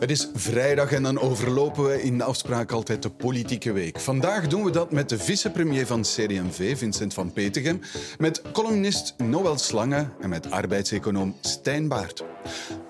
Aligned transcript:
Het 0.00 0.10
is 0.10 0.28
vrijdag 0.34 0.92
en 0.92 1.02
dan 1.02 1.18
overlopen 1.18 1.84
we 1.84 2.02
in 2.02 2.18
de 2.18 2.24
afspraak 2.24 2.72
altijd 2.72 3.02
de 3.02 3.10
politieke 3.10 3.72
week. 3.72 4.00
Vandaag 4.00 4.46
doen 4.46 4.64
we 4.64 4.70
dat 4.70 4.92
met 4.92 5.08
de 5.08 5.18
vicepremier 5.18 5.86
van 5.86 6.02
CD&V, 6.02 6.78
Vincent 6.78 7.14
van 7.14 7.32
Petegem, 7.32 7.80
met 8.18 8.42
columnist 8.52 9.14
Noël 9.16 9.58
Slange 9.58 10.08
en 10.20 10.28
met 10.28 10.50
arbeidseconoom 10.50 11.36
Stijn 11.40 11.88
Baart. 11.88 12.24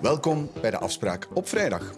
Welkom 0.01 0.49
bij 0.61 0.69
de 0.69 0.77
afspraak 0.77 1.27
op 1.33 1.47
vrijdag. 1.47 1.93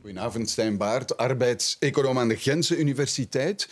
Goedenavond, 0.00 0.50
Stijn 0.50 0.76
Baart, 0.76 1.16
arbeidseconoom 1.16 2.18
aan 2.18 2.28
de 2.28 2.36
Gentse 2.36 2.76
Universiteit. 2.76 3.68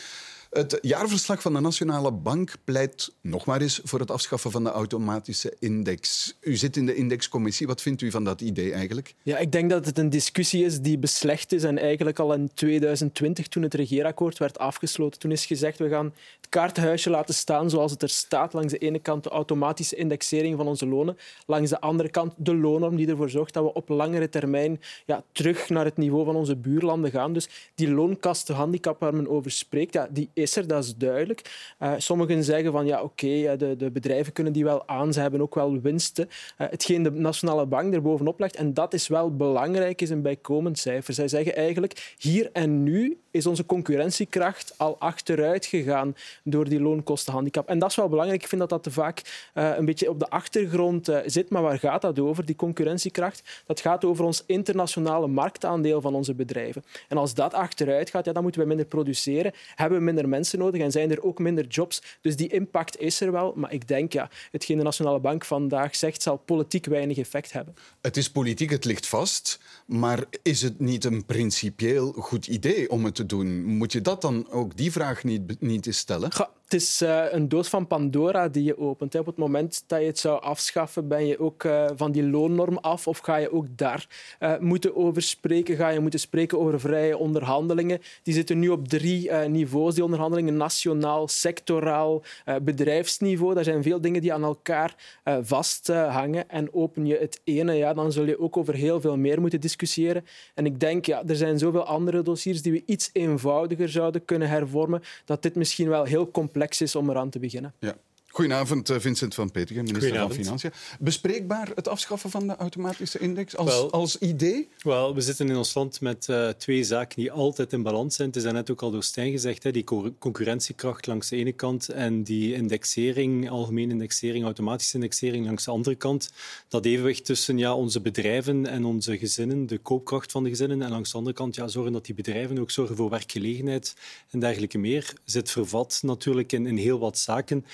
Het 0.52 0.78
jaarverslag 0.80 1.42
van 1.42 1.52
de 1.52 1.60
Nationale 1.60 2.12
Bank 2.12 2.54
pleit 2.64 3.12
nog 3.20 3.44
maar 3.44 3.60
eens 3.60 3.80
voor 3.84 4.00
het 4.00 4.10
afschaffen 4.10 4.50
van 4.50 4.64
de 4.64 4.70
automatische 4.70 5.56
index. 5.58 6.34
U 6.40 6.56
zit 6.56 6.76
in 6.76 6.86
de 6.86 6.94
indexcommissie. 6.94 7.66
Wat 7.66 7.82
vindt 7.82 8.02
u 8.02 8.10
van 8.10 8.24
dat 8.24 8.40
idee 8.40 8.72
eigenlijk? 8.72 9.14
Ja, 9.22 9.38
ik 9.38 9.52
denk 9.52 9.70
dat 9.70 9.86
het 9.86 9.98
een 9.98 10.10
discussie 10.10 10.64
is 10.64 10.80
die 10.80 10.98
beslecht 10.98 11.52
is 11.52 11.62
en 11.64 11.78
eigenlijk 11.78 12.18
al 12.18 12.32
in 12.32 12.50
2020, 12.54 13.48
toen 13.48 13.62
het 13.62 13.74
regeerakkoord 13.74 14.38
werd 14.38 14.58
afgesloten, 14.58 15.20
toen 15.20 15.30
is 15.30 15.46
gezegd 15.46 15.78
we 15.78 15.88
gaan 15.88 16.14
het 16.40 16.48
kaartenhuisje 16.48 17.10
laten 17.10 17.34
staan 17.34 17.70
zoals 17.70 17.90
het 17.90 18.02
er 18.02 18.08
staat. 18.08 18.52
Langs 18.52 18.72
de 18.72 18.78
ene 18.78 18.98
kant 18.98 19.24
de 19.24 19.30
automatische 19.30 19.96
indexering 19.96 20.56
van 20.56 20.66
onze 20.66 20.86
lonen, 20.86 21.16
langs 21.46 21.70
de 21.70 21.80
andere 21.80 22.10
kant 22.10 22.32
de 22.36 22.54
loonnorm 22.54 22.96
die 22.96 23.08
ervoor 23.08 23.30
zorgt 23.30 23.54
dat 23.54 23.64
we 23.64 23.72
op 23.72 23.88
langere 23.88 24.28
termijn 24.28 24.80
ja, 25.06 25.22
terug 25.32 25.68
naar 25.68 25.84
het 25.84 25.96
niveau 25.96 26.24
van 26.24 26.36
onze 26.36 26.56
buurlanden 26.56 27.10
gaan. 27.10 27.32
Dus 27.32 27.48
die 27.74 27.90
loonkastenhandicap 27.90 29.00
waar 29.00 29.14
men 29.14 29.28
over 29.28 29.50
spreekt, 29.50 29.92
ja, 29.92 30.08
die 30.10 30.30
is 30.42 30.56
er, 30.56 30.66
dat 30.66 30.84
is 30.84 30.96
duidelijk. 30.96 31.74
Uh, 31.80 31.92
sommigen 31.96 32.44
zeggen 32.44 32.72
van 32.72 32.86
ja, 32.86 33.02
oké, 33.02 33.26
okay, 33.26 33.56
de, 33.56 33.76
de, 33.76 33.90
bedrijven 33.90 34.32
kunnen 34.32 34.52
die 34.52 34.64
wel 34.64 34.88
aan, 34.88 35.12
ze 35.12 35.20
hebben 35.20 35.40
ook 35.40 35.54
wel 35.54 35.80
winsten. 35.80 36.28
Uh, 36.28 36.66
hetgeen 36.70 37.02
de 37.02 37.10
Nationale 37.10 37.66
Bank 37.66 37.94
er 37.94 38.02
bovenop 38.02 38.40
legt, 38.40 38.56
en 38.56 38.74
dat 38.74 38.94
is 38.94 39.08
wel 39.08 39.36
belangrijk, 39.36 40.00
is 40.00 40.10
een 40.10 40.22
bijkomend 40.22 40.78
cijfer. 40.78 41.14
Zij 41.14 41.28
zeggen 41.28 41.56
eigenlijk, 41.56 42.14
hier 42.18 42.50
en 42.52 42.82
nu 42.82 43.18
is 43.30 43.46
onze 43.46 43.66
concurrentiekracht 43.66 44.74
al 44.76 44.98
achteruit 44.98 45.66
gegaan 45.66 46.14
door 46.44 46.68
die 46.68 46.80
loonkostenhandicap. 46.80 47.68
En 47.68 47.78
dat 47.78 47.90
is 47.90 47.96
wel 47.96 48.08
belangrijk. 48.08 48.42
Ik 48.42 48.48
vind 48.48 48.60
dat 48.60 48.70
dat 48.70 48.82
te 48.82 48.90
vaak 48.90 49.50
een 49.52 49.84
beetje 49.84 50.10
op 50.10 50.18
de 50.18 50.30
achtergrond 50.30 51.12
zit. 51.26 51.50
Maar 51.50 51.62
waar 51.62 51.78
gaat 51.78 52.02
dat 52.02 52.18
over, 52.18 52.44
die 52.44 52.56
concurrentiekracht? 52.56 53.62
Dat 53.66 53.80
gaat 53.80 54.04
over 54.04 54.24
ons 54.24 54.42
internationale 54.46 55.26
marktaandeel 55.26 56.00
van 56.00 56.14
onze 56.14 56.34
bedrijven. 56.34 56.84
En 57.08 57.16
als 57.16 57.34
dat 57.34 57.54
achteruit 57.54 58.10
gaat, 58.10 58.24
ja, 58.24 58.32
dan 58.32 58.42
moeten 58.42 58.60
we 58.60 58.66
minder 58.66 58.86
produceren, 58.86 59.52
hebben 59.74 59.98
we 59.98 60.04
minder 60.04 60.28
mensen 60.32 60.58
nodig 60.58 60.80
en 60.80 60.90
zijn 60.90 61.10
er 61.10 61.22
ook 61.22 61.38
minder 61.38 61.66
jobs. 61.66 62.02
Dus 62.20 62.36
die 62.36 62.48
impact 62.48 63.00
is 63.00 63.20
er 63.20 63.32
wel. 63.32 63.52
Maar 63.56 63.72
ik 63.72 63.88
denk, 63.88 64.12
ja, 64.12 64.30
hetgeen 64.50 64.76
de 64.76 64.82
Nationale 64.82 65.20
Bank 65.20 65.44
vandaag 65.44 65.96
zegt, 65.96 66.22
zal 66.22 66.36
politiek 66.36 66.86
weinig 66.86 67.18
effect 67.18 67.52
hebben. 67.52 67.74
Het 68.00 68.16
is 68.16 68.30
politiek, 68.30 68.70
het 68.70 68.84
ligt 68.84 69.06
vast. 69.06 69.60
Maar 69.86 70.24
is 70.42 70.62
het 70.62 70.80
niet 70.80 71.04
een 71.04 71.24
principieel 71.24 72.12
goed 72.12 72.46
idee 72.46 72.90
om 72.90 73.04
het 73.04 73.14
te 73.14 73.26
doen? 73.26 73.64
Moet 73.64 73.92
je 73.92 74.00
dat 74.00 74.20
dan 74.20 74.50
ook 74.50 74.76
die 74.76 74.92
vraag 74.92 75.24
niet, 75.24 75.60
niet 75.60 75.86
eens 75.86 75.98
stellen? 75.98 76.32
Ga, 76.32 76.50
het 76.72 76.80
is 76.80 77.02
uh, 77.02 77.24
een 77.30 77.48
doos 77.48 77.68
van 77.68 77.86
Pandora 77.86 78.48
die 78.48 78.64
je 78.64 78.78
opent. 78.78 79.14
Op 79.14 79.26
het 79.26 79.36
moment 79.36 79.84
dat 79.86 80.00
je 80.00 80.06
het 80.06 80.18
zou 80.18 80.42
afschaffen, 80.42 81.08
ben 81.08 81.26
je 81.26 81.38
ook 81.38 81.64
uh, 81.64 81.90
van 81.96 82.12
die 82.12 82.22
loonnorm 82.22 82.78
af 82.78 83.08
of 83.08 83.18
ga 83.18 83.36
je 83.36 83.52
ook 83.52 83.66
daar 83.76 84.06
uh, 84.40 84.58
moeten 84.58 84.96
over 84.96 85.22
spreken? 85.22 85.76
Ga 85.76 85.88
je 85.88 86.00
moeten 86.00 86.20
spreken 86.20 86.58
over 86.58 86.80
vrije 86.80 87.16
onderhandelingen? 87.16 88.00
Die 88.22 88.34
zitten 88.34 88.58
nu 88.58 88.68
op 88.68 88.88
drie 88.88 89.30
niveaus, 89.32 89.94
die 89.94 90.04
onderhandelingen. 90.04 90.56
Nationaal, 90.56 91.28
sectoraal, 91.28 92.22
bedrijfsniveau. 92.62 93.54
Daar 93.54 93.64
zijn 93.64 93.82
veel 93.82 94.00
dingen 94.00 94.20
die 94.20 94.32
aan 94.32 94.42
elkaar 94.42 95.20
vasthangen. 95.42 96.48
En 96.48 96.74
open 96.74 97.06
je 97.06 97.16
het 97.16 97.40
ene, 97.44 97.72
ja, 97.72 97.94
dan 97.94 98.12
zul 98.12 98.24
je 98.24 98.40
ook 98.40 98.56
over 98.56 98.74
heel 98.74 99.00
veel 99.00 99.16
meer 99.16 99.40
moeten 99.40 99.60
discussiëren. 99.60 100.24
En 100.54 100.66
ik 100.66 100.80
denk, 100.80 101.06
ja, 101.06 101.22
er 101.26 101.36
zijn 101.36 101.58
zoveel 101.58 101.84
andere 101.84 102.22
dossiers 102.22 102.62
die 102.62 102.72
we 102.72 102.82
iets 102.86 103.10
eenvoudiger 103.12 103.88
zouden 103.88 104.24
kunnen 104.24 104.48
hervormen, 104.48 105.02
dat 105.24 105.42
dit 105.42 105.54
misschien 105.54 105.88
wel 105.88 106.04
heel 106.04 106.30
complex 106.30 106.60
is 106.80 106.96
om 106.96 107.10
eraan 107.10 107.30
te 107.30 107.38
beginnen. 107.38 107.74
Ja. 107.78 107.96
Goedenavond, 108.32 108.90
eh, 108.90 108.96
Vincent 108.98 109.34
van 109.34 109.50
Petegem, 109.50 109.84
minister 109.84 110.18
van 110.18 110.32
Financiën. 110.32 110.72
Bespreekbaar 111.00 111.70
het 111.74 111.88
afschaffen 111.88 112.30
van 112.30 112.46
de 112.46 112.56
automatische 112.56 113.18
index 113.18 113.56
als, 113.56 113.80
well, 113.80 113.90
als 113.90 114.18
idee? 114.18 114.68
Wel, 114.78 115.14
we 115.14 115.20
zitten 115.20 115.48
in 115.48 115.56
ons 115.56 115.74
land 115.74 116.00
met 116.00 116.26
uh, 116.30 116.48
twee 116.48 116.84
zaken 116.84 117.16
die 117.16 117.32
altijd 117.32 117.72
in 117.72 117.82
balans 117.82 118.16
zijn. 118.16 118.28
Het 118.28 118.36
is 118.36 118.52
net 118.52 118.70
ook 118.70 118.82
al 118.82 118.90
door 118.90 119.02
Stijn 119.02 119.30
gezegd, 119.30 119.62
hè, 119.62 119.70
die 119.70 119.84
concurrentiekracht 120.18 121.06
langs 121.06 121.28
de 121.28 121.36
ene 121.36 121.52
kant 121.52 121.88
en 121.88 122.22
die 122.22 122.54
indexering, 122.54 123.50
algemene 123.50 123.92
indexering, 123.92 124.44
automatische 124.44 124.94
indexering 124.94 125.44
langs 125.44 125.64
de 125.64 125.70
andere 125.70 125.96
kant. 125.96 126.32
Dat 126.68 126.84
evenwicht 126.84 127.24
tussen 127.24 127.58
ja, 127.58 127.74
onze 127.74 128.00
bedrijven 128.00 128.66
en 128.66 128.84
onze 128.84 129.18
gezinnen, 129.18 129.66
de 129.66 129.78
koopkracht 129.78 130.32
van 130.32 130.42
de 130.42 130.48
gezinnen, 130.48 130.82
en 130.82 130.90
langs 130.90 131.10
de 131.10 131.16
andere 131.16 131.36
kant 131.36 131.54
ja, 131.54 131.68
zorgen 131.68 131.92
dat 131.92 132.04
die 132.04 132.14
bedrijven 132.14 132.58
ook 132.58 132.70
zorgen 132.70 132.96
voor 132.96 133.10
werkgelegenheid 133.10 133.96
en 134.30 134.40
dergelijke 134.40 134.78
meer, 134.78 135.12
zit 135.24 135.50
vervat 135.50 136.00
natuurlijk 136.02 136.52
in, 136.52 136.66
in 136.66 136.76
heel 136.76 136.98
wat 136.98 137.18
zaken. 137.18 137.64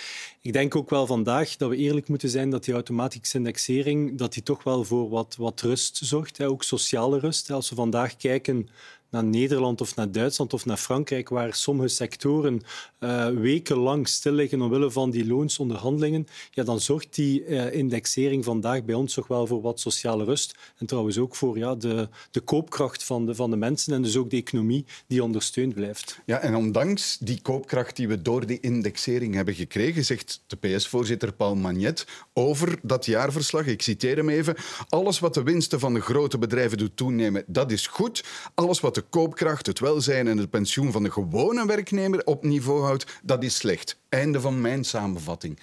Ik 0.48 0.54
denk 0.54 0.76
ook 0.76 0.90
wel 0.90 1.06
vandaag 1.06 1.56
dat 1.56 1.68
we 1.68 1.76
eerlijk 1.76 2.08
moeten 2.08 2.28
zijn 2.28 2.50
dat 2.50 2.64
die 2.64 2.74
automatische 2.74 3.36
indexering 3.38 4.18
dat 4.18 4.32
die 4.32 4.42
toch 4.42 4.62
wel 4.62 4.84
voor 4.84 5.08
wat, 5.08 5.36
wat 5.38 5.60
rust 5.60 5.96
zorgt, 6.02 6.38
hè, 6.38 6.48
ook 6.48 6.62
sociale 6.62 7.18
rust. 7.18 7.50
Als 7.50 7.68
we 7.68 7.74
vandaag 7.74 8.16
kijken 8.16 8.68
naar 9.10 9.24
Nederland 9.24 9.80
of 9.80 9.96
naar 9.96 10.12
Duitsland 10.12 10.52
of 10.52 10.66
naar 10.66 10.76
Frankrijk, 10.76 11.28
waar 11.28 11.54
sommige 11.54 11.88
sectoren 11.88 12.60
uh, 13.00 13.28
wekenlang 13.28 14.08
stil 14.08 14.32
liggen 14.32 14.62
omwille 14.62 14.90
van 14.90 15.10
die 15.10 15.26
loonsonderhandelingen, 15.26 16.26
ja, 16.50 16.64
dan 16.64 16.80
zorgt 16.80 17.14
die 17.14 17.46
uh, 17.46 17.72
indexering 17.72 18.44
vandaag 18.44 18.84
bij 18.84 18.94
ons 18.94 19.14
toch 19.14 19.26
wel 19.26 19.46
voor 19.46 19.60
wat 19.60 19.80
sociale 19.80 20.24
rust. 20.24 20.54
En 20.78 20.86
trouwens 20.86 21.18
ook 21.18 21.36
voor 21.36 21.58
ja, 21.58 21.74
de, 21.74 22.08
de 22.30 22.40
koopkracht 22.40 23.04
van 23.04 23.26
de, 23.26 23.34
van 23.34 23.50
de 23.50 23.56
mensen 23.56 23.92
en 23.92 24.02
dus 24.02 24.16
ook 24.16 24.30
de 24.30 24.36
economie 24.36 24.84
die 25.06 25.22
ondersteund 25.22 25.74
blijft. 25.74 26.20
Ja, 26.24 26.38
en 26.38 26.54
ondanks 26.54 27.18
die 27.20 27.42
koopkracht 27.42 27.96
die 27.96 28.08
we 28.08 28.22
door 28.22 28.46
die 28.46 28.60
indexering 28.60 29.34
hebben 29.34 29.54
gekregen, 29.54 30.04
zegt 30.04 30.42
de 30.46 30.56
PS-voorzitter 30.56 31.32
Paul 31.32 31.56
Magnet 31.56 32.06
over 32.32 32.78
dat 32.82 33.06
jaarverslag, 33.06 33.66
ik 33.66 33.82
citeer 33.82 34.16
hem 34.16 34.28
even, 34.28 34.56
alles 34.88 35.18
wat 35.18 35.34
de 35.34 35.42
winsten 35.42 35.80
van 35.80 35.94
de 35.94 36.00
grote 36.00 36.38
bedrijven 36.38 36.78
doet 36.78 36.96
toenemen, 36.96 37.44
dat 37.46 37.70
is 37.70 37.86
goed. 37.86 38.24
Alles 38.54 38.80
wat 38.80 38.96
de 38.98 39.04
koopkracht, 39.10 39.66
het 39.66 39.78
welzijn 39.78 40.28
en 40.28 40.38
het 40.38 40.50
pensioen 40.50 40.92
van 40.92 41.02
de 41.02 41.10
gewone 41.10 41.66
werknemer 41.66 42.24
op 42.24 42.42
niveau 42.44 42.82
houdt, 42.82 43.06
dat 43.22 43.42
is 43.42 43.56
slecht. 43.56 43.98
Einde 44.08 44.40
van 44.40 44.60
mijn 44.60 44.84
samenvatting. 44.84 45.58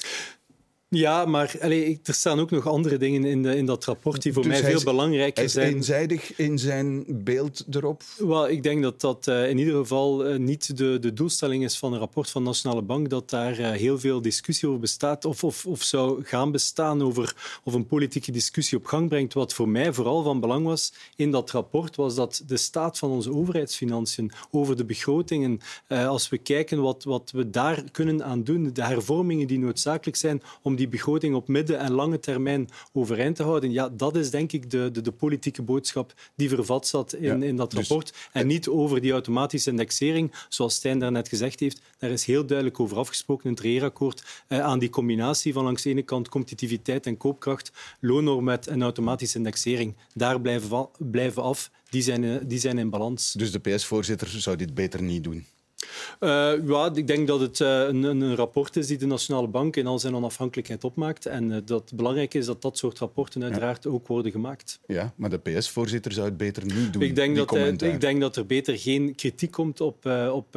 Ja, 0.89 1.25
maar 1.25 1.55
allee, 1.61 1.99
er 2.03 2.13
staan 2.13 2.39
ook 2.39 2.51
nog 2.51 2.67
andere 2.67 2.97
dingen 2.97 3.23
in, 3.25 3.43
de, 3.43 3.55
in 3.55 3.65
dat 3.65 3.85
rapport 3.85 4.21
die 4.21 4.33
voor 4.33 4.43
dus 4.43 4.61
mij 4.61 4.71
veel 4.71 4.83
belangrijker 4.83 5.49
zijn. 5.49 5.65
Hij 5.65 5.73
is 5.73 5.79
eenzijdig 5.79 6.35
in 6.37 6.59
zijn 6.59 7.05
beeld 7.07 7.65
erop? 7.71 8.03
Wel, 8.17 8.49
ik 8.49 8.63
denk 8.63 8.83
dat 8.83 9.01
dat 9.01 9.27
uh, 9.27 9.49
in 9.49 9.57
ieder 9.57 9.73
geval 9.73 10.31
uh, 10.31 10.37
niet 10.39 10.77
de, 10.77 10.99
de 10.99 11.13
doelstelling 11.13 11.63
is 11.63 11.77
van 11.77 11.93
een 11.93 11.99
rapport 11.99 12.29
van 12.29 12.41
de 12.41 12.47
Nationale 12.47 12.81
Bank, 12.81 13.09
dat 13.09 13.29
daar 13.29 13.59
uh, 13.59 13.71
heel 13.71 13.99
veel 13.99 14.21
discussie 14.21 14.67
over 14.67 14.79
bestaat 14.79 15.25
of, 15.25 15.43
of, 15.43 15.65
of 15.65 15.83
zou 15.83 16.23
gaan 16.23 16.51
bestaan 16.51 17.01
over 17.01 17.35
of 17.63 17.73
een 17.73 17.85
politieke 17.85 18.31
discussie 18.31 18.77
op 18.77 18.85
gang 18.85 19.09
brengt. 19.09 19.33
Wat 19.33 19.53
voor 19.53 19.69
mij 19.69 19.93
vooral 19.93 20.23
van 20.23 20.39
belang 20.39 20.65
was 20.65 20.93
in 21.15 21.31
dat 21.31 21.51
rapport, 21.51 21.95
was 21.95 22.15
dat 22.15 22.43
de 22.47 22.57
staat 22.57 22.97
van 22.97 23.09
onze 23.09 23.33
overheidsfinanciën, 23.33 24.31
over 24.51 24.77
de 24.77 24.85
begrotingen, 24.85 25.59
als 25.87 26.29
we 26.29 26.37
kijken 26.37 26.81
wat, 26.81 27.03
wat 27.03 27.31
we 27.31 27.49
daar 27.49 27.83
kunnen 27.91 28.23
aan 28.23 28.43
doen, 28.43 28.73
de 28.73 28.83
hervormingen 28.83 29.47
die 29.47 29.59
noodzakelijk 29.59 30.17
zijn 30.17 30.41
om 30.61 30.75
die 30.75 30.84
begroting 30.87 31.35
op 31.35 31.47
midden- 31.47 31.79
en 31.79 31.91
lange 31.91 32.19
termijn 32.19 32.69
overeind 32.93 33.35
te 33.35 33.43
houden. 33.43 33.71
Ja, 33.71 33.89
dat 33.89 34.15
is 34.15 34.29
denk 34.29 34.51
ik 34.51 34.69
de, 34.71 34.89
de, 34.91 35.01
de 35.01 35.11
politieke 35.11 35.61
boodschap 35.61 36.13
die 36.35 36.49
vervat 36.49 36.87
zat 36.87 37.13
in, 37.13 37.43
in 37.43 37.55
dat 37.55 37.71
dus 37.71 37.87
rapport. 37.87 38.13
En 38.31 38.47
niet 38.47 38.67
over 38.67 39.01
die 39.01 39.11
automatische 39.11 39.69
indexering, 39.69 40.31
zoals 40.49 40.75
Stijn 40.75 40.99
daarnet 40.99 41.29
gezegd 41.29 41.59
heeft. 41.59 41.81
Daar 41.97 42.09
is 42.09 42.25
heel 42.25 42.45
duidelijk 42.45 42.79
over 42.79 42.97
afgesproken 42.97 43.45
in 43.45 43.51
het 43.51 43.59
regeerakkoord 43.59 44.43
eh, 44.47 44.59
aan 44.59 44.79
die 44.79 44.89
combinatie 44.89 45.53
van 45.53 45.63
langs 45.63 45.81
de 45.81 45.89
ene 45.89 46.03
kant 46.03 46.29
competitiviteit 46.29 47.05
en 47.05 47.17
koopkracht, 47.17 47.71
loonnorm 47.99 48.43
met 48.43 48.67
een 48.67 48.83
automatische 48.83 49.37
indexering. 49.37 49.95
Daar 50.13 50.41
blijven, 50.41 50.89
blijven 50.97 51.43
af. 51.43 51.71
Die 51.89 52.01
zijn, 52.01 52.23
eh, 52.23 52.35
die 52.45 52.59
zijn 52.59 52.77
in 52.77 52.89
balans. 52.89 53.33
Dus 53.33 53.51
de 53.51 53.59
PS-voorzitter 53.59 54.27
zou 54.27 54.55
dit 54.55 54.73
beter 54.73 55.01
niet 55.01 55.23
doen? 55.23 55.45
Uh, 56.19 56.67
ja, 56.67 56.91
ik 56.93 57.07
denk 57.07 57.27
dat 57.27 57.39
het 57.39 57.59
uh, 57.59 57.67
een, 57.67 58.03
een, 58.03 58.35
rapport 58.35 58.75
is 58.75 58.87
die 58.87 58.97
de 58.97 59.05
Nationale 59.05 59.47
Bank 59.47 59.75
in 59.75 59.87
al 59.87 59.99
zijn 59.99 60.15
onafhankelijkheid 60.15 60.83
opmaakt. 60.83 61.25
En 61.25 61.51
uh, 61.51 61.57
dat 61.65 61.81
het 61.81 61.95
belangrijk 61.95 62.33
is 62.33 62.45
dat 62.45 62.61
dat 62.61 62.77
soort 62.77 62.99
rapporten 62.99 63.43
uiteraard 63.43 63.83
ja. 63.83 63.89
ook 63.89 64.07
worden 64.07 64.31
gemaakt. 64.31 64.79
Ja, 64.87 65.13
maar 65.15 65.29
de 65.29 65.37
PS-voorzitter 65.37 66.11
zou 66.11 66.25
het 66.25 66.37
beter 66.37 66.65
niet 66.65 66.93
doen. 66.93 67.01
Ik 67.01 67.15
denk, 67.15 67.35
dat, 67.35 67.81
ik 67.81 68.01
denk 68.01 68.21
dat 68.21 68.35
er 68.35 68.45
beter 68.45 68.77
geen 68.77 69.15
kritiek 69.15 69.51
komt 69.51 69.81
op, 69.81 70.05
op 70.31 70.55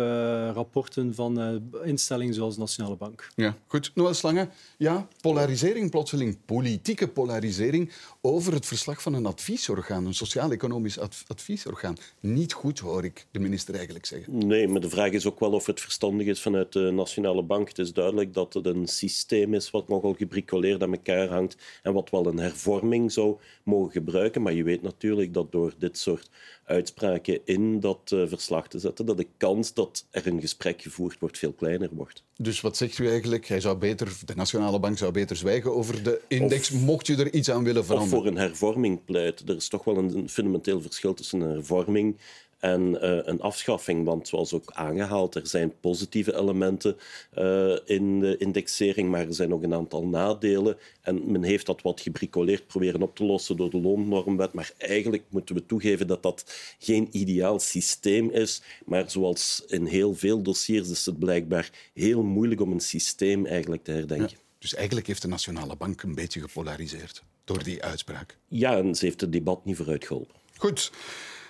rapporten 0.54 1.14
van 1.14 1.62
instellingen 1.84 2.34
zoals 2.34 2.54
de 2.54 2.60
Nationale 2.60 2.96
Bank. 2.96 3.28
Ja, 3.34 3.56
goed. 3.66 3.90
Noël 3.94 4.14
Slange, 4.14 4.48
ja, 4.76 5.08
polarisering 5.20 5.90
plotseling, 5.90 6.36
politieke 6.44 7.08
polarisering 7.08 7.92
over 8.20 8.52
het 8.52 8.66
verslag 8.66 9.02
van 9.02 9.14
een 9.14 9.26
adviesorgaan, 9.26 10.06
een 10.06 10.14
sociaal-economisch 10.14 10.98
adviesorgaan. 11.26 11.96
Niet 12.20 12.52
goed, 12.52 12.78
hoor 12.78 13.04
ik 13.04 13.26
de 13.30 13.38
minister 13.38 13.74
eigenlijk 13.74 14.06
zeggen. 14.06 14.46
Nee, 14.46 14.68
maar 14.68 14.80
de 14.80 14.88
vraag 14.88 15.10
is 15.10 15.17
ook 15.26 15.38
ook 15.38 15.50
wel 15.50 15.58
of 15.58 15.66
het 15.66 15.80
verstandig 15.80 16.26
is 16.26 16.40
vanuit 16.40 16.72
de 16.72 16.90
Nationale 16.90 17.42
Bank. 17.42 17.68
Het 17.68 17.78
is 17.78 17.92
duidelijk 17.92 18.34
dat 18.34 18.54
het 18.54 18.66
een 18.66 18.86
systeem 18.86 19.54
is 19.54 19.70
wat 19.70 19.88
nogal 19.88 20.14
gebricoleerd 20.14 20.82
aan 20.82 20.92
elkaar 20.92 21.28
hangt 21.28 21.56
en 21.82 21.92
wat 21.92 22.10
wel 22.10 22.26
een 22.26 22.38
hervorming 22.38 23.12
zou 23.12 23.36
mogen 23.62 23.92
gebruiken. 23.92 24.42
Maar 24.42 24.52
je 24.52 24.62
weet 24.62 24.82
natuurlijk 24.82 25.34
dat 25.34 25.52
door 25.52 25.74
dit 25.78 25.98
soort 25.98 26.30
uitspraken 26.64 27.40
in 27.44 27.80
dat 27.80 28.10
uh, 28.14 28.22
verslag 28.26 28.68
te 28.68 28.78
zetten, 28.78 29.06
dat 29.06 29.16
de 29.16 29.26
kans 29.36 29.74
dat 29.74 30.06
er 30.10 30.26
een 30.26 30.40
gesprek 30.40 30.82
gevoerd 30.82 31.18
wordt 31.18 31.38
veel 31.38 31.52
kleiner 31.52 31.88
wordt. 31.92 32.22
Dus 32.36 32.60
wat 32.60 32.76
zegt 32.76 32.98
u 32.98 33.08
eigenlijk? 33.08 33.46
Hij 33.46 33.60
zou 33.60 33.76
beter, 33.76 34.16
de 34.24 34.34
Nationale 34.34 34.80
Bank 34.80 34.98
zou 34.98 35.12
beter 35.12 35.36
zwijgen 35.36 35.74
over 35.74 36.02
de 36.02 36.20
index, 36.28 36.70
mocht 36.70 37.08
u 37.08 37.16
er 37.16 37.32
iets 37.32 37.50
aan 37.50 37.64
willen 37.64 37.84
veranderen? 37.84 38.18
Of 38.18 38.24
voor 38.24 38.32
een 38.32 38.38
hervorming 38.38 39.04
pleit. 39.04 39.48
Er 39.48 39.56
is 39.56 39.68
toch 39.68 39.84
wel 39.84 39.96
een 39.96 40.28
fundamenteel 40.28 40.80
verschil 40.80 41.14
tussen 41.14 41.40
een 41.40 41.50
hervorming 41.50 42.16
en 42.58 42.90
uh, 42.90 43.18
een 43.22 43.40
afschaffing. 43.40 44.04
Want 44.04 44.28
zoals 44.28 44.52
ook 44.52 44.70
aangehaald, 44.72 45.34
er 45.34 45.46
zijn 45.46 45.72
positieve 45.80 46.36
elementen 46.36 46.96
uh, 47.38 47.76
in 47.84 48.20
de 48.20 48.36
indexering, 48.36 49.10
maar 49.10 49.26
er 49.26 49.34
zijn 49.34 49.52
ook 49.54 49.62
een 49.62 49.74
aantal 49.74 50.06
nadelen. 50.06 50.76
En 51.00 51.32
men 51.32 51.42
heeft 51.42 51.66
dat 51.66 51.82
wat 51.82 52.00
gebricoleerd 52.00 52.66
proberen 52.66 53.02
op 53.02 53.16
te 53.16 53.24
lossen 53.24 53.56
door 53.56 53.70
de 53.70 53.80
loonnormwet. 53.80 54.52
Maar 54.52 54.72
eigenlijk 54.78 55.24
moeten 55.28 55.54
we 55.54 55.66
toegeven 55.66 56.06
dat 56.06 56.22
dat 56.22 56.54
geen 56.78 57.08
ideaal 57.10 57.58
systeem 57.58 58.30
is. 58.30 58.62
Maar 58.84 59.10
zoals 59.10 59.64
in 59.66 59.84
heel 59.86 60.14
veel 60.14 60.42
dossiers 60.42 60.90
is 60.90 61.06
het 61.06 61.18
blijkbaar 61.18 61.70
heel 61.94 62.22
moeilijk 62.22 62.60
om 62.60 62.72
een 62.72 62.80
systeem 62.80 63.46
eigenlijk 63.46 63.84
te 63.84 63.92
herdenken. 63.92 64.28
Ja, 64.30 64.42
dus 64.58 64.74
eigenlijk 64.74 65.06
heeft 65.06 65.22
de 65.22 65.28
Nationale 65.28 65.76
Bank 65.76 66.02
een 66.02 66.14
beetje 66.14 66.40
gepolariseerd 66.40 67.22
door 67.44 67.62
die 67.62 67.82
uitspraak. 67.82 68.36
Ja, 68.48 68.76
en 68.76 68.94
ze 68.94 69.04
heeft 69.04 69.20
het 69.20 69.32
debat 69.32 69.64
niet 69.64 69.76
vooruit 69.76 70.06
geholpen. 70.06 70.34
Goed. 70.56 70.90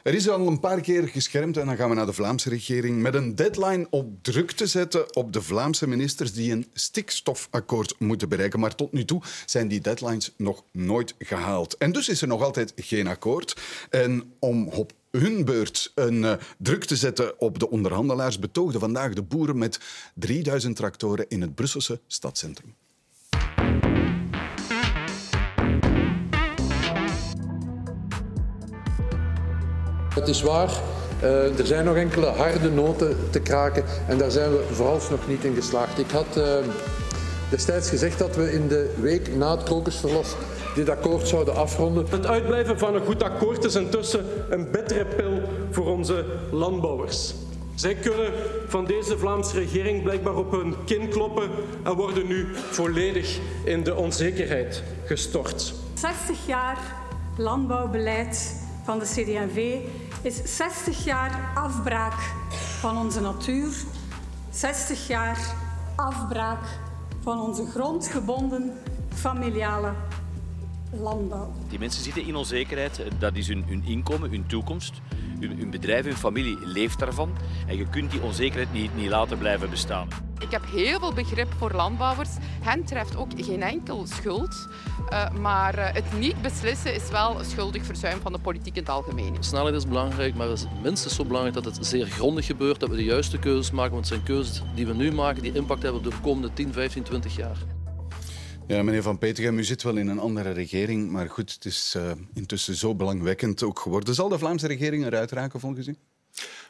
Er 0.08 0.14
is 0.14 0.28
al 0.28 0.46
een 0.46 0.60
paar 0.60 0.81
keer 0.81 1.08
geschermd, 1.08 1.56
en 1.56 1.66
dan 1.66 1.76
gaan 1.76 1.88
we 1.88 1.94
naar 1.94 2.06
de 2.06 2.12
Vlaamse 2.12 2.49
regering, 2.49 3.02
met 3.02 3.14
een 3.14 3.34
deadline 3.34 3.87
op 3.90 4.22
druk 4.22 4.50
te 4.50 4.66
zetten 4.66 5.16
op 5.16 5.32
de 5.32 5.43
Vlaamse 5.43 5.88
ministers 5.88 6.32
die 6.32 6.52
een 6.52 6.66
stikstofakkoord 6.72 7.94
moeten 7.99 8.28
bereiken. 8.28 8.60
Maar 8.60 8.75
tot 8.75 8.93
nu 8.93 9.05
toe 9.05 9.22
zijn 9.46 9.69
die 9.69 9.81
deadlines 9.81 10.32
nog 10.37 10.64
nooit 10.72 11.14
gehaald. 11.19 11.76
En 11.76 11.93
dus 11.93 12.08
is 12.08 12.22
er 12.22 12.28
nog 12.28 12.43
altijd 12.43 12.72
geen 12.76 13.06
akkoord. 13.06 13.60
En 13.90 14.32
om 14.38 14.69
op 14.69 14.93
hun 15.10 15.44
beurt 15.44 15.93
een 15.94 16.22
uh, 16.22 16.32
druk 16.58 16.84
te 16.84 16.96
zetten 16.96 17.40
op 17.40 17.58
de 17.58 17.70
onderhandelaars, 17.70 18.38
betoogden 18.38 18.81
vandaag 18.81 19.12
de 19.12 19.22
boeren 19.22 19.58
met 19.58 19.81
3000 20.14 20.76
tractoren 20.76 21.28
in 21.28 21.40
het 21.40 21.55
Brusselse 21.55 22.00
stadscentrum. 22.06 22.75
Het 30.14 30.28
is 30.28 30.43
waar, 30.43 30.70
uh, 31.22 31.58
er 31.58 31.66
zijn 31.66 31.84
nog 31.84 31.96
enkele 31.96 32.26
harde 32.26 32.70
noten 32.70 33.16
te 33.31 33.40
kraken 33.40 33.84
en 34.06 34.19
daar 34.19 34.31
zijn 34.31 34.50
we 34.50 34.64
vooralsnog 34.72 35.28
niet 35.28 35.44
in 35.44 35.55
geslaagd. 35.55 35.99
Ik 35.99 36.10
had 36.10 36.37
uh, 36.37 36.44
destijds 37.50 37.88
gezegd 37.88 38.19
dat 38.19 38.37
we 38.37 38.52
in 38.52 38.69
de 38.69 38.94
week 39.00 39.37
na 39.37 39.50
het 39.50 39.62
krokusverlof 39.62 40.37
dit 40.75 40.88
akkoord 40.88 41.28
zouden 41.28 41.55
afronden. 41.55 42.06
Het 42.10 42.26
uitblijven 42.26 42.78
van 42.78 42.94
een 42.94 43.05
goed 43.05 43.22
akkoord 43.22 43.64
is 43.64 43.75
intussen 43.75 44.25
een 44.50 44.70
bittere 44.70 45.05
pil 45.05 45.40
voor 45.70 45.87
onze 45.87 46.25
landbouwers. 46.50 47.34
Zij 47.75 47.94
kunnen 47.94 48.32
van 48.66 48.84
deze 48.84 49.19
Vlaamse 49.19 49.58
regering 49.58 50.02
blijkbaar 50.02 50.34
op 50.34 50.50
hun 50.50 50.75
kin 50.84 51.08
kloppen 51.08 51.50
en 51.84 51.94
worden 51.94 52.26
nu 52.26 52.46
volledig 52.55 53.38
in 53.64 53.82
de 53.82 53.94
onzekerheid 53.94 54.82
gestort. 55.05 55.75
60 55.94 56.46
jaar 56.46 56.78
landbouwbeleid 57.37 58.66
van 58.88 58.99
de 58.99 59.05
CD&V 59.05 59.79
is 60.23 60.56
60 60.56 61.05
jaar 61.05 61.52
afbraak 61.55 62.20
van 62.81 62.96
onze 62.96 63.20
natuur, 63.20 63.85
60 64.50 65.06
jaar 65.06 65.55
afbraak 65.96 66.64
van 67.20 67.40
onze 67.40 67.67
grondgebonden 67.67 68.73
familiale 69.14 69.93
landbouw. 71.00 71.52
Die 71.69 71.79
mensen 71.79 72.02
zitten 72.02 72.26
in 72.26 72.37
onzekerheid, 72.37 73.02
dat 73.19 73.37
is 73.37 73.49
hun, 73.49 73.64
hun 73.67 73.85
inkomen, 73.85 74.31
hun 74.31 74.46
toekomst. 74.46 74.93
Hun, 75.41 75.58
hun, 75.58 75.70
bedrijf, 75.70 76.05
hun 76.05 76.17
familie 76.17 76.58
leeft 76.67 76.99
daarvan. 76.99 77.37
En 77.67 77.76
je 77.76 77.88
kunt 77.88 78.11
die 78.11 78.23
onzekerheid 78.23 78.73
niet, 78.73 78.96
niet 78.96 79.08
laten 79.08 79.38
blijven 79.38 79.70
bestaan. 79.70 80.27
Ik 80.48 80.54
heb 80.54 80.64
heel 80.70 80.98
veel 80.98 81.12
begrip 81.12 81.52
voor 81.58 81.72
landbouwers. 81.72 82.28
Hen 82.40 82.84
treft 82.84 83.16
ook 83.16 83.30
geen 83.36 83.62
enkel 83.62 84.06
schuld. 84.06 84.68
Uh, 85.10 85.30
maar 85.30 85.78
uh, 85.78 85.92
het 85.92 86.18
niet 86.18 86.42
beslissen 86.42 86.94
is 86.94 87.10
wel 87.10 87.44
schuldig 87.44 87.84
verzuim 87.84 88.20
van 88.20 88.32
de 88.32 88.38
politiek 88.38 88.76
in 88.76 88.82
het 88.82 88.90
algemeen. 88.90 89.36
Snelheid 89.40 89.74
is 89.74 89.86
belangrijk, 89.86 90.34
maar 90.34 90.48
het 90.48 90.58
is 90.58 90.66
minstens 90.82 91.14
zo 91.14 91.24
belangrijk 91.24 91.54
dat 91.54 91.64
het 91.64 91.86
zeer 91.86 92.06
grondig 92.06 92.46
gebeurt, 92.46 92.80
dat 92.80 92.88
we 92.88 92.96
de 92.96 93.04
juiste 93.04 93.38
keuzes 93.38 93.70
maken. 93.70 93.92
Want 93.92 94.08
het 94.08 94.14
zijn 94.14 94.26
keuzes 94.26 94.62
die 94.74 94.86
we 94.86 94.94
nu 94.94 95.12
maken 95.12 95.42
die 95.42 95.52
impact 95.52 95.82
hebben 95.82 96.00
op 96.00 96.10
de 96.10 96.20
komende 96.22 96.52
10, 96.52 96.72
15, 96.72 97.02
20 97.02 97.36
jaar. 97.36 97.56
Ja, 98.66 98.82
meneer 98.82 99.02
Van 99.02 99.18
Petegem, 99.18 99.58
u 99.58 99.64
zit 99.64 99.82
wel 99.82 99.96
in 99.96 100.08
een 100.08 100.18
andere 100.18 100.50
regering, 100.50 101.10
maar 101.10 101.30
goed, 101.30 101.52
het 101.52 101.64
is 101.64 101.94
uh, 101.96 102.10
intussen 102.34 102.74
zo 102.74 102.94
belangwekkend 102.94 103.62
ook 103.62 103.78
geworden. 103.78 104.14
Zal 104.14 104.28
de 104.28 104.38
Vlaamse 104.38 104.66
regering 104.66 105.04
eruit 105.04 105.30
raken 105.30 105.60
volgens 105.60 105.86
u? 105.86 105.96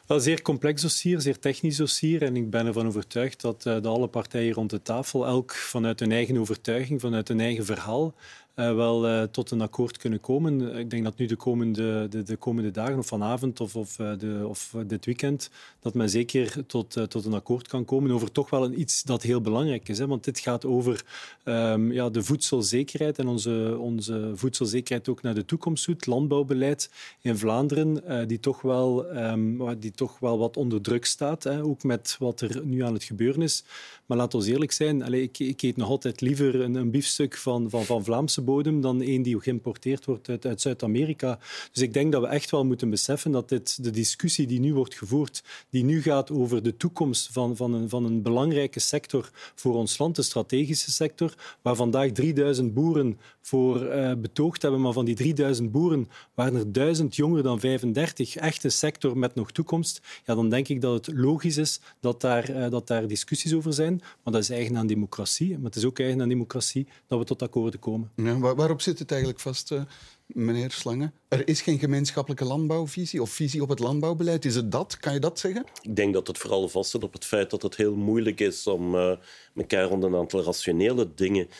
Wel, 0.09 0.19
zeer 0.19 0.41
complex 0.41 0.81
dossier, 0.81 1.21
zeer 1.21 1.39
technisch 1.39 1.77
dossier. 1.77 2.23
En 2.23 2.35
ik 2.35 2.49
ben 2.49 2.65
ervan 2.65 2.87
overtuigd 2.87 3.41
dat 3.41 3.65
uh, 3.65 3.81
de 3.81 3.87
alle 3.87 4.07
partijen 4.07 4.53
rond 4.53 4.69
de 4.69 4.81
tafel, 4.81 5.25
elk 5.25 5.53
vanuit 5.53 5.99
hun 5.99 6.11
eigen 6.11 6.37
overtuiging, 6.37 7.01
vanuit 7.01 7.27
hun 7.27 7.39
eigen 7.39 7.65
verhaal, 7.65 8.13
uh, 8.59 8.75
wel 8.75 9.09
uh, 9.09 9.23
tot 9.23 9.51
een 9.51 9.61
akkoord 9.61 9.97
kunnen 9.97 10.19
komen. 10.19 10.75
Ik 10.75 10.89
denk 10.89 11.03
dat 11.03 11.17
nu 11.17 11.25
de 11.25 11.35
komende, 11.35 12.07
de, 12.09 12.23
de 12.23 12.35
komende 12.35 12.71
dagen, 12.71 12.97
of 12.97 13.07
vanavond 13.07 13.59
of, 13.59 13.75
of, 13.75 13.95
de, 13.95 14.45
of 14.47 14.75
dit 14.87 15.05
weekend, 15.05 15.49
dat 15.79 15.93
men 15.93 16.09
zeker 16.09 16.65
tot, 16.65 17.09
tot 17.09 17.25
een 17.25 17.33
akkoord 17.33 17.67
kan 17.67 17.85
komen 17.85 18.11
over 18.11 18.31
toch 18.31 18.49
wel 18.49 18.63
een 18.63 18.79
iets 18.79 19.03
dat 19.03 19.21
heel 19.21 19.41
belangrijk 19.41 19.89
is. 19.89 19.97
Hè? 19.97 20.07
Want 20.07 20.23
dit 20.23 20.39
gaat 20.39 20.65
over 20.65 21.05
um, 21.43 21.91
ja, 21.91 22.09
de 22.09 22.23
voedselzekerheid 22.23 23.19
en 23.19 23.27
onze, 23.27 23.77
onze 23.79 24.31
voedselzekerheid 24.35 25.09
ook 25.09 25.21
naar 25.21 25.35
de 25.35 25.45
toekomst 25.45 25.83
toe. 25.83 25.95
Landbouwbeleid 25.99 26.91
in 27.21 27.37
Vlaanderen, 27.37 28.27
die, 28.27 28.39
toch 28.39 28.61
wel, 28.61 29.17
um, 29.17 29.79
die 29.79 29.91
toch 29.91 30.19
wel 30.19 30.37
wat 30.37 30.57
onder 30.57 30.81
druk 30.81 31.05
staat, 31.05 31.43
hè? 31.43 31.63
ook 31.63 31.83
met 31.83 32.15
wat 32.19 32.41
er 32.41 32.65
nu 32.65 32.83
aan 32.83 32.93
het 32.93 33.03
gebeuren 33.03 33.41
is. 33.41 33.63
Maar 34.05 34.17
laten 34.17 34.39
we 34.39 34.51
eerlijk 34.51 34.71
zijn, 34.71 35.13
ik, 35.13 35.39
ik 35.39 35.61
eet 35.61 35.77
nog 35.77 35.89
altijd 35.89 36.21
liever 36.21 36.61
een, 36.61 36.75
een 36.75 36.91
biefstuk 36.91 37.37
van, 37.37 37.69
van, 37.69 37.85
van 37.85 38.03
Vlaamse 38.03 38.41
bodem 38.49 38.81
dan 38.81 39.01
een 39.01 39.21
die 39.21 39.39
geïmporteerd 39.39 40.05
wordt 40.05 40.29
uit, 40.29 40.45
uit 40.45 40.61
Zuid-Amerika. 40.61 41.39
Dus 41.71 41.83
ik 41.83 41.93
denk 41.93 42.11
dat 42.11 42.21
we 42.21 42.27
echt 42.27 42.51
wel 42.51 42.65
moeten 42.65 42.89
beseffen 42.89 43.31
dat 43.31 43.49
dit, 43.49 43.83
de 43.83 43.91
discussie 43.91 44.47
die 44.47 44.59
nu 44.59 44.73
wordt 44.73 44.95
gevoerd, 44.95 45.43
die 45.69 45.83
nu 45.83 46.01
gaat 46.01 46.31
over 46.31 46.63
de 46.63 46.77
toekomst 46.77 47.29
van, 47.31 47.55
van, 47.55 47.73
een, 47.73 47.89
van 47.89 48.05
een 48.05 48.21
belangrijke 48.21 48.79
sector 48.79 49.29
voor 49.55 49.75
ons 49.75 49.97
land, 49.97 50.15
de 50.15 50.21
strategische 50.21 50.91
sector, 50.91 51.33
waar 51.61 51.75
vandaag 51.75 52.11
3000 52.11 52.73
boeren 52.73 53.19
voor 53.41 53.83
uh, 53.83 54.13
betoogd 54.13 54.61
hebben, 54.61 54.81
maar 54.81 54.93
van 54.93 55.05
die 55.05 55.15
3000 55.15 55.71
boeren 55.71 56.07
waren 56.33 56.55
er 56.55 56.71
1000 56.71 57.15
jonger 57.15 57.43
dan 57.43 57.59
35, 57.59 58.35
echte 58.35 58.69
sector 58.69 59.17
met 59.17 59.35
nog 59.35 59.51
toekomst, 59.51 60.01
ja, 60.25 60.35
dan 60.35 60.49
denk 60.49 60.67
ik 60.67 60.81
dat 60.81 61.05
het 61.05 61.17
logisch 61.17 61.57
is 61.57 61.81
dat 61.99 62.21
daar, 62.21 62.49
uh, 62.49 62.69
dat 62.69 62.87
daar 62.87 63.07
discussies 63.07 63.53
over 63.53 63.73
zijn. 63.73 64.01
Maar 64.23 64.33
dat 64.33 64.41
is 64.41 64.49
eigen 64.49 64.77
aan 64.77 64.87
democratie. 64.87 65.49
Maar 65.55 65.65
het 65.65 65.75
is 65.75 65.85
ook 65.85 65.99
eigen 65.99 66.21
aan 66.21 66.29
democratie 66.29 66.87
dat 67.07 67.19
we 67.19 67.25
tot 67.25 67.41
akkoorden 67.41 67.79
komen. 67.79 68.11
Ja, 68.15 68.38
waar, 68.39 68.55
waarop 68.55 68.81
zit 68.81 68.99
het 68.99 69.11
eigenlijk 69.11 69.41
vast, 69.41 69.71
uh, 69.71 69.81
meneer 70.25 70.71
Slangen? 70.71 71.13
Er 71.27 71.47
is 71.47 71.61
geen 71.61 71.79
gemeenschappelijke 71.79 72.45
landbouwvisie 72.45 73.21
of 73.21 73.29
visie 73.29 73.61
op 73.61 73.69
het 73.69 73.79
landbouwbeleid. 73.79 74.45
Is 74.45 74.55
het 74.55 74.71
dat? 74.71 74.97
Kan 74.97 75.13
je 75.13 75.19
dat 75.19 75.39
zeggen? 75.39 75.65
Ik 75.81 75.95
denk 75.95 76.13
dat 76.13 76.27
het 76.27 76.37
vooral 76.37 76.69
vast 76.69 76.91
zit 76.91 77.03
op 77.03 77.13
het 77.13 77.25
feit 77.25 77.49
dat 77.49 77.61
het 77.61 77.75
heel 77.75 77.95
moeilijk 77.95 78.39
is 78.39 78.67
om 78.67 78.95
uh, 78.95 79.11
elkaar 79.55 79.83
rond 79.83 80.03
een 80.03 80.15
aantal 80.15 80.43
rationele 80.43 81.13
dingen 81.15 81.47
uh, 81.47 81.55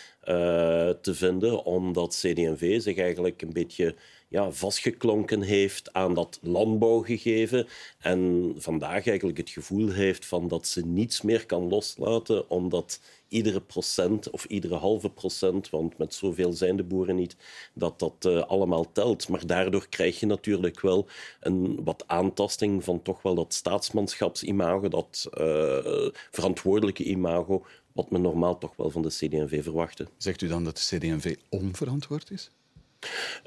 te 0.89 1.13
vinden, 1.13 1.63
omdat 1.63 2.15
CD&V 2.15 2.81
zich 2.81 2.97
eigenlijk 2.97 3.41
een 3.41 3.53
beetje 3.53 3.95
ja, 4.29 4.51
vastgeklonken 4.51 5.41
heeft 5.41 5.93
aan 5.93 6.13
dat 6.13 6.39
landbouwgegeven 6.41 7.67
en 7.99 8.53
vandaag 8.57 9.07
eigenlijk 9.07 9.37
het 9.37 9.49
gevoel 9.49 9.89
heeft 9.89 10.25
van 10.25 10.47
dat 10.47 10.67
ze 10.67 10.85
niets 10.85 11.21
meer 11.21 11.45
kan 11.45 11.67
loslaten 11.67 12.49
omdat 12.49 12.99
iedere 13.29 13.61
procent 13.61 14.29
of 14.29 14.45
iedere 14.45 14.75
halve 14.75 15.09
procent, 15.09 15.69
want 15.69 15.97
met 15.97 16.13
zoveel 16.13 16.53
zijn 16.53 16.75
de 16.75 16.83
boeren 16.83 17.15
niet, 17.15 17.35
dat 17.73 17.99
dat 17.99 18.25
uh, 18.27 18.41
allemaal 18.41 18.91
telt. 18.91 19.27
Maar 19.27 19.45
daardoor 19.45 19.87
krijg 19.89 20.19
je 20.19 20.25
natuurlijk 20.25 20.81
wel 20.81 21.07
een 21.39 21.83
wat 21.83 22.03
aantasting 22.07 22.83
van 22.83 23.01
toch 23.01 23.21
wel 23.21 23.35
dat 23.35 23.53
staatsmanschapsimago, 23.53 24.87
dat 24.87 25.29
uh, 25.39 26.09
verantwoordelijke 26.31 27.03
imago, 27.03 27.65
wat 27.91 28.11
men 28.11 28.21
normaal 28.21 28.57
toch 28.57 28.75
wel 28.75 28.89
van 28.89 29.01
de 29.01 29.09
CD&V 29.09 29.63
verwachtte. 29.63 30.07
Zegt 30.17 30.41
u 30.41 30.47
dan 30.47 30.63
dat 30.63 30.77
de 30.77 30.97
CD&V 30.97 31.35
onverantwoord 31.49 32.31
is? 32.31 32.51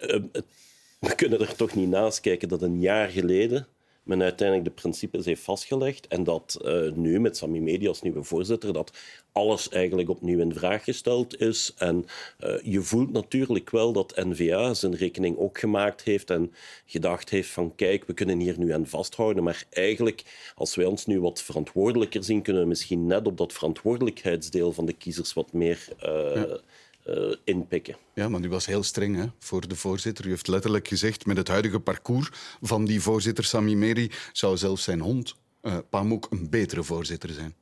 Uh, 0.01 0.23
we 0.99 1.15
kunnen 1.15 1.41
er 1.41 1.57
toch 1.57 1.75
niet 1.75 1.89
naast 1.89 2.21
kijken 2.21 2.49
dat 2.49 2.63
een 2.63 2.81
jaar 2.81 3.09
geleden 3.09 3.67
men 4.03 4.23
uiteindelijk 4.23 4.69
de 4.69 4.81
principes 4.81 5.25
heeft 5.25 5.43
vastgelegd 5.43 6.07
en 6.07 6.25
dat 6.25 6.59
uh, 6.65 6.93
nu 6.93 7.21
met 7.21 7.37
Sami 7.37 7.61
Media 7.61 7.89
als 7.89 8.03
nieuwe 8.03 8.23
voorzitter 8.23 8.73
dat 8.73 8.93
alles 9.33 9.69
eigenlijk 9.69 10.09
opnieuw 10.09 10.41
in 10.41 10.55
vraag 10.55 10.85
gesteld 10.85 11.41
is. 11.41 11.75
En 11.79 12.07
uh, 12.41 12.55
je 12.63 12.81
voelt 12.81 13.13
natuurlijk 13.13 13.71
wel 13.71 13.93
dat 13.93 14.17
N-VA 14.17 14.75
zijn 14.75 14.95
rekening 14.95 15.39
ook 15.39 15.59
gemaakt 15.59 16.03
heeft 16.03 16.31
en 16.31 16.55
gedacht 16.87 17.31
heeft 17.31 17.51
van 17.51 17.75
kijk, 17.75 18.05
we 18.05 18.13
kunnen 18.13 18.39
hier 18.39 18.59
nu 18.59 18.73
aan 18.73 18.87
vasthouden, 18.87 19.43
maar 19.43 19.65
eigenlijk 19.71 20.23
als 20.55 20.75
wij 20.75 20.87
ons 20.87 21.07
nu 21.07 21.21
wat 21.21 21.43
verantwoordelijker 21.43 22.25
zien, 22.25 22.43
kunnen 22.43 22.63
we 22.63 22.69
misschien 22.69 23.07
net 23.07 23.27
op 23.27 23.37
dat 23.37 23.53
verantwoordelijkheidsdeel 23.53 24.73
van 24.73 24.87
de 24.87 24.93
kiezers 24.93 25.33
wat 25.33 25.53
meer 25.53 25.89
ja 25.99 26.61
uh, 27.07 27.35
inpikken. 27.45 27.97
Ja, 28.15 28.29
maar 28.29 28.41
u 28.41 28.49
was 28.49 28.67
heel 28.67 28.83
streng 28.83 29.17
hè, 29.17 29.27
voor 29.39 29.69
de 29.69 29.77
voorzitter. 29.77 30.27
U 30.27 30.29
heeft 30.29 30.49
letterlijk 30.49 30.89
gezegd, 30.89 31.27
met 31.27 31.37
het 31.37 31.49
huidige 31.49 31.81
parcours 31.81 32.31
van 32.61 32.85
die 32.85 33.01
voorzitter 33.01 33.45
Sami 33.45 33.77
Meri 33.77 34.11
zou 34.33 34.57
zelfs 34.57 34.83
zijn 34.83 35.01
hond 35.01 35.35
uh, 35.63 35.79
Pamuk 35.91 36.27
een 36.31 36.51
betere 36.51 36.83
voorzitter 36.83 37.31
zijn. 37.31 37.55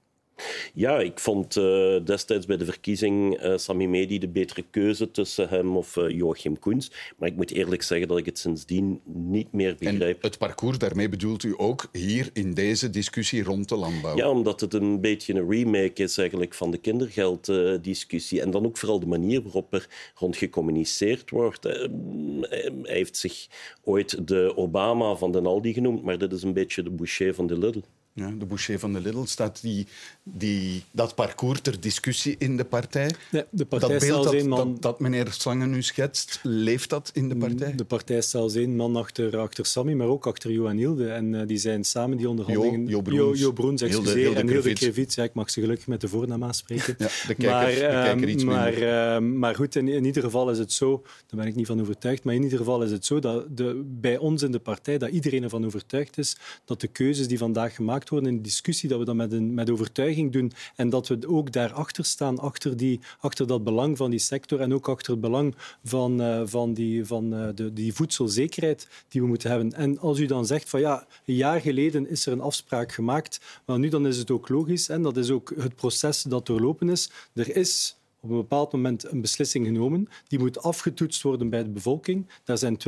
Ja, 0.74 0.98
ik 0.98 1.18
vond 1.18 1.56
uh, 1.56 1.96
destijds 2.04 2.46
bij 2.46 2.56
de 2.56 2.64
verkiezing 2.64 3.42
uh, 3.42 3.56
Sami 3.56 3.88
Medi 3.88 4.18
de 4.18 4.28
betere 4.28 4.64
keuze 4.70 5.10
tussen 5.10 5.48
hem 5.48 5.76
of 5.76 5.96
uh, 5.96 6.10
Joachim 6.10 6.58
Koens. 6.58 6.90
Maar 7.16 7.28
ik 7.28 7.36
moet 7.36 7.50
eerlijk 7.50 7.82
zeggen 7.82 8.08
dat 8.08 8.18
ik 8.18 8.26
het 8.26 8.38
sindsdien 8.38 9.00
niet 9.04 9.52
meer 9.52 9.76
begrijp. 9.78 10.22
En 10.22 10.28
het 10.30 10.38
parcours, 10.38 10.78
daarmee 10.78 11.08
bedoelt 11.08 11.42
u 11.42 11.54
ook 11.56 11.88
hier 11.92 12.30
in 12.32 12.54
deze 12.54 12.90
discussie 12.90 13.42
rond 13.42 13.68
de 13.68 13.76
landbouw? 13.76 14.16
Ja, 14.16 14.30
omdat 14.30 14.60
het 14.60 14.74
een 14.74 15.00
beetje 15.00 15.34
een 15.34 15.50
remake 15.50 16.02
is 16.02 16.18
eigenlijk 16.18 16.54
van 16.54 16.70
de 16.70 16.78
kindergelddiscussie. 16.78 18.40
en 18.40 18.50
dan 18.50 18.66
ook 18.66 18.78
vooral 18.78 19.00
de 19.00 19.06
manier 19.06 19.42
waarop 19.42 19.74
er 19.74 19.88
rond 20.14 20.36
gecommuniceerd 20.36 21.30
wordt. 21.30 21.64
hij 21.64 22.72
heeft 22.82 23.16
zich 23.16 23.46
ooit 23.84 24.28
de 24.28 24.52
Obama 24.56 25.14
van 25.14 25.32
de 25.32 25.40
Aldi 25.40 25.72
genoemd, 25.72 26.02
maar 26.02 26.18
dit 26.18 26.32
is 26.32 26.42
een 26.42 26.52
beetje 26.52 26.82
de 26.82 26.90
Boucher 26.90 27.34
van 27.34 27.46
de 27.46 27.58
Lidl. 27.58 27.80
Ja, 28.20 28.30
de 28.38 28.46
Boucher 28.46 28.78
van 28.78 28.92
de 28.92 29.00
Lidl 29.00 29.24
staat 29.24 29.62
die, 29.62 29.86
die, 30.22 30.84
dat 30.90 31.14
parcours 31.14 31.60
ter 31.60 31.80
discussie 31.80 32.36
in 32.38 32.56
de 32.56 32.64
partij. 32.64 33.10
Ja, 33.30 33.44
de 33.50 33.64
partij 33.64 33.88
dat 33.88 34.00
beeld 34.00 34.24
dat, 34.24 34.44
man... 34.44 34.76
dat, 34.80 35.00
meneer 35.00 35.32
Slangen 35.32 35.70
nu 35.70 35.82
schetst, 35.82 36.40
leeft 36.42 36.90
dat 36.90 37.10
in 37.14 37.28
de 37.28 37.36
partij? 37.36 37.74
De 37.74 37.84
partij 37.84 38.20
staat 38.20 38.42
als 38.42 38.54
één 38.54 38.76
man 38.76 38.96
achter, 38.96 39.38
achter 39.38 39.66
Sammy, 39.66 39.92
maar 39.92 40.06
ook 40.06 40.26
achter 40.26 40.50
Johan 40.50 40.76
Hilde. 40.76 41.08
En 41.08 41.32
uh, 41.32 41.46
die 41.46 41.58
zijn 41.58 41.84
samen 41.84 42.16
die 42.16 42.28
onderhandelingen... 42.28 42.80
Jo, 42.80 42.88
jo 42.88 43.00
Broens. 43.00 43.38
Jo, 43.38 43.46
jo 43.46 43.52
Broens, 43.52 43.82
excuseer. 43.82 44.14
Hilde, 44.14 44.20
Hilde 44.20 44.40
en 44.40 44.48
Hilde 44.48 44.72
Krevits. 44.72 45.14
Ja, 45.14 45.24
ik 45.24 45.34
mag 45.34 45.50
ze 45.50 45.60
gelukkig 45.60 45.86
met 45.86 46.00
de 46.00 46.08
voornaam 46.08 46.44
aanspreken. 46.44 46.94
ja, 46.98 47.08
de 47.26 47.34
kijker, 47.34 47.50
maar, 47.50 47.66
de 47.66 48.02
kijker 48.04 48.28
iets 48.28 48.44
maar, 48.44 48.78
uh, 48.78 49.18
maar 49.18 49.54
goed, 49.54 49.76
in, 49.76 49.88
in, 49.88 50.04
ieder 50.04 50.22
geval 50.22 50.50
is 50.50 50.58
het 50.58 50.72
zo, 50.72 51.02
daar 51.26 51.40
ben 51.40 51.46
ik 51.46 51.54
niet 51.54 51.66
van 51.66 51.80
overtuigd, 51.80 52.24
maar 52.24 52.34
in 52.34 52.42
ieder 52.42 52.58
geval 52.58 52.82
is 52.82 52.90
het 52.90 53.06
zo 53.06 53.18
dat 53.18 53.56
de, 53.56 53.82
bij 53.86 54.18
ons 54.18 54.42
in 54.42 54.52
de 54.52 54.58
partij, 54.58 54.98
dat 54.98 55.10
iedereen 55.10 55.42
ervan 55.42 55.64
overtuigd 55.64 56.18
is 56.18 56.36
dat 56.64 56.80
de 56.80 56.86
keuzes 56.86 57.28
die 57.28 57.38
vandaag 57.38 57.74
gemaakt 57.74 58.08
worden 58.10 58.28
in 58.28 58.36
de 58.36 58.42
discussie, 58.42 58.88
dat 58.88 58.98
we 58.98 59.04
dat 59.04 59.14
met, 59.14 59.32
een, 59.32 59.54
met 59.54 59.70
overtuiging 59.70 60.32
doen 60.32 60.52
en 60.76 60.88
dat 60.88 61.08
we 61.08 61.18
ook 61.26 61.52
daarachter 61.52 62.04
staan, 62.04 62.38
achter, 62.38 62.76
die, 62.76 63.00
achter 63.20 63.46
dat 63.46 63.64
belang 63.64 63.96
van 63.96 64.10
die 64.10 64.18
sector 64.18 64.60
en 64.60 64.74
ook 64.74 64.88
achter 64.88 65.12
het 65.12 65.20
belang 65.20 65.54
van, 65.84 66.20
uh, 66.20 66.42
van, 66.44 66.74
die, 66.74 67.04
van 67.04 67.34
uh, 67.34 67.48
de, 67.54 67.72
die 67.72 67.94
voedselzekerheid 67.94 68.88
die 69.08 69.20
we 69.20 69.26
moeten 69.26 69.50
hebben. 69.50 69.72
En 69.72 69.98
als 69.98 70.18
u 70.18 70.26
dan 70.26 70.46
zegt 70.46 70.68
van 70.68 70.80
ja, 70.80 71.06
een 71.24 71.34
jaar 71.34 71.60
geleden 71.60 72.08
is 72.08 72.26
er 72.26 72.32
een 72.32 72.40
afspraak 72.40 72.92
gemaakt, 72.92 73.60
maar 73.64 73.78
nu 73.78 73.88
dan 73.88 74.06
is 74.06 74.16
het 74.16 74.30
ook 74.30 74.48
logisch 74.48 74.88
en 74.88 75.02
dat 75.02 75.16
is 75.16 75.30
ook 75.30 75.52
het 75.56 75.74
proces 75.74 76.22
dat 76.22 76.46
doorlopen 76.46 76.88
is. 76.88 77.10
Er 77.34 77.56
is 77.56 77.99
op 78.20 78.30
een 78.30 78.36
bepaald 78.36 78.72
moment 78.72 79.12
een 79.12 79.20
beslissing 79.20 79.66
genomen. 79.66 80.08
Die 80.28 80.38
moet 80.38 80.62
afgetoetst 80.62 81.22
worden 81.22 81.50
bij 81.50 81.62
de 81.62 81.70
bevolking. 81.70 82.30
Daar 82.44 82.58
zijn 82.58 82.78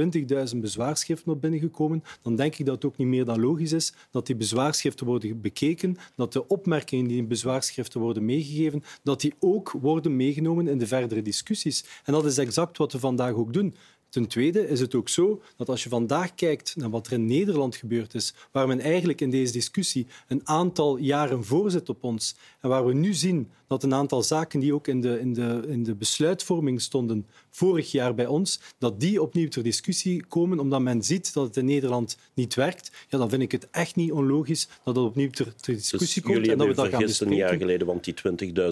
20.000 0.53 0.57
bezwaarschriften 0.57 1.33
op 1.33 1.41
binnengekomen. 1.41 2.03
Dan 2.23 2.37
denk 2.37 2.57
ik 2.57 2.67
dat 2.67 2.75
het 2.75 2.85
ook 2.85 2.97
niet 2.97 3.09
meer 3.09 3.25
dan 3.25 3.41
logisch 3.41 3.73
is 3.73 3.95
dat 4.11 4.27
die 4.27 4.37
bezwaarschriften 4.37 5.07
worden 5.07 5.41
bekeken, 5.41 5.97
dat 6.17 6.33
de 6.33 6.49
opmerkingen 6.49 7.07
die 7.07 7.19
in 7.19 7.29
bezwaarschriften 7.29 8.01
worden 8.01 8.25
meegegeven, 8.25 8.83
dat 9.03 9.21
die 9.21 9.35
ook 9.39 9.71
worden 9.81 10.17
meegenomen 10.17 10.69
in 10.69 10.79
de 10.79 10.87
verdere 10.87 11.23
discussies. 11.23 11.85
En 12.05 12.12
dat 12.12 12.25
is 12.25 12.39
exact 12.39 12.79
wat 12.79 12.93
we 12.93 12.99
vandaag 12.99 13.33
ook 13.33 13.53
doen. 13.53 13.75
Ten 14.12 14.26
tweede 14.26 14.69
is 14.69 14.81
het 14.81 14.95
ook 14.95 15.09
zo 15.09 15.42
dat 15.57 15.69
als 15.69 15.83
je 15.83 15.88
vandaag 15.88 16.35
kijkt 16.35 16.76
naar 16.76 16.90
wat 16.90 17.07
er 17.07 17.12
in 17.12 17.26
Nederland 17.26 17.76
gebeurd 17.76 18.14
is, 18.14 18.35
waar 18.50 18.66
men 18.66 18.81
eigenlijk 18.81 19.21
in 19.21 19.31
deze 19.31 19.52
discussie 19.52 20.07
een 20.28 20.40
aantal 20.45 20.97
jaren 20.97 21.45
voor 21.45 21.71
zit 21.71 21.88
op 21.88 22.04
ons 22.04 22.37
en 22.61 22.69
waar 22.69 22.87
we 22.87 22.95
nu 22.95 23.14
zien 23.14 23.50
dat 23.66 23.83
een 23.83 23.95
aantal 23.95 24.23
zaken 24.23 24.61
die 24.61 24.75
ook 24.75 24.88
in 24.88 25.00
de, 25.00 25.21
in 25.21 25.33
de, 25.33 25.62
in 25.66 25.83
de 25.83 25.95
besluitvorming 25.95 26.81
stonden 26.81 27.26
vorig 27.50 27.90
jaar 27.90 28.14
bij 28.14 28.26
ons, 28.26 28.61
dat 28.78 29.00
die 29.00 29.23
opnieuw 29.23 29.49
ter 29.49 29.62
discussie 29.62 30.25
komen 30.25 30.59
omdat 30.59 30.81
men 30.81 31.02
ziet 31.02 31.35
dat 31.35 31.47
het 31.47 31.57
in 31.57 31.64
Nederland 31.64 32.16
niet 32.35 32.54
werkt, 32.54 32.90
ja, 33.09 33.19
dan 33.19 33.31
vind 33.31 33.42
ik 33.42 33.52
het 33.52 33.69
echt 33.71 33.97
niet 33.97 34.12
onlogisch 34.12 34.69
dat 34.85 34.95
dat 34.95 35.04
opnieuw 35.04 35.31
ter, 35.31 35.54
ter 35.54 35.75
discussie 35.75 36.23
dus 36.23 36.33
komt 36.33 36.49
en 36.49 36.59
dat 36.59 36.66
we 36.66 36.75
dat 36.75 36.88
gaan 36.88 37.00
bespreken. 37.00 37.33
een 37.33 37.40
jaar 37.40 37.57
geleden, 37.57 37.87
want 37.87 38.04
die 38.04 38.14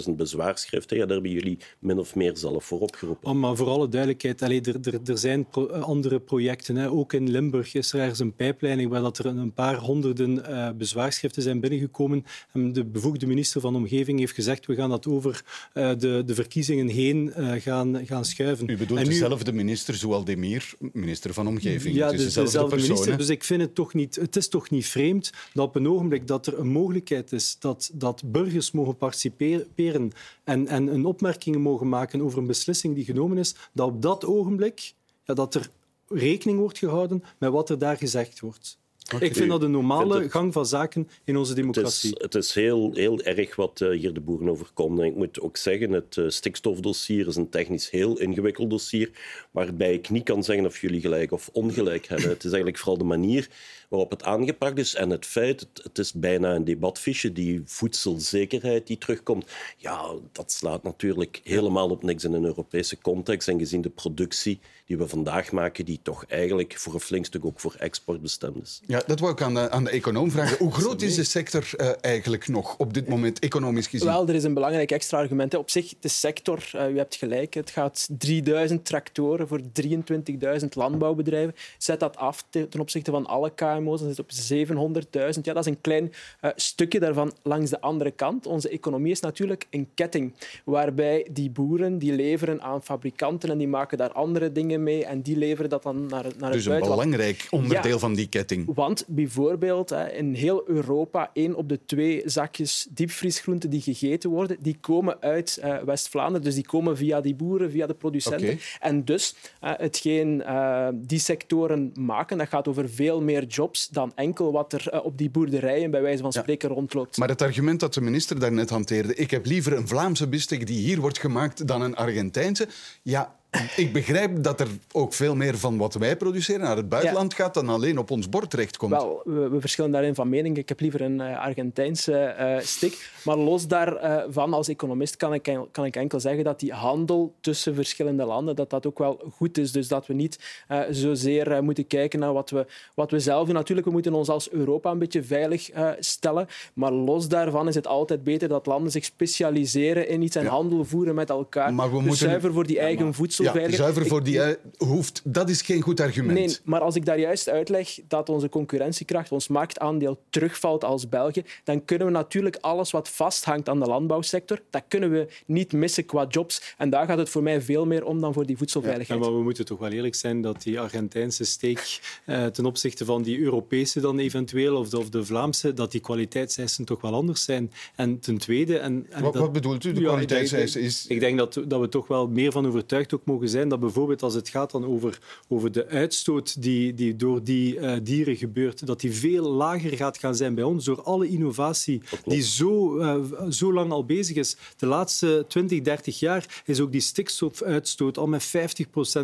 20.000 0.09 0.11
bezwaarschriften, 0.17 0.97
ja, 0.97 1.03
daar 1.05 1.13
hebben 1.13 1.33
jullie 1.33 1.59
min 1.79 1.99
of 1.99 2.15
meer 2.15 2.37
zelf 2.37 2.65
voor 2.65 2.81
opgeroepen. 2.81 3.31
Oh, 3.31 3.37
maar 3.37 3.57
voor 3.57 3.69
alle 3.69 3.89
duidelijkheid, 3.89 4.43
allee, 4.43 4.61
er, 4.61 4.77
er, 4.83 5.01
er 5.05 5.19
zijn 5.19 5.30
pro 5.51 5.67
andere 5.67 6.21
projecten. 6.21 6.77
Hè. 6.77 6.91
Ook 6.91 7.13
in 7.13 7.31
Limburg 7.31 7.75
is 7.75 7.93
er 7.93 8.01
ergens 8.01 8.19
een 8.19 8.35
pijpleiding 8.35 8.91
waar 8.91 9.01
dat 9.01 9.19
er 9.19 9.27
een 9.27 9.53
paar 9.53 9.77
honderden 9.77 10.51
uh, 10.51 10.71
bezwaarschriften 10.71 11.43
zijn 11.43 11.61
binnengekomen. 11.61 12.25
En 12.53 12.73
de 12.73 12.85
bevoegde 12.85 13.27
minister 13.27 13.61
van 13.61 13.77
Omgeving 13.77 14.19
heeft 14.19 14.35
gezegd 14.35 14.67
we 14.67 14.75
gaan 14.75 14.91
dat 14.91 15.07
over 15.07 15.45
uh, 15.75 15.91
de, 15.99 16.23
de 16.27 16.35
verkiezingen 16.35 16.89
heen 16.89 17.33
uh, 17.39 17.53
gaan, 17.53 18.07
gaan 18.07 18.25
schuiven. 18.25 18.71
U 18.71 18.77
bedoelt 18.77 19.01
en 19.01 19.07
nu, 19.07 19.13
dezelfde 19.13 19.53
minister, 19.53 19.95
Zoaldemir, 19.95 20.75
minister 20.93 21.35
van 21.35 21.47
Omgeving. 21.47 21.95
Ja, 21.95 22.11
dus 22.11 22.25
dezelfde, 22.25 22.53
dezelfde 22.53 22.77
persoon, 22.77 22.91
minister. 22.93 23.19
Dus 23.19 23.29
ik 23.29 23.45
vind 23.45 23.61
het 23.61 23.75
toch 23.75 23.95
niet... 23.95 24.17
Het 24.17 24.37
is 24.37 24.49
toch 24.49 24.71
niet 24.71 24.87
vreemd 24.87 25.33
dat 25.53 25.67
op 25.67 25.75
een 25.75 25.89
ogenblik 25.89 26.27
dat 26.27 26.47
er 26.47 26.59
een 26.59 26.69
mogelijkheid 26.69 27.33
is 27.33 27.57
dat, 27.59 27.91
dat 27.93 28.23
burgers 28.25 28.71
mogen 28.71 28.97
participeren 28.97 30.13
en, 30.45 30.67
en 30.69 30.87
een 30.87 31.05
opmerkingen 31.05 31.61
mogen 31.61 31.89
maken 31.89 32.21
over 32.21 32.39
een 32.39 32.47
beslissing 32.47 32.95
die 32.95 33.05
genomen 33.05 33.39
is, 33.39 33.55
dat 33.73 33.87
op 33.87 34.03
dat 34.03 34.25
ogenblik 34.25 34.93
dat 35.35 35.55
er 35.55 35.71
rekening 36.09 36.59
wordt 36.59 36.79
gehouden 36.79 37.25
met 37.39 37.51
wat 37.51 37.71
er 37.71 37.79
daar 37.79 37.97
gezegd 37.97 38.41
wordt. 38.41 38.79
Okay. 39.15 39.29
Ik 39.29 39.37
vind 39.37 39.51
dat 39.51 39.63
een 39.63 39.71
normale 39.71 40.21
het, 40.21 40.31
gang 40.31 40.53
van 40.53 40.67
zaken 40.67 41.09
in 41.25 41.37
onze 41.37 41.55
democratie. 41.55 42.11
Het 42.11 42.19
is, 42.19 42.25
het 42.25 42.35
is 42.35 42.55
heel, 42.55 42.91
heel 42.95 43.21
erg 43.21 43.57
wat 43.57 43.81
uh, 43.81 43.99
hier 43.99 44.13
de 44.13 44.21
boeren 44.21 44.49
overkomt. 44.49 44.99
En 44.99 45.05
ik 45.05 45.15
moet 45.15 45.41
ook 45.41 45.57
zeggen, 45.57 45.93
het 45.93 46.17
uh, 46.17 46.29
stikstofdossier 46.29 47.27
is 47.27 47.37
een 47.37 47.49
technisch 47.49 47.91
heel 47.91 48.19
ingewikkeld 48.19 48.71
dossier, 48.71 49.11
waarbij 49.51 49.93
ik 49.93 50.11
niet 50.11 50.25
kan 50.25 50.45
zeggen 50.45 50.67
of 50.67 50.81
jullie 50.81 51.01
gelijk 51.01 51.33
of 51.33 51.49
ongelijk 51.53 52.07
hebben. 52.07 52.29
Het 52.29 52.45
is 52.45 52.51
eigenlijk 52.51 52.79
vooral 52.79 52.99
de 52.99 53.05
manier 53.05 53.49
waarop 53.89 54.11
het 54.11 54.23
aangepakt 54.23 54.79
is 54.79 54.95
en 54.95 55.11
het 55.11 55.27
feit, 55.27 55.61
het, 55.61 55.81
het 55.83 55.99
is 55.99 56.13
bijna 56.13 56.55
een 56.55 56.65
debatfiche, 56.65 57.33
die 57.33 57.63
voedselzekerheid 57.65 58.87
die 58.87 58.99
terugkomt, 58.99 59.47
ja, 59.77 60.15
dat 60.33 60.53
slaat 60.53 60.83
natuurlijk 60.83 61.41
helemaal 61.45 61.91
op 61.91 62.03
niks 62.03 62.25
in 62.25 62.33
een 62.33 62.45
Europese 62.45 62.99
context. 62.99 63.49
En 63.49 63.59
gezien 63.59 63.81
de 63.81 63.91
productie 63.91 64.61
die 64.87 64.99
we 64.99 65.09
vandaag 65.09 65.53
maken, 65.53 65.85
die 65.85 66.01
toch 66.03 66.25
eigenlijk 66.25 66.79
voor 66.79 66.95
een 66.95 67.01
flink 67.01 67.27
stuk 67.27 67.45
ook 67.45 67.61
voor 67.61 67.75
export 67.79 68.23
bestemd 68.23 68.63
is. 68.63 68.81
Ja, 68.87 69.00
dat 69.07 69.21
wou 69.21 69.33
ik 69.33 69.43
aan 69.43 69.55
de, 69.55 69.71
aan 69.71 69.85
de 69.85 69.91
econoom 69.91 70.31
vragen. 70.31 70.57
Hoe 70.59 70.73
groot 70.73 71.03
is 71.03 71.15
de 71.15 71.25
sector 71.25 71.71
uh, 71.77 71.89
eigenlijk 72.01 72.49
nog 72.49 72.75
op 72.79 72.95
dit 72.95 73.09
moment, 73.09 73.39
economisch 73.39 73.87
gezien? 73.87 74.09
Wel, 74.09 74.29
er 74.29 74.35
is 74.35 74.45
een 74.45 74.55
belangrijk 74.55 74.91
extra 74.91 75.19
argument. 75.19 75.53
Hè. 75.53 75.59
Op 75.59 75.71
zich, 75.71 75.95
de 76.01 76.09
sector, 76.09 76.71
uh, 76.75 76.89
u 76.89 76.97
hebt 76.97 77.15
gelijk, 77.15 77.55
het 77.55 77.71
gaat 77.71 78.09
3000 78.19 78.85
tractoren 78.85 79.49
voor 79.49 79.61
23.000 79.83 80.69
landbouwbedrijven. 80.71 81.55
Zet 81.79 82.01
dat 82.01 82.17
af 82.17 82.45
ten 82.51 82.81
opzichte 82.81 83.11
van 83.11 83.27
alle 83.27 83.55
KMO's, 83.55 84.01
dan 84.01 84.15
zit 84.15 84.17
het 84.17 84.19
op 84.19 85.03
700.000. 85.07 85.41
Ja, 85.43 85.53
dat 85.53 85.67
is 85.67 85.73
een 85.73 85.81
klein 85.81 86.13
uh, 86.43 86.51
stukje 86.57 87.01
daarvan 87.01 87.33
langs 87.43 87.71
de 87.71 87.81
andere 87.81 88.11
kant. 88.11 88.47
Onze 88.47 88.69
economie 88.69 89.13
is 89.13 89.21
natuurlijk 89.21 89.67
een 89.71 89.89
ketting, 89.95 90.35
waarbij 90.65 91.27
die 91.31 91.51
boeren 91.51 91.99
die 91.99 92.13
leveren 92.13 92.63
aan 92.63 92.83
fabrikanten 92.83 93.51
en 93.51 93.59
die 93.59 93.69
maken 93.69 93.99
daar 93.99 94.13
andere 94.13 94.53
dingen 94.53 94.83
mee 94.83 95.05
en 95.05 95.23
die 95.23 95.37
leveren 95.37 95.71
dat 95.71 95.83
dan 95.83 96.07
naar, 96.07 96.25
naar 96.39 96.53
dus 96.53 96.65
het 96.65 96.69
buitenland. 96.69 96.71
Dus 96.71 96.75
een 96.75 96.91
belangrijk 96.91 97.47
onderdeel 97.51 97.93
ja, 97.93 97.99
van 97.99 98.15
die 98.15 98.29
ketting. 98.29 98.67
Want 98.91 99.05
bijvoorbeeld 99.07 99.95
in 100.13 100.35
heel 100.35 100.69
Europa, 100.69 101.31
één 101.33 101.55
op 101.55 101.69
de 101.69 101.81
twee 101.87 102.23
zakjes 102.25 102.87
diepvriesgroenten 102.91 103.71
die 103.71 103.81
gegeten 103.81 104.31
worden, 104.31 104.57
die 104.61 104.77
komen 104.81 105.21
uit 105.21 105.61
uh, 105.65 105.83
West-Vlaanderen. 105.83 106.43
Dus 106.43 106.55
die 106.55 106.67
komen 106.67 106.97
via 106.97 107.21
die 107.21 107.35
boeren, 107.35 107.71
via 107.71 107.87
de 107.87 107.95
producenten. 107.95 108.47
Okay. 108.49 108.61
En 108.81 109.05
dus 109.05 109.35
hetgeen 109.61 110.43
uh, 110.47 110.89
die 110.95 111.19
sectoren 111.19 111.93
maken, 111.95 112.39
dat 112.39 112.49
gaat 112.49 112.69
over 112.69 112.89
veel 112.89 113.23
meer 113.23 113.45
jobs 113.45 113.89
dan 113.89 114.13
enkel 114.15 114.53
wat 114.53 114.73
er 114.73 115.03
op 115.03 115.19
die 115.19 115.31
boerderijen 115.31 115.91
bij 115.91 116.03
wijze 116.03 116.23
van 116.23 116.33
spreken 116.33 116.69
ja. 116.69 116.75
rondloopt. 116.75 117.17
Maar 117.17 117.29
het 117.29 117.43
argument 117.43 117.81
dat 117.81 117.95
de 117.95 118.01
minister 118.01 118.41
daarnet 118.41 118.71
hanteerde, 118.71 119.15
ik 119.15 119.31
heb 119.31 119.47
liever 119.47 119.73
een 119.73 119.89
Vlaamse 119.89 120.29
biefstuk 120.29 120.67
die 120.67 120.79
hier 120.79 121.01
wordt 121.01 121.19
gemaakt 121.19 121.67
dan 121.67 121.83
een 121.83 121.97
Argentijnse, 121.97 122.69
ja, 123.03 123.39
ik 123.77 123.93
begrijp 123.93 124.43
dat 124.43 124.61
er 124.61 124.69
ook 124.93 125.15
veel 125.15 125.35
meer 125.35 125.59
van 125.59 125.77
wat 125.77 125.95
wij 125.95 126.17
produceren 126.17 126.61
naar 126.61 126.77
het 126.77 126.89
buitenland 126.89 127.35
gaat 127.35 127.55
dan 127.55 127.69
alleen 127.69 127.99
op 127.99 128.11
ons 128.11 128.29
bord 128.29 128.51
terechtkomt. 128.51 128.93
Wel, 128.93 129.23
we, 129.25 129.49
we 129.49 129.61
verschillen 129.61 129.91
daarin 129.91 130.15
van 130.15 130.29
mening. 130.29 130.57
Ik 130.57 130.69
heb 130.69 130.81
liever 130.81 131.01
een 131.01 131.21
uh, 131.21 131.41
Argentijnse 131.41 132.37
uh, 132.41 132.59
stik. 132.61 133.11
Maar 133.25 133.37
los 133.37 133.67
daarvan, 133.67 134.49
uh, 134.49 134.55
als 134.55 134.69
economist, 134.69 135.17
kan 135.17 135.35
ik, 135.35 135.59
kan 135.71 135.85
ik 135.85 135.97
enkel 135.97 136.21
zeggen 136.21 136.45
dat 136.45 136.61
die 136.61 136.73
handel 136.73 137.35
tussen 137.41 137.75
verschillende 137.75 138.25
landen 138.25 138.57
dat 138.57 138.71
dat 138.71 138.87
ook 138.87 138.99
wel 138.99 139.31
goed 139.33 139.59
is. 139.59 139.73
Dus 139.73 139.89
dat 139.89 140.07
we 140.07 140.15
niet 140.15 140.65
uh, 140.69 140.81
zozeer 140.91 141.65
moeten 141.65 141.87
kijken 141.87 142.19
naar 142.19 142.33
wat 142.33 142.51
we, 142.51 142.67
wat 142.95 143.11
we 143.11 143.21
zelf 143.21 143.47
doen. 143.47 143.55
Natuurlijk, 143.55 143.87
we 143.87 143.93
moeten 143.93 144.15
ons 144.15 144.29
als 144.29 144.51
Europa 144.51 144.91
een 144.91 144.99
beetje 144.99 145.23
veilig 145.23 145.71
stellen. 145.99 146.47
Maar 146.75 146.93
los 146.93 147.29
daarvan 147.29 147.69
is 147.69 147.75
het 147.75 147.87
altijd 147.87 148.25
beter 148.25 148.49
dat 148.49 148.67
landen 148.67 148.91
zich 148.91 149.05
specialiseren 149.05 150.09
in 150.09 150.23
iets 150.23 150.37
en 150.37 150.45
ja. 150.45 150.51
handel 150.51 150.85
voeren 150.85 151.15
met 151.15 151.31
elkaar. 151.31 151.75
Maar 151.75 151.91
we 151.91 151.97
dus 151.97 152.07
moeten... 152.07 152.29
zuiver 152.29 152.53
voor 152.53 152.67
die 152.67 152.77
ja, 152.77 152.83
eigen 152.83 153.15
voedsel 153.15 153.40
ja, 153.43 153.71
zuiver 153.71 154.07
voor 154.07 154.23
die 154.23 154.41
hoeft, 154.77 155.21
dat 155.25 155.49
is 155.49 155.63
geen 155.63 155.81
goed 155.81 156.01
argument. 156.01 156.39
Nee, 156.39 156.57
maar 156.65 156.81
als 156.81 156.95
ik 156.95 157.05
daar 157.05 157.19
juist 157.19 157.49
uitleg 157.49 157.99
dat 158.09 158.29
onze 158.29 158.49
concurrentiekracht, 158.49 159.33
ons 159.33 159.49
marktaandeel 159.49 160.21
terugvalt 160.31 160.85
als 160.85 161.09
België, 161.09 161.45
dan 161.65 161.85
kunnen 161.85 162.07
we 162.07 162.13
natuurlijk 162.13 162.57
alles 162.61 162.91
wat 162.91 163.09
vasthangt 163.09 163.69
aan 163.69 163.81
de 163.81 163.87
landbouwsector, 163.87 164.61
dat 164.71 164.83
kunnen 164.89 165.11
we 165.11 165.29
niet 165.47 165.73
missen 165.73 166.05
qua 166.05 166.27
jobs. 166.29 166.75
En 166.79 166.91
daar 166.91 167.07
gaat 167.07 167.19
het 167.19 167.29
voor 167.29 167.43
mij 167.43 167.61
veel 167.61 167.87
meer 167.87 168.05
om 168.05 168.21
dan 168.21 168.33
voor 168.33 168.47
die 168.47 168.57
voedselveiligheid. 168.57 169.21
Ja, 169.21 169.27
maar 169.27 169.37
we 169.37 169.43
moeten 169.43 169.65
toch 169.65 169.79
wel 169.79 169.91
eerlijk 169.91 170.15
zijn 170.15 170.41
dat 170.41 170.63
die 170.63 170.81
Argentijnse 170.81 171.45
steek 171.45 172.01
eh, 172.25 172.47
ten 172.47 172.67
opzichte 172.67 173.05
van 173.05 173.23
die 173.23 173.41
Europese 173.41 174.01
dan 174.01 174.19
eventueel, 174.19 174.77
of 174.77 174.89
de, 174.89 174.99
of 174.99 175.09
de 175.09 175.25
Vlaamse, 175.25 175.75
dat 175.75 175.93
die 175.93 176.01
kwaliteitseisen 176.01 176.85
toch 176.85 177.01
wel 177.01 177.15
anders 177.15 177.45
zijn. 177.45 177.73
En 177.97 178.21
ten 178.21 178.39
tweede... 178.39 178.79
En, 178.79 179.07
en 179.11 179.23
wat, 179.23 179.33
dat, 179.33 179.43
wat 179.43 179.53
bedoelt 179.53 179.85
u, 179.85 179.93
de 179.93 180.01
ja, 180.01 180.07
kwaliteitseisen? 180.07 180.81
Is... 180.81 181.07
Ik 181.07 181.21
denk 181.21 181.39
dat, 181.39 181.61
dat 181.67 181.81
we 181.81 181.89
toch 181.89 182.07
wel 182.07 182.29
meer 182.29 182.53
van 182.53 182.67
overtuigd 182.67 183.15
ook 183.15 183.25
mogen 183.31 183.49
zijn 183.49 183.69
dat 183.69 183.81
bijvoorbeeld 183.81 184.23
als 184.23 184.35
het 184.35 184.49
gaat 184.49 184.71
dan 184.71 184.85
over, 184.85 185.19
over 185.49 185.73
de 185.73 185.87
uitstoot 185.87 186.63
die, 186.63 186.95
die 186.95 187.17
door 187.17 187.45
die 187.45 187.77
uh, 187.77 187.97
dieren 188.03 188.37
gebeurt, 188.37 188.87
dat 188.87 189.01
die 189.01 189.13
veel 189.13 189.51
lager 189.51 189.97
gaat 189.97 190.19
gaan 190.19 190.35
zijn 190.37 190.55
bij 190.55 190.65
ons 190.65 190.85
door 190.85 191.03
alle 191.03 191.29
innovatie 191.29 192.03
die 192.25 192.43
zo, 192.43 192.99
uh, 192.99 193.15
zo 193.51 193.73
lang 193.73 193.91
al 193.91 194.05
bezig 194.05 194.37
is. 194.37 194.57
De 194.77 194.87
laatste 194.87 195.45
20, 195.49 195.81
30 195.81 196.19
jaar 196.19 196.63
is 196.65 196.81
ook 196.81 196.93
die 196.93 197.01
stikstofuitstoot 197.01 198.19
al 198.19 198.27
met 198.27 198.49
50% 198.49 198.51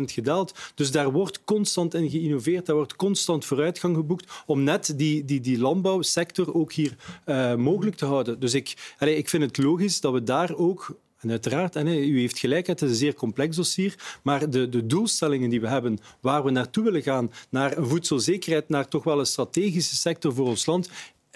gedaald. 0.05 0.53
Dus 0.75 0.91
daar 0.91 1.11
wordt 1.11 1.43
constant 1.43 1.93
in 1.93 2.09
geïnnoveerd, 2.09 2.65
daar 2.65 2.75
wordt 2.75 2.95
constant 2.95 3.45
vooruitgang 3.45 3.95
geboekt 3.95 4.31
om 4.45 4.63
net 4.63 4.93
die, 4.95 5.25
die, 5.25 5.39
die 5.39 5.59
landbouwsector 5.59 6.53
ook 6.53 6.73
hier 6.73 6.95
uh, 7.25 7.55
mogelijk 7.55 7.95
te 7.95 8.05
houden. 8.05 8.39
Dus 8.39 8.53
ik, 8.53 8.95
allez, 8.97 9.17
ik 9.17 9.29
vind 9.29 9.43
het 9.43 9.57
logisch 9.57 10.01
dat 10.01 10.13
we 10.13 10.23
daar 10.23 10.55
ook 10.55 10.95
en 11.27 11.33
uiteraard, 11.33 11.75
en 11.75 11.87
u 11.87 12.19
heeft 12.19 12.39
gelijk, 12.39 12.67
het 12.67 12.81
is 12.81 12.89
een 12.89 12.95
zeer 12.95 13.13
complex 13.13 13.55
dossier, 13.55 14.19
maar 14.23 14.49
de, 14.49 14.69
de 14.69 14.85
doelstellingen 14.85 15.49
die 15.49 15.61
we 15.61 15.67
hebben, 15.67 15.99
waar 16.21 16.43
we 16.43 16.51
naartoe 16.51 16.83
willen 16.83 17.01
gaan, 17.01 17.31
naar 17.49 17.75
voedselzekerheid, 17.77 18.69
naar 18.69 18.87
toch 18.87 19.03
wel 19.03 19.19
een 19.19 19.25
strategische 19.25 19.95
sector 19.95 20.33
voor 20.33 20.47
ons 20.47 20.65
land, 20.65 20.89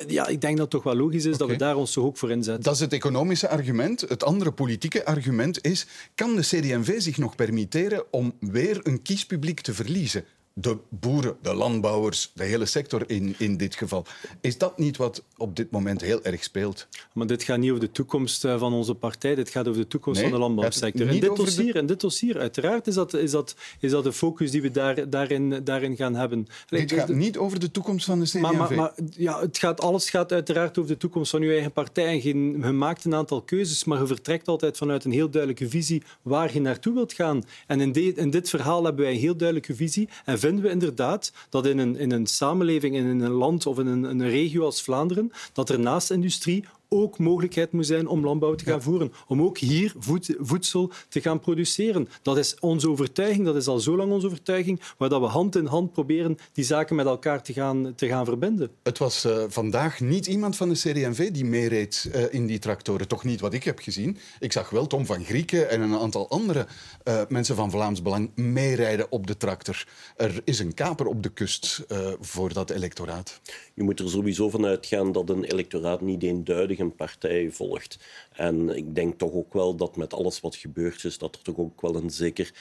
ja, 0.07 0.27
ik 0.27 0.41
denk 0.41 0.57
dat 0.57 0.71
het 0.71 0.83
toch 0.83 0.93
wel 0.93 1.03
logisch 1.03 1.25
is 1.25 1.33
okay. 1.33 1.37
dat 1.37 1.47
we 1.47 1.55
daar 1.55 1.75
ons 1.75 1.97
ook 1.97 2.17
voor 2.17 2.31
inzetten. 2.31 2.63
Dat 2.63 2.73
is 2.73 2.79
het 2.79 2.93
economische 2.93 3.49
argument. 3.49 4.01
Het 4.01 4.23
andere 4.23 4.51
politieke 4.51 5.05
argument 5.05 5.65
is, 5.65 5.85
kan 6.15 6.35
de 6.35 6.41
CD&V 6.41 7.01
zich 7.01 7.17
nog 7.17 7.35
permitteren 7.35 8.03
om 8.11 8.33
weer 8.39 8.79
een 8.83 9.01
kiespubliek 9.01 9.61
te 9.61 9.73
verliezen? 9.73 10.25
De 10.53 10.77
boeren, 10.89 11.37
de 11.41 11.53
landbouwers, 11.53 12.31
de 12.33 12.43
hele 12.43 12.65
sector 12.65 13.03
in, 13.09 13.35
in 13.37 13.57
dit 13.57 13.75
geval. 13.75 14.05
Is 14.41 14.57
dat 14.57 14.77
niet 14.77 14.97
wat 14.97 15.23
op 15.37 15.55
dit 15.55 15.71
moment 15.71 16.01
heel 16.01 16.23
erg 16.23 16.43
speelt? 16.43 16.87
Maar 17.13 17.27
dit 17.27 17.43
gaat 17.43 17.57
niet 17.57 17.69
over 17.69 17.81
de 17.81 17.91
toekomst 17.91 18.45
eh, 18.45 18.59
van 18.59 18.73
onze 18.73 18.93
partij, 18.93 19.35
dit 19.35 19.49
gaat 19.49 19.67
over 19.67 19.81
de 19.81 19.87
toekomst 19.87 20.21
nee, 20.21 20.29
van 20.29 20.39
de 20.39 20.45
landbouwsector. 20.45 21.07
En 21.07 21.19
dit, 21.19 21.35
dossier, 21.35 21.73
de... 21.73 21.79
en 21.79 21.85
dit 21.85 21.99
dossier, 21.99 22.39
uiteraard 22.39 22.87
is 22.87 22.93
dat, 22.93 23.13
is, 23.13 23.31
dat, 23.31 23.55
is 23.79 23.91
dat 23.91 24.03
de 24.03 24.13
focus 24.13 24.51
die 24.51 24.61
we 24.61 24.71
daar, 24.71 25.09
daarin, 25.09 25.61
daarin 25.63 25.95
gaan 25.95 26.15
hebben. 26.15 26.47
Dit 26.67 26.91
gaat 26.91 27.09
niet 27.09 27.37
over 27.37 27.59
de 27.59 27.71
toekomst 27.71 28.05
van 28.05 28.19
de 28.19 28.25
CD&V? 28.25 28.39
Maar, 28.39 28.55
maar, 28.55 28.75
maar, 28.75 28.93
ja, 29.09 29.39
het 29.39 29.57
gaat, 29.57 29.81
alles 29.81 30.09
gaat 30.09 30.31
uiteraard 30.31 30.77
over 30.77 30.91
de 30.91 30.97
toekomst 30.97 31.31
van 31.31 31.41
uw 31.41 31.51
eigen 31.51 31.71
partij. 31.71 32.05
En 32.05 32.23
je, 32.23 32.33
je 32.67 32.71
maakt 32.71 33.05
een 33.05 33.15
aantal 33.15 33.41
keuzes, 33.41 33.83
maar 33.83 33.99
je 33.99 34.07
vertrekt 34.07 34.47
altijd 34.47 34.77
vanuit 34.77 35.03
een 35.03 35.11
heel 35.11 35.29
duidelijke 35.29 35.69
visie 35.69 36.03
waar 36.21 36.53
je 36.53 36.61
naartoe 36.61 36.93
wilt 36.93 37.13
gaan. 37.13 37.43
En 37.67 37.81
in, 37.81 37.91
de, 37.91 38.13
in 38.13 38.29
dit 38.29 38.49
verhaal 38.49 38.83
hebben 38.83 39.03
wij 39.03 39.13
een 39.13 39.19
heel 39.19 39.35
duidelijke 39.35 39.75
visie 39.75 40.09
en 40.25 40.39
vinden 40.41 40.63
we 40.63 40.69
inderdaad 40.69 41.31
dat 41.49 41.65
in 41.65 41.77
een, 41.77 41.95
in 41.95 42.11
een 42.11 42.27
samenleving, 42.27 42.95
in 42.95 43.05
een 43.05 43.31
land 43.31 43.65
of 43.65 43.79
in 43.79 43.87
een, 43.87 44.03
een 44.03 44.29
regio 44.29 44.65
als 44.65 44.81
Vlaanderen, 44.81 45.31
dat 45.53 45.69
er 45.69 45.79
naast 45.79 46.11
industrie 46.11 46.65
ook 46.93 47.17
mogelijkheid 47.17 47.71
moet 47.71 47.85
zijn 47.85 48.07
om 48.07 48.23
landbouw 48.23 48.55
te 48.55 48.63
gaan 48.63 48.75
ja. 48.75 48.81
voeren. 48.81 49.11
Om 49.27 49.41
ook 49.41 49.57
hier 49.57 49.93
voed, 49.97 50.35
voedsel 50.39 50.91
te 51.09 51.21
gaan 51.21 51.39
produceren. 51.39 52.07
Dat 52.21 52.37
is 52.37 52.59
onze 52.59 52.89
overtuiging, 52.89 53.45
dat 53.45 53.55
is 53.55 53.67
al 53.67 53.79
zo 53.79 53.95
lang 53.95 54.11
onze 54.11 54.27
overtuiging, 54.27 54.81
waar 54.97 55.09
dat 55.09 55.21
we 55.21 55.27
hand 55.27 55.55
in 55.55 55.65
hand 55.65 55.91
proberen 55.91 56.37
die 56.53 56.65
zaken 56.65 56.95
met 56.95 57.05
elkaar 57.05 57.43
te 57.43 57.53
gaan, 57.53 57.93
te 57.95 58.07
gaan 58.07 58.25
verbinden. 58.25 58.71
Het 58.83 58.97
was 58.97 59.25
uh, 59.25 59.43
vandaag 59.47 59.99
niet 59.99 60.27
iemand 60.27 60.55
van 60.55 60.69
de 60.69 60.75
CD&V 60.75 61.31
die 61.31 61.45
meereed 61.45 62.09
uh, 62.15 62.33
in 62.33 62.45
die 62.45 62.59
tractoren. 62.59 63.07
Toch 63.07 63.23
niet 63.23 63.39
wat 63.39 63.53
ik 63.53 63.63
heb 63.63 63.79
gezien. 63.79 64.17
Ik 64.39 64.51
zag 64.51 64.69
wel 64.69 64.87
Tom 64.87 65.05
van 65.05 65.23
Grieken 65.23 65.69
en 65.69 65.81
een 65.81 65.97
aantal 65.97 66.29
andere 66.29 66.67
uh, 67.03 67.21
mensen 67.29 67.55
van 67.55 67.71
Vlaams 67.71 68.01
Belang 68.01 68.31
meerijden 68.35 69.11
op 69.11 69.27
de 69.27 69.37
tractor. 69.37 69.87
Er 70.15 70.41
is 70.43 70.59
een 70.59 70.73
kaper 70.73 71.05
op 71.05 71.23
de 71.23 71.29
kust 71.29 71.85
voor 72.19 72.53
dat 72.53 72.69
electoraat. 72.69 73.41
Je 73.73 73.83
moet 73.83 73.99
er 73.99 74.09
sowieso 74.09 74.49
van 74.49 74.65
uitgaan 74.65 75.11
dat 75.11 75.29
een 75.29 75.43
electoraat 75.43 76.01
niet 76.01 76.23
eenduidig 76.23 76.79
partij 76.89 77.51
volgt. 77.51 77.97
En 78.31 78.69
ik 78.69 78.95
denk 78.95 79.17
toch 79.17 79.33
ook 79.33 79.53
wel 79.53 79.75
dat 79.75 79.95
met 79.95 80.13
alles 80.13 80.39
wat 80.39 80.55
gebeurd 80.55 81.03
is, 81.03 81.17
dat 81.17 81.35
er 81.35 81.41
toch 81.41 81.57
ook 81.57 81.81
wel 81.81 81.95
een 81.95 82.09
zeker 82.09 82.51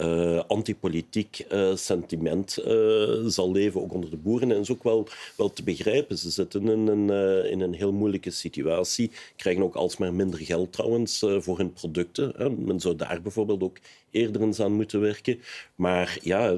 uh, 0.00 0.42
antipolitiek 0.46 1.46
uh, 1.52 1.76
sentiment 1.76 2.58
uh, 2.58 3.26
zal 3.26 3.52
leven, 3.52 3.80
ook 3.80 3.92
onder 3.92 4.10
de 4.10 4.16
boeren. 4.16 4.48
En 4.48 4.54
dat 4.54 4.64
is 4.64 4.70
ook 4.72 4.82
wel, 4.82 5.08
wel 5.36 5.52
te 5.52 5.62
begrijpen. 5.62 6.18
Ze 6.18 6.30
zitten 6.30 6.68
in 6.68 6.86
een, 6.86 7.10
in 7.50 7.60
een 7.60 7.74
heel 7.74 7.92
moeilijke 7.92 8.30
situatie, 8.30 9.10
krijgen 9.36 9.62
ook 9.62 9.74
alsmaar 9.74 10.14
minder 10.14 10.40
geld 10.40 10.72
trouwens 10.72 11.24
voor 11.38 11.58
hun 11.58 11.72
producten. 11.72 12.54
Men 12.64 12.80
zou 12.80 12.96
daar 12.96 13.22
bijvoorbeeld 13.22 13.62
ook 13.62 13.78
eerder 14.10 14.42
eens 14.42 14.60
aan 14.60 14.72
moeten 14.72 15.00
werken. 15.00 15.40
Maar 15.74 16.18
ja, 16.22 16.56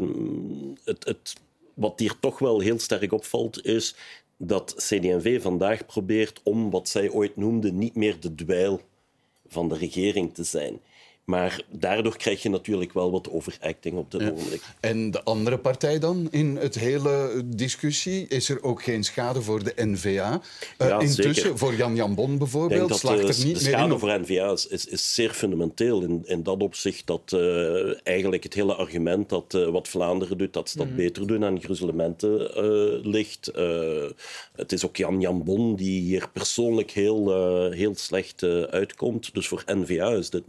het, 0.85 1.05
het 1.05 1.35
wat 1.81 1.99
hier 1.99 2.15
toch 2.21 2.39
wel 2.39 2.61
heel 2.61 2.79
sterk 2.79 3.13
opvalt, 3.13 3.65
is 3.65 3.95
dat 4.43 4.75
CD&V 4.77 5.43
vandaag 5.43 5.87
probeert 5.87 6.41
om 6.45 6.71
wat 6.71 6.89
zij 6.89 7.11
ooit 7.11 7.37
noemde 7.37 7.73
niet 7.73 7.97
meer 7.97 8.21
de 8.21 8.35
dweil 8.35 8.81
van 9.47 9.69
de 9.69 9.77
regering 9.77 10.35
te 10.35 10.45
zijn. 10.45 10.81
Maar 11.25 11.63
daardoor 11.69 12.17
krijg 12.17 12.43
je 12.43 12.49
natuurlijk 12.49 12.93
wel 12.93 13.11
wat 13.11 13.31
overacting 13.31 13.97
op 13.97 14.11
dit 14.11 14.21
ja. 14.21 14.31
ogenblik. 14.31 14.63
En 14.81 15.11
de 15.11 15.23
andere 15.23 15.59
partij 15.59 15.99
dan 15.99 16.29
in 16.31 16.57
het 16.57 16.75
hele 16.75 17.43
discussie? 17.45 18.27
Is 18.29 18.49
er 18.49 18.63
ook 18.63 18.83
geen 18.83 19.05
schade 19.05 19.43
voor 19.43 19.65
de 19.65 19.73
N-VA? 19.77 20.41
Uh, 20.79 20.89
ja, 20.89 21.01
intussen, 21.01 21.35
zeker. 21.35 21.59
voor 21.59 21.75
Jan 21.75 21.95
Jan 21.95 22.15
Bon 22.15 22.39
bijvoorbeeld, 22.39 22.97
slaagt 22.97 23.39
er 23.39 23.45
niet 23.45 23.55
de 23.55 23.65
schade 23.65 23.83
meer 23.83 23.93
in? 23.93 23.99
voor 23.99 24.21
N-VA 24.21 24.53
is, 24.53 24.67
is, 24.67 24.87
is, 24.87 25.15
zeer 25.15 25.31
fundamenteel 25.31 26.03
in, 26.03 26.23
in 26.27 26.43
dat 26.43 26.63
opzicht 26.63 27.07
dat 27.07 27.33
uh, 27.35 28.07
eigenlijk 28.07 28.43
het 28.43 28.55
hele 28.55 28.75
argument 28.75 29.29
dat 29.29 29.55
uh, 29.55 29.69
wat 29.69 29.89
Vlaanderen 29.89 30.39
doet, 30.39 30.53
dat 30.53 30.69
ze 30.71 30.77
dat 30.77 30.87
mm 30.87 30.93
-hmm. 30.93 31.03
beter 31.03 31.27
doen 31.27 31.45
aan 31.45 31.63
gruzelementen 31.63 32.29
ligt. 33.03 33.51
het 34.57 34.73
is 34.73 34.87
ook 34.87 34.97
Jan 34.97 35.21
Jan 35.21 35.45
Bon 35.45 35.77
die 35.77 36.01
hier 36.01 36.29
persoonlijk 36.33 36.91
heel, 36.91 37.33
heel 37.71 37.95
slecht 37.95 38.43
uitkomt. 38.71 39.35
Dus 39.35 39.49
voor 39.49 39.63
N-VA 39.67 40.09
is 40.09 40.31
dit 40.31 40.45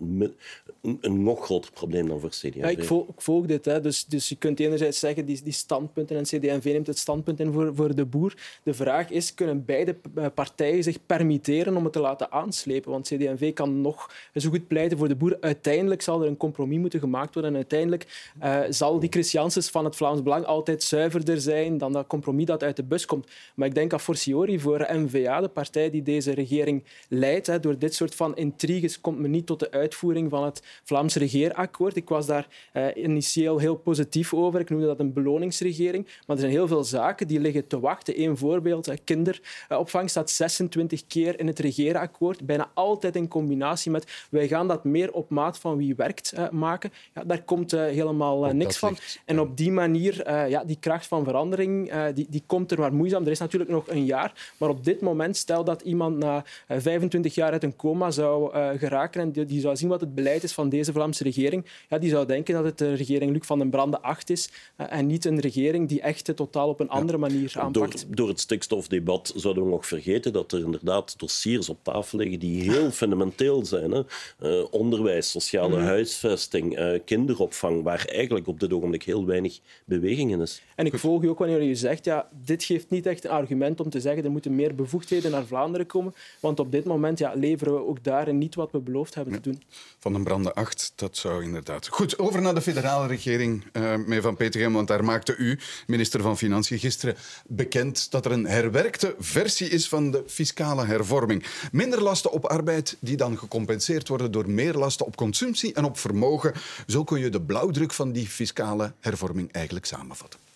een, 0.82 1.24
nog 1.24 1.46
groter 1.46 1.72
probleem 1.72 2.08
dan 2.08 2.20
voor 2.20 2.30
CD&V. 2.30 2.70
Ik, 2.70 2.84
volg, 3.18 3.46
dit. 3.46 3.66
Hè. 3.66 3.82
Dus, 3.82 4.06
dus 4.06 4.30
je 4.30 4.36
kunt 4.36 4.60
enerzijds 4.60 5.00
zeggen, 5.00 5.26
die, 5.26 5.42
die 5.44 5.54
standpunten, 5.54 6.18
en 6.18 6.24
CD&V 6.24 6.64
neemt 6.64 6.88
het 6.88 6.98
standpunt 6.98 7.40
in 7.40 7.52
voor, 7.52 7.76
voor 7.76 7.96
de 7.96 8.06
boer. 8.06 8.34
De 8.64 8.74
vraag 8.74 9.10
is, 9.10 9.34
kunnen 9.34 9.66
beide 9.66 9.96
partijen 10.34 10.84
zich 10.84 10.98
permitteren 11.06 11.76
om 11.76 11.84
het 11.84 11.94
te 11.94 12.00
laten 12.00 12.32
aanslepen? 12.32 12.92
Want 12.92 13.08
CD&V 13.08 13.54
kan 13.54 13.82
nog 13.82 14.14
zo 14.36 14.50
goed 14.50 14.68
pleiten 14.68 14.98
voor 14.98 15.08
de 15.08 15.16
boer. 15.16 15.38
Uiteindelijk 15.40 16.02
zal 16.02 16.22
er 16.22 16.28
een 16.28 16.38
compromis 16.38 16.78
moeten 16.78 17.00
gemaakt 17.00 17.34
worden. 17.34 17.52
En 17.52 17.58
uiteindelijk 17.58 18.32
uh, 18.44 18.60
zal 18.70 19.00
die 19.00 19.10
Christianses 19.10 19.70
van 19.70 19.86
het 19.86 19.96
Vlaams 19.96 20.24
Belang 20.24 20.46
altijd 20.46 20.84
zuiverder 20.84 21.42
zijn 21.42 21.78
dan 21.78 21.92
dat 21.92 22.08
compromis 22.08 22.46
dat 22.46 22.64
uit 22.64 22.76
de 22.76 22.84
bus 22.84 23.06
komt. 23.06 23.30
Maar 23.56 23.68
ik 23.68 23.76
denk 23.76 23.94
a 23.94 24.00
fortiori 24.00 24.60
voor 24.60 24.88
N-VA, 24.92 25.42
de 25.42 25.48
partij 25.48 25.90
die 25.90 26.04
deze 26.04 26.32
regering 26.32 26.84
leidt, 27.10 27.48
hè, 27.48 27.60
door 27.60 27.78
dit 27.78 27.94
soort 27.94 28.16
van 28.16 28.36
intriges 28.36 29.02
komt 29.02 29.20
men 29.20 29.32
niet 29.32 29.46
tot 29.46 29.60
de 29.60 29.72
uitvoering 29.72 30.30
van 30.30 30.44
het 30.44 30.51
Vlaamse 30.84 31.20
regeerakkoord. 31.20 31.96
Ik 31.96 32.10
was 32.10 32.26
daar 32.26 32.48
uh, 32.74 32.86
initieel 32.96 33.58
heel 33.58 33.76
positief 33.76 34.34
over. 34.34 34.60
Ik 34.60 34.70
noemde 34.70 34.86
dat 34.86 35.00
een 35.00 35.14
beloningsregering. 35.14 36.06
Maar 36.06 36.36
er 36.36 36.42
zijn 36.42 36.52
heel 36.52 36.68
veel 36.68 36.84
zaken 36.84 37.28
die 37.28 37.40
liggen 37.40 37.68
te 37.68 37.80
wachten. 37.80 38.22
Eén 38.22 38.38
voorbeeld, 38.38 38.90
uh, 38.90 38.96
kinderopvang 39.04 40.10
staat 40.10 40.30
26 40.30 41.08
keer 41.08 41.40
in 41.40 41.48
het 41.48 41.60
regeerakkoord. 41.60 42.46
Bijna 42.46 42.72
altijd 42.74 43.16
in 43.16 43.28
combinatie 43.28 43.92
met 43.92 44.28
wij 44.30 44.48
gaan 44.48 44.68
dat 44.68 44.84
meer 44.84 45.12
op 45.12 45.30
maat 45.30 45.58
van 45.58 45.78
wie 45.78 45.96
werkt 45.96 46.34
uh, 46.36 46.50
maken. 46.50 46.92
Ja, 47.14 47.24
daar 47.24 47.44
komt 47.44 47.72
helemaal 47.72 48.54
niks 48.54 48.78
van. 48.78 48.98
En 49.26 49.40
op 49.40 49.58
die 49.58 49.72
manier, 49.72 50.30
ja, 50.50 50.64
die 50.64 50.78
kracht 50.80 51.08
van 51.08 51.24
verandering, 51.24 51.92
die, 52.14 52.28
die 52.30 52.44
komt 52.46 52.72
er 52.72 52.80
maar 52.80 52.94
moeizaam. 52.94 53.24
Er 53.24 53.32
is 53.32 53.40
natuurlijk 53.40 53.72
nog 53.72 53.90
een 53.90 54.06
jaar. 54.06 54.54
Maar 54.58 54.70
op 54.70 54.84
dit 54.84 55.02
moment, 55.02 55.38
stel 55.38 55.64
dat 55.64 55.82
iemand 55.82 56.18
na 56.18 56.44
25 56.68 57.36
jaar 57.36 57.52
uit 57.52 57.64
een 57.64 57.76
coma 57.76 58.12
zou 58.12 58.52
geraken 58.78 59.22
en 59.22 59.32
die, 59.32 59.46
die 59.46 59.62
zou 59.62 59.76
zien 59.76 59.90
wat 59.90 60.02
het 60.02 60.16
beleid 60.16 60.41
beleid 60.42 60.44
is 60.44 60.54
van 60.54 60.70
deze 60.70 60.92
Vlaamse 60.92 61.24
regering, 61.24 61.66
ja, 61.90 61.98
die 61.98 62.10
zou 62.10 62.26
denken 62.26 62.54
dat 62.54 62.64
het 62.64 62.78
de 62.78 62.94
regering 62.94 63.32
Luc 63.32 63.46
van 63.46 63.60
den 63.60 63.70
Brande 63.70 64.02
8 64.02 64.30
is 64.30 64.50
uh, 64.78 64.94
en 64.94 65.08
niet 65.08 65.26
een 65.26 65.40
regering 65.40 65.88
die 65.88 66.02
echt 66.02 66.28
het 66.28 66.36
totaal 66.36 66.70
op 66.70 66.80
een 66.80 66.90
andere 66.90 67.18
manier 67.18 67.54
aanpakt. 67.56 67.74
Door, 67.74 68.16
door 68.16 68.28
het 68.28 68.40
stikstofdebat 68.40 69.34
zouden 69.36 69.64
we 69.64 69.70
nog 69.70 69.86
vergeten 69.86 70.34
dat 70.34 70.52
er 70.52 70.60
inderdaad 70.60 71.20
dossiers 71.20 71.70
op 71.70 71.84
tafel 71.84 72.18
liggen 72.18 72.40
die 72.40 72.72
heel 72.72 72.92
fundamenteel 72.92 73.66
zijn. 73.66 73.92
Hè? 73.92 74.02
Uh, 74.44 74.66
onderwijs, 74.72 75.32
sociale 75.32 75.78
mm. 75.78 75.84
huisvesting, 75.84 76.80
uh, 76.80 77.00
kinderopvang, 77.06 77.84
waar 77.84 78.06
eigenlijk 78.06 78.48
op 78.48 78.60
dit 78.60 78.74
ogenblik 78.74 79.04
heel 79.04 79.26
weinig 79.26 79.60
beweging 79.86 80.32
in 80.32 80.42
is. 80.42 80.62
En 80.76 80.86
ik 80.86 80.98
volg 80.98 81.24
u 81.24 81.28
ook 81.28 81.40
wanneer 81.40 81.62
u 81.62 81.76
zegt, 81.76 82.06
ja, 82.06 82.30
dit 82.46 82.64
geeft 82.64 82.90
niet 82.90 83.06
echt 83.06 83.24
een 83.24 83.32
argument 83.32 83.80
om 83.80 83.90
te 83.90 84.00
zeggen 84.00 84.24
er 84.24 84.32
moeten 84.32 84.56
meer 84.56 84.76
bevoegdheden 84.76 85.32
naar 85.32 85.46
Vlaanderen 85.46 85.86
komen, 85.86 86.14
want 86.40 86.60
op 86.60 86.72
dit 86.72 86.86
moment 86.86 87.20
ja, 87.20 87.34
leveren 87.36 87.74
we 87.74 87.88
ook 87.88 88.04
daarin 88.04 88.38
niet 88.38 88.56
wat 88.56 88.72
we 88.72 88.80
beloofd 88.80 89.16
hebben 89.16 89.34
te 89.34 89.42
doen. 89.42 89.62
Van 89.98 90.14
den 90.14 90.24
Brande 90.32 90.54
8, 90.54 90.92
dat 90.96 91.18
zou 91.18 91.44
inderdaad. 91.44 91.88
Goed, 91.88 92.20
over 92.20 92.42
naar 92.42 92.56
de 92.56 92.62
federale 92.62 93.08
regering, 93.08 93.64
uh, 93.74 93.96
meneer 93.96 94.22
Van 94.22 94.36
Petergem, 94.36 94.74
want 94.74 94.88
daar 94.88 95.04
maakte 95.04 95.36
u, 95.36 95.60
minister 95.88 96.22
van 96.22 96.38
Financiën, 96.38 96.80
gisteren 96.80 97.16
bekend 97.48 98.12
dat 98.12 98.26
er 98.26 98.32
een 98.32 98.46
herwerkte 98.46 99.16
versie 99.20 99.70
is 99.70 99.88
van 99.88 100.12
de 100.12 100.24
fiscale 100.28 100.86
hervorming. 100.86 101.46
Minder 101.72 102.02
lasten 102.02 102.32
op 102.32 102.46
arbeid 102.46 102.98
die 103.00 103.18
dan 103.18 103.38
gecompenseerd 103.38 104.08
worden 104.08 104.32
door 104.32 104.50
meer 104.50 104.74
lasten 104.74 105.06
op 105.06 105.16
consumptie 105.16 105.74
en 105.74 105.84
op 105.84 105.98
vermogen. 106.00 106.54
Zo 106.88 107.04
kun 107.04 107.20
je 107.20 107.30
de 107.30 107.42
blauwdruk 107.42 107.94
van 107.94 108.12
die 108.12 108.28
fiscale 108.28 108.94
hervorming 109.00 109.52
eigenlijk 109.52 109.86
samenvatten. 109.86 110.51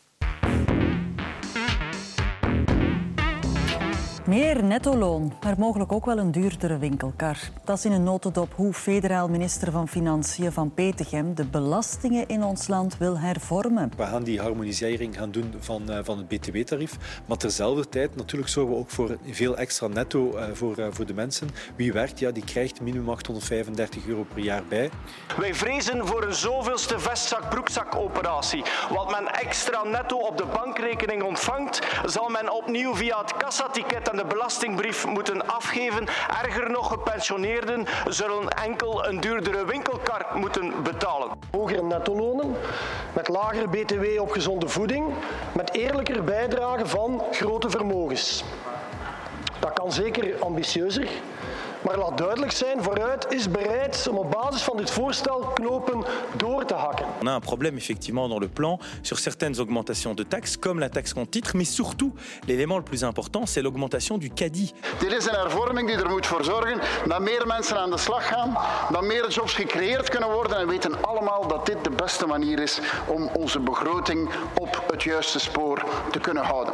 Meer 4.26 4.64
netto-loon, 4.64 5.34
maar 5.44 5.56
mogelijk 5.58 5.92
ook 5.92 6.06
wel 6.06 6.18
een 6.18 6.32
duurdere 6.32 6.78
winkelkar. 6.78 7.38
Dat 7.64 7.78
is 7.78 7.86
in 7.86 7.92
een 7.92 8.04
notendop 8.04 8.54
hoe 8.56 8.74
federaal 8.74 9.28
minister 9.28 9.72
van 9.72 9.88
Financiën 9.88 10.52
Van 10.52 10.74
Petegem 10.74 11.36
de 11.36 11.46
belastingen 11.46 12.28
in 12.28 12.44
ons 12.44 12.68
land 12.68 12.98
wil 12.98 13.20
hervormen. 13.20 13.92
We 13.98 14.04
gaan 14.06 14.24
die 14.24 14.40
harmonisering 14.40 15.18
gaan 15.18 15.32
doen 15.32 15.54
van, 15.60 15.92
uh, 15.92 16.00
van 16.04 16.18
het 16.18 16.28
btw-tarief. 16.28 17.22
Maar 17.26 17.38
terzelfde 17.38 17.90
tijd 17.90 18.16
natuurlijk 18.16 18.52
zorgen 18.52 18.74
we 18.74 18.80
ook 18.80 18.90
voor 18.90 19.18
veel 19.30 19.58
extra 19.58 19.88
netto 19.88 20.38
uh, 20.38 20.44
voor, 20.54 20.80
uh, 20.80 20.88
voor 20.90 21.06
de 21.06 21.14
mensen. 21.14 21.50
Wie 21.76 21.94
werkt, 21.94 22.20
ja, 22.20 22.32
die 22.32 22.44
krijgt 22.44 22.82
minimum 22.82 23.10
835 23.10 24.08
euro 24.08 24.26
per 24.34 24.44
jaar 24.44 24.64
bij. 24.70 24.90
Wij 25.38 25.54
vrezen 25.54 26.08
voor 26.08 26.24
een 26.24 26.36
zoveelste 26.36 27.00
vestzak-broekzak-operatie. 27.00 28.64
Wat 28.90 29.12
men 29.12 29.34
extra 29.34 29.84
netto 29.84 30.18
op 30.18 30.38
de 30.38 30.46
bankrekening 30.46 31.24
ontvangt, 31.24 31.80
zal 32.06 32.30
men 32.30 32.54
opnieuw 32.54 32.96
via 32.96 33.22
het 33.22 33.38
kassaticket 33.38 34.14
de 34.16 34.26
belastingbrief 34.26 35.08
moeten 35.08 35.48
afgeven. 35.48 36.08
Erger 36.44 36.70
nog, 36.70 36.88
gepensioneerden 36.88 37.86
zullen 38.08 38.50
enkel 38.50 39.08
een 39.08 39.20
duurdere 39.20 39.66
winkelkar 39.66 40.26
moeten 40.34 40.84
betalen. 40.84 41.30
Hogere 41.52 41.84
nettolonen, 41.84 42.56
met 43.14 43.28
lagere 43.28 43.68
btw 43.68 44.22
op 44.22 44.32
gezonde 44.32 44.68
voeding, 44.68 45.14
met 45.54 45.74
eerlijker 45.74 46.24
bijdrage 46.24 46.88
van 46.88 47.24
grote 47.32 47.70
vermogens. 47.70 48.44
Dat 49.60 49.74
kan 49.74 49.92
zeker 49.92 50.36
ambitieuzer, 50.40 51.08
maar 51.86 51.98
laat 51.98 52.18
duidelijk 52.18 52.52
zijn, 52.52 52.84
vooruit 52.84 53.26
is 53.30 53.52
bereid 53.52 54.08
om 54.10 54.18
op 54.18 54.32
basis 54.32 54.62
van 54.62 54.78
dit 54.78 54.92
voorstel 54.92 55.40
knopen 55.40 56.04
door 56.38 56.66
te 56.66 56.74
hakken. 56.74 57.06
On 57.22 57.28
a 57.28 57.36
un 57.36 57.40
problème 57.40 57.78
effectivement 57.78 58.30
dans 58.30 58.42
le 58.42 58.48
plan 58.48 58.80
sur 59.02 59.18
certaines 59.18 59.58
augmentations 59.58 60.16
de 60.16 60.28
taxes, 60.28 60.60
comme 60.60 60.80
la 60.80 60.90
taxe 60.90 61.14
compte 61.14 61.32
titre, 61.32 61.56
mais 61.56 61.74
surtout 61.74 62.14
l'élément 62.48 62.78
le 62.78 62.84
plus 62.84 63.04
important, 63.04 63.46
c'est 63.46 63.62
l'augmentation 63.62 64.18
du 64.18 64.30
CADI. 64.30 64.74
Dit 65.00 65.12
is 65.12 65.26
een 65.26 65.36
hervorming 65.36 65.88
die 65.88 65.98
er 65.98 66.10
moet 66.10 66.26
voor 66.26 66.44
zorgen 66.44 66.80
dat 67.08 67.20
meer 67.20 67.48
mensen 67.48 67.78
aan 67.78 67.92
de 67.92 67.98
slag 67.98 68.28
gaan, 68.28 68.58
dat 68.92 69.02
meer 69.02 69.30
jobs 69.30 69.54
gecreëerd 69.54 70.10
kunnen 70.10 70.32
worden 70.32 70.58
en 70.58 70.66
we 70.66 70.72
weten 70.72 71.04
allemaal 71.04 71.48
dat 71.48 71.66
dit 71.66 71.84
de 71.84 71.90
beste 71.90 72.26
manier 72.26 72.60
is 72.60 72.80
om 73.08 73.30
onze 73.34 73.60
begroting 73.60 74.30
op 74.60 74.84
het 74.92 75.04
juiste 75.04 75.40
spoor 75.40 75.84
te 76.12 76.20
kunnen 76.20 76.44
houden. 76.44 76.74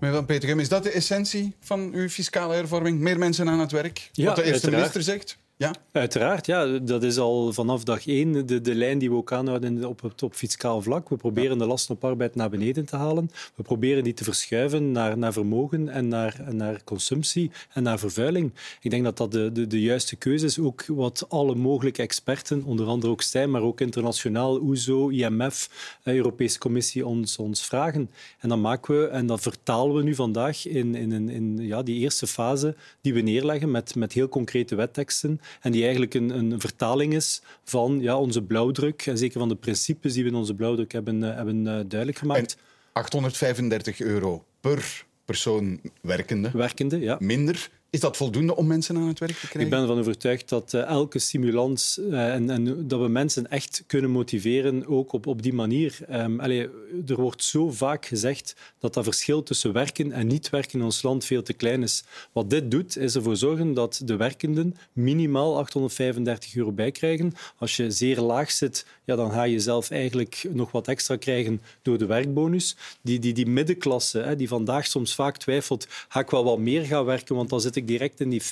Meneer 0.00 0.16
Van 0.16 0.26
Petergem, 0.26 0.60
is 0.60 0.68
dat 0.68 0.82
de 0.82 0.90
essentie 0.90 1.54
van 1.60 1.90
uw 1.92 2.08
fiscale 2.08 2.54
hervorming? 2.54 2.98
Meer 3.00 3.18
mensen 3.18 3.48
aan 3.48 3.60
het 3.60 3.72
werk? 3.72 4.08
Ja, 4.12 4.24
Wat 4.26 4.36
de 4.36 4.42
eerste 4.42 4.52
uiteraard. 4.66 4.94
minister 4.94 5.02
zegt? 5.02 5.38
Ja? 5.58 5.74
Uiteraard, 5.92 6.46
ja. 6.46 6.78
Dat 6.78 7.02
is 7.02 7.18
al 7.18 7.52
vanaf 7.52 7.84
dag 7.84 8.06
één 8.06 8.46
de, 8.46 8.60
de 8.60 8.74
lijn 8.74 8.98
die 8.98 9.10
we 9.10 9.16
ook 9.16 9.32
aanhouden 9.32 9.84
op 9.84 10.00
het 10.00 10.22
op 10.22 10.34
fiscaal 10.34 10.82
vlak. 10.82 11.08
We 11.08 11.16
proberen 11.16 11.58
de 11.58 11.66
lasten 11.66 11.94
op 11.94 12.04
arbeid 12.04 12.34
naar 12.34 12.50
beneden 12.50 12.84
te 12.84 12.96
halen. 12.96 13.30
We 13.54 13.62
proberen 13.62 14.04
die 14.04 14.14
te 14.14 14.24
verschuiven 14.24 14.92
naar, 14.92 15.18
naar 15.18 15.32
vermogen 15.32 15.88
en 15.88 16.08
naar, 16.08 16.40
en 16.46 16.56
naar 16.56 16.84
consumptie 16.84 17.50
en 17.72 17.82
naar 17.82 17.98
vervuiling. 17.98 18.52
Ik 18.80 18.90
denk 18.90 19.04
dat 19.04 19.16
dat 19.16 19.32
de, 19.32 19.52
de, 19.52 19.66
de 19.66 19.80
juiste 19.80 20.16
keuze 20.16 20.46
is. 20.46 20.58
Ook 20.58 20.84
wat 20.86 21.24
alle 21.28 21.54
mogelijke 21.54 22.02
experten, 22.02 22.62
onder 22.64 22.86
andere 22.86 23.12
ook 23.12 23.22
Stijn, 23.22 23.50
maar 23.50 23.62
ook 23.62 23.80
internationaal, 23.80 24.60
OESO, 24.60 25.08
IMF, 25.08 25.70
eh, 26.02 26.14
Europese 26.14 26.58
Commissie, 26.58 27.06
ons, 27.06 27.36
ons 27.36 27.64
vragen. 27.64 28.10
En 28.38 28.48
dan 28.48 28.60
maken 28.60 29.00
we, 29.00 29.06
en 29.06 29.26
dat 29.26 29.40
vertalen 29.40 29.96
we 29.96 30.02
nu 30.02 30.14
vandaag 30.14 30.66
in, 30.66 30.94
in, 30.94 31.12
in, 31.12 31.28
in 31.28 31.58
ja, 31.58 31.82
die 31.82 31.98
eerste 31.98 32.26
fase 32.26 32.74
die 33.00 33.14
we 33.14 33.20
neerleggen 33.20 33.70
met, 33.70 33.94
met 33.94 34.12
heel 34.12 34.28
concrete 34.28 34.74
wetteksten 34.74 35.40
en 35.60 35.72
die 35.72 35.82
eigenlijk 35.82 36.14
een, 36.14 36.30
een 36.30 36.60
vertaling 36.60 37.14
is 37.14 37.42
van 37.64 37.98
ja, 38.00 38.18
onze 38.18 38.42
blauwdruk 38.42 39.06
en 39.06 39.18
zeker 39.18 39.38
van 39.38 39.48
de 39.48 39.56
principes 39.56 40.12
die 40.12 40.22
we 40.22 40.28
in 40.28 40.34
onze 40.34 40.54
blauwdruk 40.54 40.92
hebben, 40.92 41.22
uh, 41.22 41.34
hebben 41.34 41.56
uh, 41.56 41.80
duidelijk 41.86 42.18
gemaakt. 42.18 42.56
En 42.56 42.62
835 42.92 44.00
euro 44.00 44.44
per 44.60 45.06
persoon 45.24 45.80
werkende. 46.00 46.50
Werkende, 46.52 47.00
ja. 47.00 47.16
Minder. 47.20 47.70
Is 47.90 48.00
dat 48.00 48.16
voldoende 48.16 48.56
om 48.56 48.66
mensen 48.66 48.96
aan 48.96 49.08
het 49.08 49.18
werk 49.18 49.32
te 49.32 49.38
krijgen? 49.38 49.60
Ik 49.60 49.70
ben 49.70 49.80
ervan 49.80 49.98
overtuigd 49.98 50.48
dat 50.48 50.72
uh, 50.72 50.82
elke 50.82 51.18
stimulans 51.18 51.98
uh, 51.98 52.34
en, 52.34 52.50
en, 52.50 52.88
dat 52.88 53.00
we 53.00 53.08
mensen 53.08 53.50
echt 53.50 53.84
kunnen 53.86 54.10
motiveren, 54.10 54.86
ook 54.86 55.12
op, 55.12 55.26
op 55.26 55.42
die 55.42 55.52
manier. 55.52 55.98
Um, 56.10 56.40
er 56.40 57.16
wordt 57.16 57.44
zo 57.44 57.70
vaak 57.70 58.06
gezegd 58.06 58.54
dat 58.78 58.94
dat 58.94 59.04
verschil 59.04 59.42
tussen 59.42 59.72
werken 59.72 60.12
en 60.12 60.26
niet 60.26 60.50
werken 60.50 60.78
in 60.78 60.84
ons 60.84 61.02
land 61.02 61.24
veel 61.24 61.42
te 61.42 61.52
klein 61.52 61.82
is. 61.82 62.04
Wat 62.32 62.50
dit 62.50 62.70
doet, 62.70 62.96
is 62.96 63.14
ervoor 63.14 63.36
zorgen 63.36 63.74
dat 63.74 64.02
de 64.04 64.16
werkenden 64.16 64.76
minimaal 64.92 65.58
835 65.58 66.54
euro 66.56 66.72
bijkrijgen. 66.72 67.32
Als 67.58 67.76
je 67.76 67.90
zeer 67.90 68.20
laag 68.20 68.50
zit, 68.50 68.86
ja, 69.04 69.16
dan 69.16 69.30
ga 69.30 69.42
je 69.42 69.60
zelf 69.60 69.90
eigenlijk 69.90 70.44
nog 70.52 70.70
wat 70.70 70.88
extra 70.88 71.16
krijgen 71.16 71.60
door 71.82 71.98
de 71.98 72.06
werkbonus. 72.06 72.76
Die, 73.02 73.18
die, 73.18 73.32
die 73.32 73.46
middenklasse, 73.46 74.18
hè, 74.18 74.36
die 74.36 74.48
vandaag 74.48 74.86
soms 74.86 75.14
vaak 75.14 75.36
twijfelt, 75.36 75.86
ga 76.08 76.20
ik 76.20 76.30
wel 76.30 76.44
wat 76.44 76.58
meer 76.58 76.84
gaan 76.84 77.04
werken, 77.04 77.34
want 77.34 77.48
dan 77.48 77.60
zit 77.60 77.76
ik 77.78 77.86
direct 77.86 78.20
in 78.20 78.28
die 78.28 78.42
50% 78.42 78.46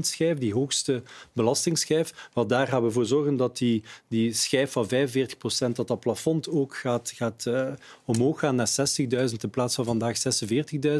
schijf, 0.00 0.38
die 0.38 0.54
hoogste 0.54 1.02
belastingsschijf. 1.32 2.28
Want 2.32 2.48
daar 2.48 2.66
gaan 2.66 2.82
we 2.82 2.90
voor 2.90 3.06
zorgen 3.06 3.36
dat 3.36 3.58
die, 3.58 3.82
die 4.08 4.32
schijf 4.32 4.72
van 4.72 4.86
45%, 4.86 5.72
dat 5.72 5.88
dat 5.88 6.00
plafond 6.00 6.48
ook 6.48 6.76
gaat, 6.76 7.12
gaat 7.14 7.44
uh, 7.48 7.72
omhoog 8.04 8.38
gaan 8.38 8.54
naar 8.54 8.70
60.000 9.00 9.06
in 9.40 9.50
plaats 9.50 9.74
van 9.74 9.84
vandaag 9.84 10.16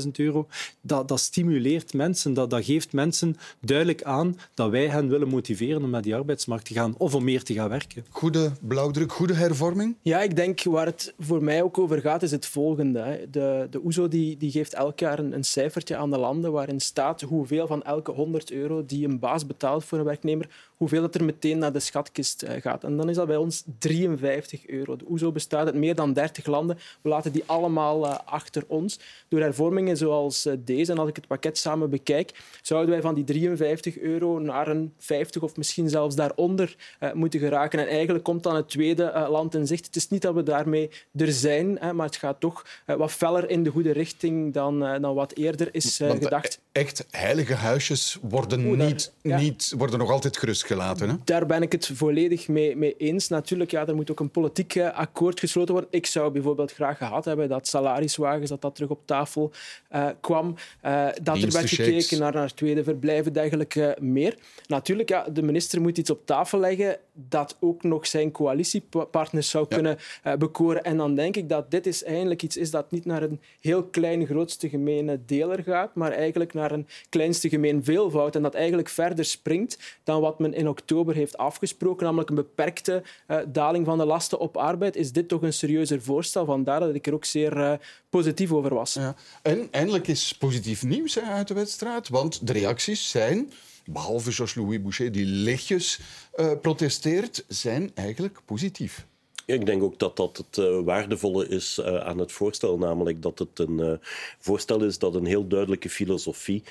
46.000 0.04 0.10
euro. 0.12 0.46
Dat, 0.80 1.08
dat 1.08 1.20
stimuleert 1.20 1.94
mensen, 1.94 2.34
dat, 2.34 2.50
dat 2.50 2.64
geeft 2.64 2.92
mensen 2.92 3.36
duidelijk 3.60 4.02
aan 4.02 4.38
dat 4.54 4.70
wij 4.70 4.88
hen 4.88 5.08
willen 5.08 5.28
motiveren 5.28 5.82
om 5.82 5.90
naar 5.90 6.02
die 6.02 6.14
arbeidsmarkt 6.14 6.64
te 6.64 6.74
gaan 6.74 6.94
of 6.98 7.14
om 7.14 7.24
meer 7.24 7.42
te 7.42 7.54
gaan 7.54 7.68
werken. 7.68 8.04
Goede 8.10 8.52
blauwdruk, 8.60 9.12
goede 9.12 9.34
hervorming? 9.34 9.96
Ja, 10.02 10.20
ik 10.20 10.36
denk 10.36 10.62
waar 10.62 10.86
het 10.86 11.14
voor 11.18 11.42
mij 11.42 11.62
ook 11.62 11.78
over 11.78 12.00
gaat, 12.00 12.22
is 12.22 12.30
het 12.30 12.46
volgende. 12.46 13.00
Hè. 13.00 13.30
De, 13.30 13.66
de 13.70 13.84
OESO 13.84 14.08
die, 14.08 14.36
die 14.36 14.50
geeft 14.50 14.74
elk 14.74 14.98
jaar 14.98 15.18
een, 15.18 15.32
een 15.32 15.44
cijfertje 15.44 15.96
aan 15.96 16.10
de 16.10 16.18
landen 16.18 16.52
waarin 16.52 16.80
staat 16.80 17.20
hoeveel 17.42 17.66
van 17.66 17.82
elke 17.82 18.10
100 18.10 18.52
euro 18.52 18.84
die 18.84 19.08
een 19.08 19.18
baas 19.18 19.46
betaalt 19.46 19.84
voor 19.84 19.98
een 19.98 20.04
werknemer, 20.04 20.71
hoeveel 20.82 21.00
dat 21.00 21.14
er 21.14 21.24
meteen 21.24 21.58
naar 21.58 21.72
de 21.72 21.80
schatkist 21.80 22.44
gaat. 22.60 22.84
En 22.84 22.96
dan 22.96 23.08
is 23.08 23.16
dat 23.16 23.26
bij 23.26 23.36
ons 23.36 23.64
53 23.78 24.66
euro. 24.66 24.96
De 24.96 25.04
OESO 25.08 25.32
bestaat 25.32 25.66
uit 25.66 25.74
meer 25.74 25.94
dan 25.94 26.12
30 26.12 26.46
landen. 26.46 26.78
We 27.02 27.08
laten 27.08 27.32
die 27.32 27.42
allemaal 27.46 28.06
uh, 28.06 28.18
achter 28.24 28.64
ons. 28.66 28.98
Door 29.28 29.40
hervormingen 29.40 29.96
zoals 29.96 30.46
uh, 30.46 30.52
deze, 30.58 30.92
en 30.92 30.98
als 30.98 31.08
ik 31.08 31.16
het 31.16 31.26
pakket 31.26 31.58
samen 31.58 31.90
bekijk, 31.90 32.58
zouden 32.62 32.90
wij 32.90 33.00
van 33.00 33.14
die 33.14 33.24
53 33.24 33.98
euro 33.98 34.38
naar 34.38 34.68
een 34.68 34.92
50 34.98 35.42
of 35.42 35.56
misschien 35.56 35.88
zelfs 35.88 36.14
daaronder 36.14 36.76
moeten 37.14 37.40
geraken. 37.40 37.78
En 37.78 37.86
eigenlijk 37.88 38.24
komt 38.24 38.42
dan 38.42 38.56
het 38.56 38.68
tweede 38.68 39.26
land 39.28 39.54
in 39.54 39.66
zicht. 39.66 39.86
Het 39.86 39.96
is 39.96 40.08
niet 40.08 40.22
dat 40.22 40.34
we 40.34 40.42
daarmee 40.42 40.90
er 41.16 41.32
zijn, 41.32 41.78
hè, 41.80 41.92
maar 41.92 42.06
het 42.06 42.16
gaat 42.16 42.40
toch 42.40 42.66
wat 42.86 43.12
feller 43.12 43.50
in 43.50 43.62
de 43.62 43.70
goede 43.70 43.92
richting 43.92 44.52
dan, 44.52 44.78
dan 44.78 45.14
wat 45.14 45.36
eerder 45.36 45.68
is 45.74 45.96
gedacht. 45.96 46.60
Echt 46.72 47.06
heilige 47.10 47.54
huisjes 47.54 48.18
worden, 48.22 48.78
daar- 48.78 48.86
niet, 48.86 49.12
ja. 49.22 49.38
niet, 49.38 49.74
worden 49.76 49.98
nog 49.98 50.10
altijd 50.10 50.36
gerustgelaten. 50.72 51.08
Hè? 51.08 51.16
Daar 51.24 51.46
ben 51.46 51.62
ik 51.62 51.72
het 51.72 51.90
volledig 51.94 52.48
mee, 52.48 52.76
mee 52.76 52.96
eens. 52.96 53.28
Natuurlijk, 53.28 53.70
ja, 53.70 53.86
er 53.86 53.94
moet 53.94 54.10
ook 54.10 54.20
een 54.20 54.30
politiek 54.30 54.74
eh, 54.74 54.98
akkoord 54.98 55.40
gesloten 55.40 55.72
worden. 55.72 55.90
Ik 55.92 56.06
zou 56.06 56.32
bijvoorbeeld 56.32 56.72
graag 56.72 56.98
gehad 56.98 57.24
hebben 57.24 57.48
dat 57.48 57.66
salariswagens 57.66 58.50
dat 58.50 58.60
dat 58.60 58.74
terug 58.74 58.90
op 58.90 59.00
tafel 59.04 59.50
eh, 59.88 60.08
kwam. 60.20 60.54
Eh, 60.80 61.08
dat 61.22 61.42
er 61.42 61.50
werd 61.50 61.68
gekeken 61.68 62.18
naar, 62.18 62.34
naar 62.34 62.54
tweede 62.54 62.84
verblijven, 62.84 63.32
dergelijke 63.32 63.96
meer. 64.00 64.36
Natuurlijk, 64.66 65.08
ja, 65.08 65.26
de 65.32 65.42
minister 65.42 65.80
moet 65.80 65.98
iets 65.98 66.10
op 66.10 66.26
tafel 66.26 66.58
leggen 66.58 66.96
dat 67.12 67.56
ook 67.60 67.82
nog 67.82 68.06
zijn 68.06 68.30
coalitiepartners 68.30 69.50
zou 69.50 69.66
kunnen 69.68 69.98
eh, 70.22 70.34
bekoren. 70.34 70.84
En 70.84 70.96
dan 70.96 71.14
denk 71.14 71.36
ik 71.36 71.48
dat 71.48 71.70
dit 71.70 71.86
is 71.86 72.04
eigenlijk 72.04 72.42
iets 72.42 72.56
is 72.56 72.70
dat 72.70 72.90
niet 72.90 73.04
naar 73.04 73.22
een 73.22 73.40
heel 73.60 73.82
klein 73.82 74.26
grootste 74.26 74.68
gemene 74.68 75.20
deler 75.26 75.62
gaat, 75.62 75.94
maar 75.94 76.12
eigenlijk 76.12 76.54
naar 76.54 76.72
een 76.72 76.86
klein 77.08 77.22
kleinste 77.22 77.48
gemeen 77.48 77.84
veelvoud 77.84 78.36
en 78.36 78.42
dat 78.42 78.54
eigenlijk 78.54 78.88
verder 78.88 79.24
springt 79.24 79.98
dan 80.04 80.20
wat 80.20 80.38
men 80.38 80.51
in 80.54 80.68
oktober 80.68 81.14
heeft 81.14 81.36
afgesproken, 81.36 82.04
namelijk 82.04 82.28
een 82.28 82.34
beperkte 82.34 83.02
uh, 83.28 83.38
daling 83.48 83.86
van 83.86 83.98
de 83.98 84.04
lasten 84.04 84.38
op 84.38 84.56
arbeid, 84.56 84.96
is 84.96 85.12
dit 85.12 85.28
toch 85.28 85.42
een 85.42 85.52
serieuzer 85.52 86.02
voorstel. 86.02 86.44
Vandaar 86.44 86.80
dat 86.80 86.94
ik 86.94 87.06
er 87.06 87.14
ook 87.14 87.24
zeer 87.24 87.56
uh, 87.56 87.72
positief 88.10 88.52
over 88.52 88.74
was. 88.74 88.94
Ja. 88.94 89.14
En 89.42 89.68
eindelijk 89.70 90.08
is 90.08 90.34
positief 90.38 90.82
nieuws 90.84 91.14
hè, 91.14 91.20
uit 91.20 91.48
de 91.48 91.54
wedstrijd, 91.54 92.08
want 92.08 92.46
de 92.46 92.52
reacties 92.52 93.10
zijn 93.10 93.52
behalve 93.84 94.32
Georges-Louis 94.32 94.82
Boucher, 94.82 95.12
die 95.12 95.24
lichtjes 95.24 96.00
uh, 96.36 96.52
protesteert, 96.60 97.44
zijn 97.48 97.90
eigenlijk 97.94 98.40
positief. 98.44 99.06
Ik 99.46 99.66
denk 99.66 99.82
ook 99.82 99.98
dat 99.98 100.16
dat 100.16 100.36
het 100.36 100.56
uh, 100.56 100.80
waardevolle 100.84 101.48
is 101.48 101.78
uh, 101.78 101.96
aan 101.96 102.18
het 102.18 102.32
voorstel, 102.32 102.78
namelijk 102.78 103.22
dat 103.22 103.38
het 103.38 103.58
een 103.58 104.00
voorstel 104.38 104.84
is 104.84 104.98
dat 104.98 105.14
een 105.14 105.26
heel 105.26 105.46
duidelijke 105.46 105.90
filosofie 105.90 106.62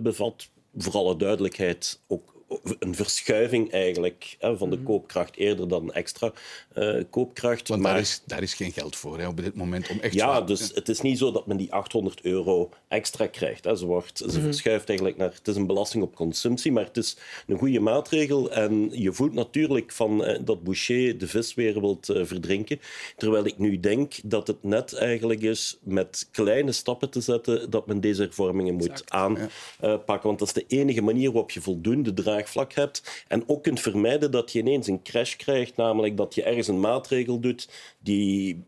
bevat. 0.00 0.48
Voor 0.76 0.94
alle 0.94 1.16
duidelijkheid 1.16 2.00
ook 2.06 2.34
een 2.78 2.94
verschuiving 2.94 3.72
eigenlijk 3.72 4.36
hè, 4.38 4.56
van 4.56 4.70
de 4.70 4.76
mhm. 4.76 4.84
koopkracht 4.84 5.36
eerder 5.36 5.68
dan 5.68 5.92
extra 5.92 6.32
uh, 6.74 7.02
koopkracht. 7.10 7.68
Want 7.68 7.82
maar, 7.82 7.92
daar, 7.92 8.00
is, 8.00 8.22
daar 8.26 8.42
is 8.42 8.54
geen 8.54 8.72
geld 8.72 8.96
voor 8.96 9.18
hè, 9.18 9.26
op 9.26 9.36
dit 9.36 9.54
moment 9.54 9.88
om 9.88 10.00
echt 10.00 10.14
Ja, 10.14 10.40
dus 10.40 10.70
het 10.74 10.88
is 10.88 11.00
niet 11.00 11.18
zo 11.18 11.32
dat 11.32 11.46
men 11.46 11.56
die 11.56 11.72
800 11.72 12.20
euro 12.22 12.70
extra 12.88 13.26
krijgt. 13.26 13.64
Hè. 13.64 13.76
Ze, 13.76 13.86
wordt, 13.86 14.18
ze 14.18 14.26
mhm. 14.26 14.40
verschuift 14.40 14.88
eigenlijk 14.88 15.18
naar... 15.18 15.32
Het 15.34 15.48
is 15.48 15.56
een 15.56 15.66
belasting 15.66 16.02
op 16.02 16.14
consumptie, 16.14 16.72
maar 16.72 16.84
het 16.84 16.96
is 16.96 17.16
een 17.46 17.58
goede 17.58 17.80
maatregel. 17.80 18.52
En 18.52 18.90
je 18.92 19.12
voelt 19.12 19.32
natuurlijk 19.32 19.92
van, 19.92 20.28
uh, 20.28 20.38
dat 20.44 20.62
Boucher 20.62 21.18
de 21.18 21.26
vis 21.26 21.54
weer 21.54 21.80
wilt 21.80 22.08
uh, 22.08 22.24
verdrinken. 22.24 22.80
Terwijl 23.16 23.46
ik 23.46 23.58
nu 23.58 23.80
denk 23.80 24.14
dat 24.24 24.46
het 24.46 24.62
net 24.62 24.94
eigenlijk 24.94 25.42
is 25.42 25.78
met 25.82 26.28
kleine 26.30 26.72
stappen 26.72 27.10
te 27.10 27.20
zetten 27.20 27.70
dat 27.70 27.86
men 27.86 28.00
deze 28.00 28.22
hervormingen 28.22 28.74
moet 28.74 29.10
aanpakken. 29.10 30.26
Want 30.26 30.38
dat 30.38 30.48
is 30.48 30.54
de 30.54 30.64
enige 30.76 31.02
manier 31.02 31.32
waarop 31.32 31.50
je 31.50 31.60
voldoende 31.60 32.14
draagt 32.14 32.39
vlak 32.48 32.72
hebt. 32.72 33.24
En 33.28 33.42
ook 33.46 33.62
kunt 33.62 33.80
vermijden 33.80 34.30
dat 34.30 34.52
je 34.52 34.58
ineens 34.58 34.86
een 34.86 35.02
crash 35.02 35.36
krijgt, 35.36 35.76
namelijk 35.76 36.16
dat 36.16 36.34
je 36.34 36.42
ergens 36.42 36.68
een 36.68 36.80
maatregel 36.80 37.40
doet 37.40 37.68
die, 37.98 38.64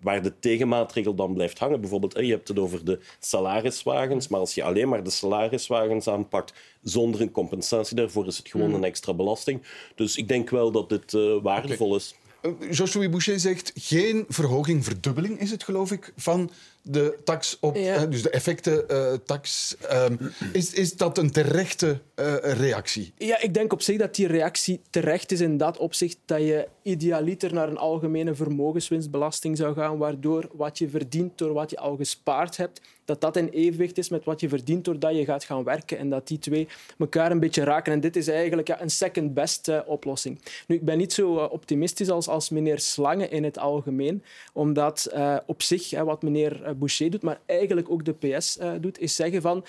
waar 0.00 0.22
de 0.22 0.38
tegenmaatregel 0.38 1.14
dan 1.14 1.34
blijft 1.34 1.58
hangen. 1.58 1.80
Bijvoorbeeld, 1.80 2.18
je 2.18 2.30
hebt 2.30 2.48
het 2.48 2.58
over 2.58 2.84
de 2.84 2.98
salariswagens, 3.18 4.28
maar 4.28 4.40
als 4.40 4.54
je 4.54 4.62
alleen 4.62 4.88
maar 4.88 5.02
de 5.02 5.10
salariswagens 5.10 6.08
aanpakt 6.08 6.52
zonder 6.82 7.20
een 7.20 7.30
compensatie 7.30 7.96
daarvoor, 7.96 8.26
is 8.26 8.36
het 8.36 8.48
gewoon 8.48 8.66
hmm. 8.66 8.76
een 8.76 8.84
extra 8.84 9.14
belasting. 9.14 9.62
Dus 9.94 10.16
ik 10.16 10.28
denk 10.28 10.50
wel 10.50 10.70
dat 10.70 10.88
dit 10.88 11.12
uh, 11.12 11.42
waardevol 11.42 11.96
is. 11.96 12.14
Joshua 12.70 13.08
Boucher 13.08 13.40
zegt 13.40 13.72
geen 13.74 14.24
verhoging, 14.28 14.84
verdubbeling 14.84 15.40
is 15.40 15.50
het 15.50 15.64
geloof 15.64 15.92
ik, 15.92 16.12
van 16.16 16.50
de 16.88 17.18
tax 17.24 17.56
op, 17.60 17.76
ja. 17.76 18.06
dus 18.06 18.22
de 18.22 18.30
effecten-tax. 18.30 19.76
Uh, 19.92 20.04
um, 20.04 20.32
is, 20.52 20.72
is 20.72 20.96
dat 20.96 21.18
een 21.18 21.30
terechte 21.30 22.00
uh, 22.20 22.34
reactie? 22.40 23.12
Ja, 23.16 23.40
ik 23.40 23.54
denk 23.54 23.72
op 23.72 23.82
zich 23.82 23.98
dat 23.98 24.14
die 24.14 24.26
reactie 24.26 24.80
terecht 24.90 25.32
is 25.32 25.40
in 25.40 25.56
dat 25.56 25.76
opzicht 25.76 26.18
dat 26.24 26.38
je 26.40 26.68
idealiter 26.82 27.52
naar 27.54 27.68
een 27.68 27.78
algemene 27.78 28.34
vermogenswinstbelasting 28.34 29.56
zou 29.56 29.74
gaan, 29.74 29.98
waardoor 29.98 30.48
wat 30.52 30.78
je 30.78 30.88
verdient 30.88 31.38
door 31.38 31.52
wat 31.52 31.70
je 31.70 31.76
al 31.76 31.96
gespaard 31.96 32.56
hebt, 32.56 32.80
dat 33.04 33.20
dat 33.20 33.36
in 33.36 33.48
evenwicht 33.48 33.98
is 33.98 34.08
met 34.08 34.24
wat 34.24 34.40
je 34.40 34.48
verdient 34.48 34.84
doordat 34.84 35.16
je 35.16 35.24
gaat 35.24 35.44
gaan 35.44 35.64
werken 35.64 35.98
en 35.98 36.10
dat 36.10 36.28
die 36.28 36.38
twee 36.38 36.68
elkaar 36.98 37.30
een 37.30 37.40
beetje 37.40 37.64
raken. 37.64 37.92
En 37.92 38.00
dit 38.00 38.16
is 38.16 38.28
eigenlijk 38.28 38.68
ja, 38.68 38.82
een 38.82 38.90
second 38.90 39.34
best 39.34 39.68
uh, 39.68 39.80
oplossing. 39.86 40.40
Nu, 40.66 40.76
ik 40.76 40.84
ben 40.84 40.98
niet 40.98 41.12
zo 41.12 41.36
uh, 41.36 41.52
optimistisch 41.52 42.10
als, 42.10 42.28
als 42.28 42.50
meneer 42.50 42.80
Slange 42.80 43.28
in 43.28 43.44
het 43.44 43.58
algemeen, 43.58 44.22
omdat 44.52 45.14
op 45.46 45.62
zich, 45.62 45.90
wat 45.90 46.22
meneer 46.22 46.75
Boucher 46.78 47.10
doet, 47.10 47.22
maar 47.22 47.40
eigenlijk 47.46 47.90
ook 47.90 48.04
de 48.04 48.12
PS 48.12 48.58
doet, 48.80 48.98
is 48.98 49.14
zeggen 49.14 49.42
van 49.42 49.64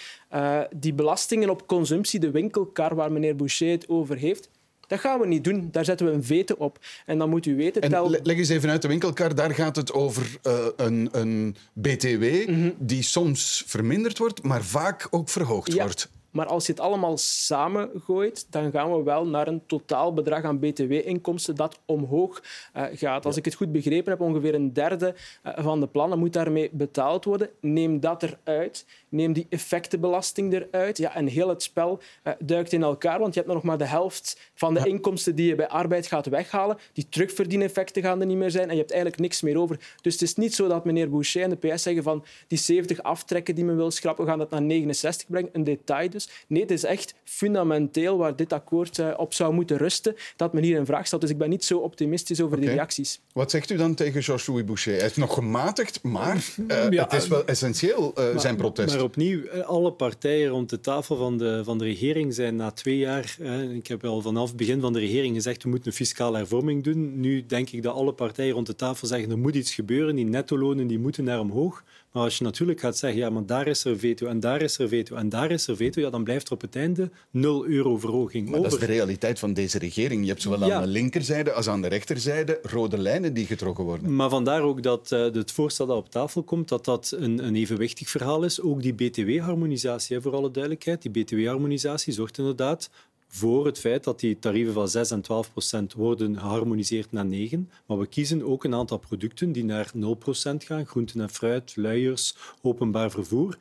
die 0.76 0.94
belastingen 0.94 1.50
op 1.50 1.68
consumptie, 1.68 2.20
de 2.20 2.32
winkelkar 2.32 2.96
waar 2.96 3.12
meneer 3.12 3.36
Boucher 3.36 3.72
het 3.72 3.90
over 3.90 4.18
heeft, 4.18 4.50
dat 4.88 5.00
gaan 5.00 5.20
we 5.20 5.28
niet 5.28 5.44
doen. 5.44 5.68
Daar 5.72 5.86
zetten 5.86 6.06
we 6.06 6.12
een 6.12 6.24
veto 6.24 6.56
op. 6.58 6.80
En 7.06 7.18
dan 7.18 7.30
moet 7.30 7.46
u 7.46 7.56
weten... 7.56 7.82
En 7.82 7.90
tel... 7.90 8.10
Leg 8.10 8.38
eens 8.38 8.50
even 8.50 8.70
uit 8.70 8.82
de 8.82 8.88
winkelkar. 8.88 9.36
Daar 9.36 9.54
gaat 9.54 9.76
het 9.76 9.94
over 9.94 10.38
uh, 10.48 10.68
een, 10.76 11.10
een, 11.12 11.56
BTW 11.74 12.24
mm 12.24 12.54
-hmm. 12.54 12.76
die 12.80 13.04
soms 13.04 13.64
verminderd 13.66 14.18
wordt, 14.18 14.44
maar 14.44 14.64
vaak 14.64 15.08
ook 15.10 15.30
verhoogd 15.30 15.74
ja. 15.74 15.84
wordt. 15.84 16.10
Maar 16.32 16.46
als 16.46 16.66
je 16.66 16.72
het 16.72 16.82
allemaal 16.82 17.18
samengooit, 17.18 18.52
dan 18.52 18.72
gaan 18.72 18.92
we 18.98 19.04
wel 19.04 19.28
naar 19.28 19.48
een 19.48 19.66
totaalbedrag 19.66 20.44
aan 20.44 20.60
btw-inkomsten 20.60 21.56
dat 21.56 21.80
omhoog 21.86 22.44
uh, 22.76 22.84
gaat. 22.94 23.26
Als 23.26 23.38
ik 23.38 23.46
het 23.46 23.56
goed 23.56 23.72
begrepen 23.72 24.12
heb, 24.12 24.22
ongeveer 24.22 24.54
een 24.54 24.74
derde 24.74 25.16
uh, 25.46 25.54
van 25.58 25.80
de 25.80 25.88
plannen 25.88 26.20
moet 26.20 26.34
daarmee 26.34 26.70
betaald 26.72 27.26
worden. 27.26 27.50
Neem 27.60 28.00
dat 28.00 28.24
eruit. 28.24 28.86
Neem 29.10 29.34
die 29.34 29.46
effectenbelasting 29.50 30.54
eruit. 30.54 30.98
Ja, 30.98 31.16
en 31.16 31.28
heel 31.28 31.50
het 31.50 31.64
spel 31.64 32.00
uh, 32.24 32.34
duikt 32.40 32.74
in 32.74 32.84
elkaar, 32.84 33.20
want 33.20 33.34
je 33.34 33.40
hebt 33.40 33.54
nog 33.54 33.64
maar 33.64 33.78
de 33.78 33.86
helft 33.86 34.40
van 34.54 34.74
de 34.74 34.80
ja. 34.80 34.86
inkomsten 34.86 35.36
die 35.36 35.48
je 35.48 35.56
bij 35.56 35.68
arbeid 35.68 36.08
gaat 36.08 36.26
weghalen. 36.26 36.78
Die 36.94 37.10
terugverdieneffecten 37.10 38.02
gaan 38.04 38.20
er 38.20 38.26
niet 38.26 38.38
meer 38.38 38.52
zijn 38.52 38.68
en 38.68 38.74
je 38.74 38.80
hebt 38.80 38.92
eigenlijk 38.92 39.22
niks 39.22 39.42
meer 39.42 39.58
over. 39.58 39.80
Dus 40.02 40.14
het 40.14 40.22
is 40.22 40.36
niet 40.36 40.56
zo 40.56 40.68
dat 40.68 40.86
meneer 40.86 41.10
Boucher 41.10 41.42
en 41.42 41.50
de 41.50 41.68
PS 41.68 41.84
zeggen 41.84 42.04
van 42.04 42.26
die 42.48 42.58
70 42.58 43.04
aftrekken 43.04 43.56
die 43.56 43.66
men 43.66 43.76
wil 43.76 43.92
schrappen, 43.92 44.24
we 44.24 44.30
gaan 44.30 44.40
dat 44.40 44.50
naar 44.50 44.62
69 44.62 45.28
brengen. 45.28 45.50
Een 45.54 45.64
detail 45.64 46.10
dus. 46.10 46.30
Nee, 46.48 46.62
het 46.62 46.72
is 46.72 46.84
echt 46.84 47.14
fundamenteel 47.24 48.18
waar 48.18 48.36
dit 48.36 48.54
akkoord 48.54 48.98
uh, 48.98 49.14
op 49.18 49.34
zou 49.34 49.54
moeten 49.54 49.78
rusten, 49.78 50.16
dat 50.36 50.54
men 50.54 50.64
hier 50.64 50.78
in 50.78 50.86
vraag 50.86 51.08
stelt. 51.08 51.22
Dus 51.22 51.30
ik 51.30 51.38
ben 51.38 51.50
niet 51.50 51.66
zo 51.66 51.78
optimistisch 51.78 52.42
over 52.42 52.58
okay. 52.58 52.68
die 52.68 52.76
reacties. 52.76 53.20
Wat 53.34 53.52
zegt 53.52 53.70
u 53.70 53.76
dan 53.76 53.94
tegen 53.94 54.24
Georges-Louis 54.24 54.66
Boucher? 54.66 54.98
Hij 54.98 55.06
is 55.06 55.16
nog 55.16 55.34
gematigd, 55.34 56.04
maar 56.04 56.46
uh, 56.68 56.90
ja, 56.90 57.04
het 57.04 57.14
is 57.14 57.28
wel 57.28 57.46
essentieel, 57.46 58.14
uh, 58.18 58.32
maar, 58.32 58.42
zijn 58.42 58.56
protest. 58.56 58.97
Maar 58.98 59.06
opnieuw, 59.06 59.52
alle 59.62 59.92
partijen 59.92 60.50
rond 60.50 60.70
de 60.70 60.80
tafel 60.80 61.16
van 61.16 61.38
de, 61.38 61.62
van 61.64 61.78
de 61.78 61.84
regering 61.84 62.34
zijn 62.34 62.56
na 62.56 62.72
twee 62.72 62.98
jaar... 62.98 63.38
ik 63.74 63.88
heb 63.88 64.06
al 64.06 64.22
vanaf 64.22 64.48
het 64.48 64.58
begin 64.58 64.82
van 64.82 64.94
de 64.94 65.00
regering 65.00 65.36
gezegd, 65.36 65.64
we 65.64 65.70
moeten 65.70 65.88
een 65.88 65.94
fiscale 65.98 66.38
hervorming 66.38 66.84
doen. 66.84 67.20
Nu 67.20 67.46
denk 67.46 67.70
ik 67.70 67.84
dat 67.84 67.96
alle 67.96 68.14
partijen 68.14 68.54
rond 68.54 68.68
de 68.68 68.76
tafel 68.76 69.08
zeggen, 69.08 69.32
er 69.32 69.38
moet 69.38 69.56
iets 69.56 69.74
gebeuren. 69.74 70.16
Die 70.16 70.26
nettolonen 70.26 70.88
die 70.88 71.00
moeten 71.00 71.24
naar 71.24 71.40
omhoog. 71.40 71.84
Maar 72.18 72.26
als 72.26 72.38
je 72.38 72.44
natuurlijk 72.44 72.80
gaat 72.80 72.98
zeggen, 72.98 73.20
ja, 73.20 73.30
maar 73.30 73.46
daar 73.46 73.68
is 73.68 73.84
er 73.84 74.00
veto 74.00 74.28
en 74.28 74.40
daar 74.40 74.62
is 74.62 74.78
er 74.78 74.88
veto 74.88 75.16
en 75.16 75.30
daar 75.30 75.52
is 75.52 75.68
er 75.68 75.76
veto, 75.76 76.02
ja, 76.02 76.10
dan 76.10 76.24
blijft 76.24 76.48
er 76.48 76.54
op 76.54 76.62
het 76.62 76.76
einde 76.76 77.12
0 77.32 77.66
euro 77.66 77.98
verhoging 77.98 78.50
maar 78.50 78.60
over. 78.60 78.70
Dat 78.70 78.82
is 78.82 78.88
de 78.88 78.94
realiteit 78.94 79.40
van 79.40 79.54
deze 79.54 79.80
regering. 79.80 80.22
Je 80.22 80.28
hebt 80.28 80.42
zowel 80.42 80.62
aan 80.62 80.68
ja. 80.68 80.82
de 80.82 80.88
linkerzijde 80.88 81.52
als 81.52 81.68
aan 81.68 81.82
de 81.82 81.88
rechterzijde 81.88 82.60
rode 82.62 82.98
lijnen 82.98 83.34
die 83.34 83.46
getrokken 83.46 83.84
worden. 83.84 84.16
Maar 84.16 84.30
vandaar 84.30 84.62
ook 84.62 84.84
dat 84.84 85.12
uh, 85.12 85.20
het 85.20 85.52
voorstel 85.52 85.86
dat 85.86 85.98
op 85.98 86.10
tafel 86.10 86.44
komt, 86.44 86.70
dat 86.70 86.86
dat 86.86 87.14
een, 87.18 87.46
een 87.46 87.56
evenwichtig 87.56 88.10
verhaal 88.10 88.44
is. 88.44 88.62
Ook 88.62 88.82
die 88.82 88.94
btw-harmonisatie, 88.94 90.22
voor 90.22 90.36
alle 90.36 90.52
duidelijkheid. 90.52 91.02
Die 91.02 91.24
btw-harmonisatie 91.24 92.14
zorgt 92.14 92.38
inderdaad 92.38 92.90
voor 93.28 93.66
het 93.66 93.80
feit 93.80 94.04
dat 94.04 94.20
die 94.20 94.40
tarieven 94.40 94.74
van 94.74 94.90
6 94.90 95.12
en 95.12 95.22
12 95.22 95.52
procent 95.52 95.94
worden 95.94 96.40
geharmoniseerd 96.40 97.12
naar 97.12 97.26
9. 97.26 97.70
Maar 97.86 97.98
we 97.98 98.08
kiezen 98.08 98.44
ook 98.44 98.64
een 98.64 98.74
aantal 98.74 98.98
producten 98.98 99.52
die 99.52 99.64
naar 99.64 99.90
0 99.94 100.14
procent 100.14 100.64
gaan. 100.64 100.86
Groenten 100.86 101.22
en 101.22 101.30
fruit, 101.30 101.76
luiers, 101.76 102.36
openbaar 102.62 103.12
vervoer. 103.12 103.58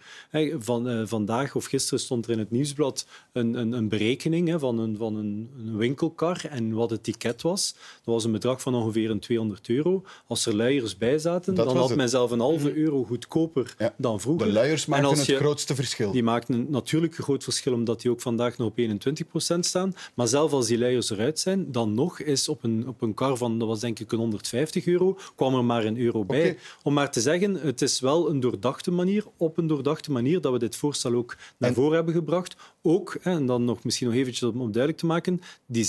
Van, 0.58 0.88
uh, 0.88 1.02
vandaag 1.04 1.54
of 1.54 1.64
gisteren 1.64 2.00
stond 2.00 2.26
er 2.26 2.32
in 2.32 2.38
het 2.38 2.50
nieuwsblad 2.50 3.06
een, 3.32 3.54
een, 3.54 3.72
een 3.72 3.88
berekening 3.88 4.48
hè, 4.48 4.58
van, 4.58 4.78
een, 4.78 4.96
van 4.96 5.16
een, 5.16 5.50
een, 5.58 5.76
winkelkar 5.76 6.44
en 6.50 6.72
wat 6.72 6.90
het 6.90 7.02
ticket 7.02 7.42
was. 7.42 7.72
Dat 8.04 8.14
was 8.14 8.24
een 8.24 8.32
bedrag 8.32 8.60
van 8.60 8.74
ongeveer 8.74 9.10
een 9.10 9.20
200 9.20 9.68
euro. 9.68 10.04
Als 10.26 10.46
er 10.46 10.56
luiers 10.56 10.96
bij 10.96 11.18
zaten, 11.18 11.54
dat 11.54 11.66
dan 11.66 11.76
had 11.76 11.96
men 11.96 12.08
zelf 12.08 12.30
een 12.30 12.40
halve 12.40 12.74
euro 12.76 13.04
goedkoper 13.04 13.74
ja. 13.78 13.94
dan 13.98 14.20
vroeger. 14.20 14.46
De 14.46 14.52
luiers 14.52 14.86
maken 14.86 15.08
het 15.08 15.30
grootste 15.30 15.74
verschil. 15.74 16.12
Die 16.12 16.22
maakten 16.22 16.70
natuurlijk 16.70 17.18
een 17.18 17.24
groot 17.24 17.44
verschil, 17.44 17.72
omdat 17.72 18.00
die 18.00 18.10
ook 18.10 18.20
vandaag 18.20 18.56
nog 18.56 18.68
op 18.68 18.78
21 18.78 19.26
procent 19.26 19.55
staan. 19.62 19.94
Maar 20.14 20.28
zelfs 20.28 20.52
als 20.52 20.66
die 20.66 20.78
luiers 20.78 21.10
eruit 21.10 21.38
zijn, 21.38 21.72
dan 21.72 21.94
nog 21.94 22.20
is 22.20 22.48
op 22.48 22.62
een, 22.62 22.88
op 22.88 23.02
een 23.02 23.14
kar 23.14 23.36
van, 23.36 23.58
dat 23.58 23.68
was 23.68 23.80
denk 23.80 23.98
ik 23.98 24.12
een 24.12 24.18
150 24.18 24.86
euro, 24.86 25.18
kwam 25.34 25.54
er 25.54 25.64
maar 25.64 25.84
een 25.84 25.98
euro 25.98 26.24
bij. 26.24 26.40
Okay. 26.40 26.58
Om 26.82 26.94
maar 26.94 27.10
te 27.10 27.20
zeggen, 27.20 27.54
het 27.54 27.82
is 27.82 28.00
wel 28.00 28.30
een 28.30 28.40
doordachte 28.40 28.90
manier, 28.90 29.24
op 29.36 29.58
een 29.58 29.66
doordachte 29.66 30.12
manier, 30.12 30.40
dat 30.40 30.52
we 30.52 30.58
dit 30.58 30.76
voorstel 30.76 31.14
ook 31.14 31.36
naar 31.58 31.70
en... 31.70 31.76
voren 31.76 31.94
hebben 31.94 32.14
gebracht. 32.14 32.56
Ook, 32.88 33.18
en 33.22 33.46
dan 33.46 33.64
nog 33.64 33.84
misschien 33.84 34.06
nog 34.06 34.16
eventjes 34.16 34.50
om 34.50 34.72
duidelijk 34.72 34.98
te 34.98 35.06
maken, 35.06 35.40
die 35.66 35.86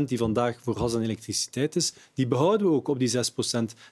6% 0.00 0.02
die 0.04 0.18
vandaag 0.18 0.58
voor 0.62 0.76
gas 0.76 0.94
en 0.94 1.02
elektriciteit 1.02 1.76
is, 1.76 1.92
die 2.14 2.26
behouden 2.26 2.66
we 2.66 2.72
ook 2.72 2.88
op 2.88 2.98
die 2.98 3.10
6%. 3.10 3.18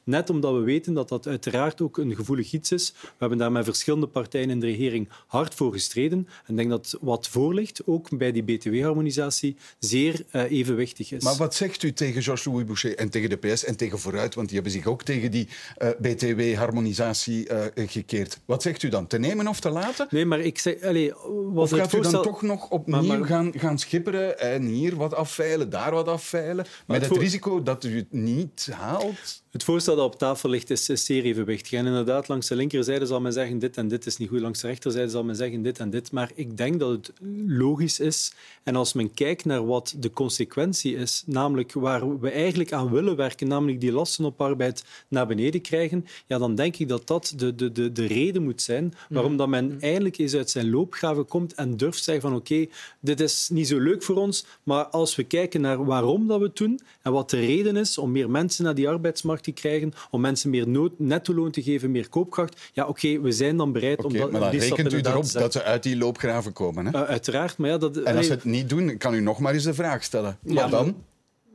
Net 0.04 0.30
omdat 0.30 0.54
we 0.54 0.60
weten 0.60 0.94
dat 0.94 1.08
dat 1.08 1.26
uiteraard 1.26 1.80
ook 1.80 1.98
een 1.98 2.14
gevoelig 2.14 2.52
iets 2.52 2.72
is. 2.72 2.94
We 3.00 3.08
hebben 3.18 3.38
daar 3.38 3.52
met 3.52 3.64
verschillende 3.64 4.06
partijen 4.06 4.50
in 4.50 4.60
de 4.60 4.66
regering 4.66 5.08
hard 5.26 5.54
voor 5.54 5.72
gestreden. 5.72 6.28
En 6.44 6.50
ik 6.50 6.56
denk 6.56 6.70
dat 6.70 6.98
wat 7.00 7.28
voor 7.28 7.54
ligt, 7.54 7.80
ook 7.86 8.18
bij 8.18 8.32
die 8.32 8.42
btw-harmonisatie, 8.42 9.56
zeer 9.78 10.24
uh, 10.32 10.50
evenwichtig 10.50 11.12
is. 11.12 11.24
Maar 11.24 11.36
wat 11.36 11.54
zegt 11.54 11.82
u 11.82 11.92
tegen 11.92 12.22
Georges-Louis 12.22 12.64
Boucher 12.64 12.96
en 12.96 13.10
tegen 13.10 13.28
de 13.28 13.36
PS 13.36 13.64
en 13.64 13.76
tegen 13.76 13.98
Vooruit, 13.98 14.34
want 14.34 14.46
die 14.46 14.56
hebben 14.56 14.74
zich 14.74 14.86
ook 14.86 15.02
tegen 15.02 15.30
die 15.30 15.48
uh, 15.78 15.88
btw-harmonisatie 16.00 17.48
uh, 17.50 17.64
gekeerd. 17.86 18.38
Wat 18.44 18.62
zegt 18.62 18.82
u 18.82 18.88
dan? 18.88 19.06
Te 19.06 19.18
nemen 19.18 19.48
of 19.48 19.60
te 19.60 19.70
laten? 19.70 20.06
Nee, 20.10 20.24
maar 20.24 20.40
ik 20.40 20.58
zeg... 20.58 20.82
Allez, 20.82 21.12
of 21.54 21.70
gaat 21.70 21.90
voorstel... 21.90 22.00
u 22.00 22.12
dan 22.12 22.22
toch 22.22 22.42
nog 22.44 22.70
opnieuw 22.70 23.02
maar, 23.02 23.18
maar... 23.18 23.28
Gaan, 23.28 23.52
gaan 23.56 23.78
schipperen 23.78 24.38
en 24.38 24.62
hier 24.62 24.96
wat 24.96 25.14
afveilen, 25.14 25.70
daar 25.70 25.90
wat 25.92 26.08
afveilen, 26.08 26.64
met 26.64 26.70
het, 26.86 26.96
het 26.96 27.06
voor... 27.06 27.18
risico 27.18 27.62
dat 27.62 27.84
u 27.84 27.96
het 27.96 28.12
niet 28.12 28.68
haalt? 28.72 29.42
Het 29.54 29.64
voorstel 29.64 29.96
dat 29.96 30.04
op 30.04 30.18
tafel 30.18 30.48
ligt 30.48 30.70
is, 30.70 30.88
is 30.88 31.04
zeer 31.04 31.24
evenwichtig. 31.24 31.72
En 31.72 31.86
inderdaad, 31.86 32.28
langs 32.28 32.48
de 32.48 32.56
linkerzijde 32.56 33.06
zal 33.06 33.20
men 33.20 33.32
zeggen 33.32 33.58
dit 33.58 33.76
en 33.76 33.88
dit 33.88 34.06
is 34.06 34.16
niet 34.16 34.28
goed. 34.28 34.40
Langs 34.40 34.60
de 34.60 34.66
rechterzijde 34.66 35.10
zal 35.10 35.24
men 35.24 35.36
zeggen 35.36 35.62
dit 35.62 35.78
en 35.78 35.90
dit. 35.90 36.12
Maar 36.12 36.30
ik 36.34 36.56
denk 36.56 36.80
dat 36.80 36.90
het 36.90 37.12
logisch 37.46 38.00
is. 38.00 38.32
En 38.62 38.76
als 38.76 38.92
men 38.92 39.14
kijkt 39.14 39.44
naar 39.44 39.66
wat 39.66 39.94
de 39.98 40.10
consequentie 40.10 40.96
is, 40.96 41.22
namelijk 41.26 41.72
waar 41.72 42.20
we 42.20 42.30
eigenlijk 42.30 42.72
aan 42.72 42.90
willen 42.90 43.16
werken, 43.16 43.48
namelijk 43.48 43.80
die 43.80 43.92
lasten 43.92 44.24
op 44.24 44.40
arbeid 44.40 44.84
naar 45.08 45.26
beneden 45.26 45.60
krijgen, 45.60 46.06
ja, 46.26 46.38
dan 46.38 46.54
denk 46.54 46.76
ik 46.76 46.88
dat 46.88 47.06
dat 47.06 47.32
de, 47.36 47.54
de, 47.54 47.72
de, 47.72 47.92
de 47.92 48.06
reden 48.06 48.42
moet 48.42 48.62
zijn 48.62 48.94
waarom 49.08 49.36
dat 49.36 49.48
men 49.48 49.76
eindelijk 49.80 50.18
eens 50.18 50.34
uit 50.34 50.50
zijn 50.50 50.70
loopgave 50.70 51.22
komt 51.22 51.54
en 51.54 51.76
durft 51.76 52.04
zeggen 52.04 52.28
van 52.28 52.38
oké, 52.38 52.66
dit 53.00 53.20
is 53.20 53.48
niet 53.52 53.68
zo 53.68 53.78
leuk 53.78 54.02
voor 54.02 54.16
ons, 54.16 54.46
maar 54.62 54.84
als 54.84 55.16
we 55.16 55.24
kijken 55.24 55.60
naar 55.60 55.84
waarom 55.84 56.26
dat 56.26 56.38
we 56.38 56.44
het 56.44 56.56
doen 56.56 56.80
en 57.02 57.12
wat 57.12 57.30
de 57.30 57.40
reden 57.40 57.76
is 57.76 57.98
om 57.98 58.12
meer 58.12 58.30
mensen 58.30 58.64
naar 58.64 58.74
die 58.74 58.88
arbeidsmarkt 58.88 59.42
te 59.44 59.52
krijgen, 59.52 59.92
om 60.10 60.20
mensen 60.20 60.50
meer 60.50 60.90
netto-loon 60.96 61.50
te 61.50 61.62
geven, 61.62 61.90
meer 61.90 62.08
koopkracht, 62.08 62.60
ja 62.72 62.86
oké, 62.86 63.20
we 63.20 63.32
zijn 63.32 63.56
dan 63.56 63.72
bereid 63.72 64.04
om 64.04 64.12
dat 64.12 64.30
maar 64.30 64.40
dan 64.40 64.50
die 64.50 64.60
rekent 64.60 64.92
u 64.92 65.00
erop 65.00 65.32
dat 65.32 65.52
ze 65.52 65.62
uit 65.62 65.82
die 65.82 65.96
loopgraven 65.96 66.52
komen. 66.52 66.86
Hè? 66.86 67.02
Uh, 67.02 67.08
uiteraard, 67.08 67.58
maar 67.58 67.70
ja, 67.70 67.78
dat... 67.78 67.96
en 67.96 68.16
als 68.16 68.26
ze 68.26 68.32
het 68.32 68.44
niet 68.44 68.68
doen, 68.68 68.96
kan 68.96 69.14
u 69.14 69.20
nog 69.20 69.38
maar 69.38 69.54
eens 69.54 69.64
de 69.64 69.74
vraag 69.74 70.04
stellen. 70.04 70.38
Maar 70.42 70.54
Ja, 70.54 70.68
dan? 70.68 70.96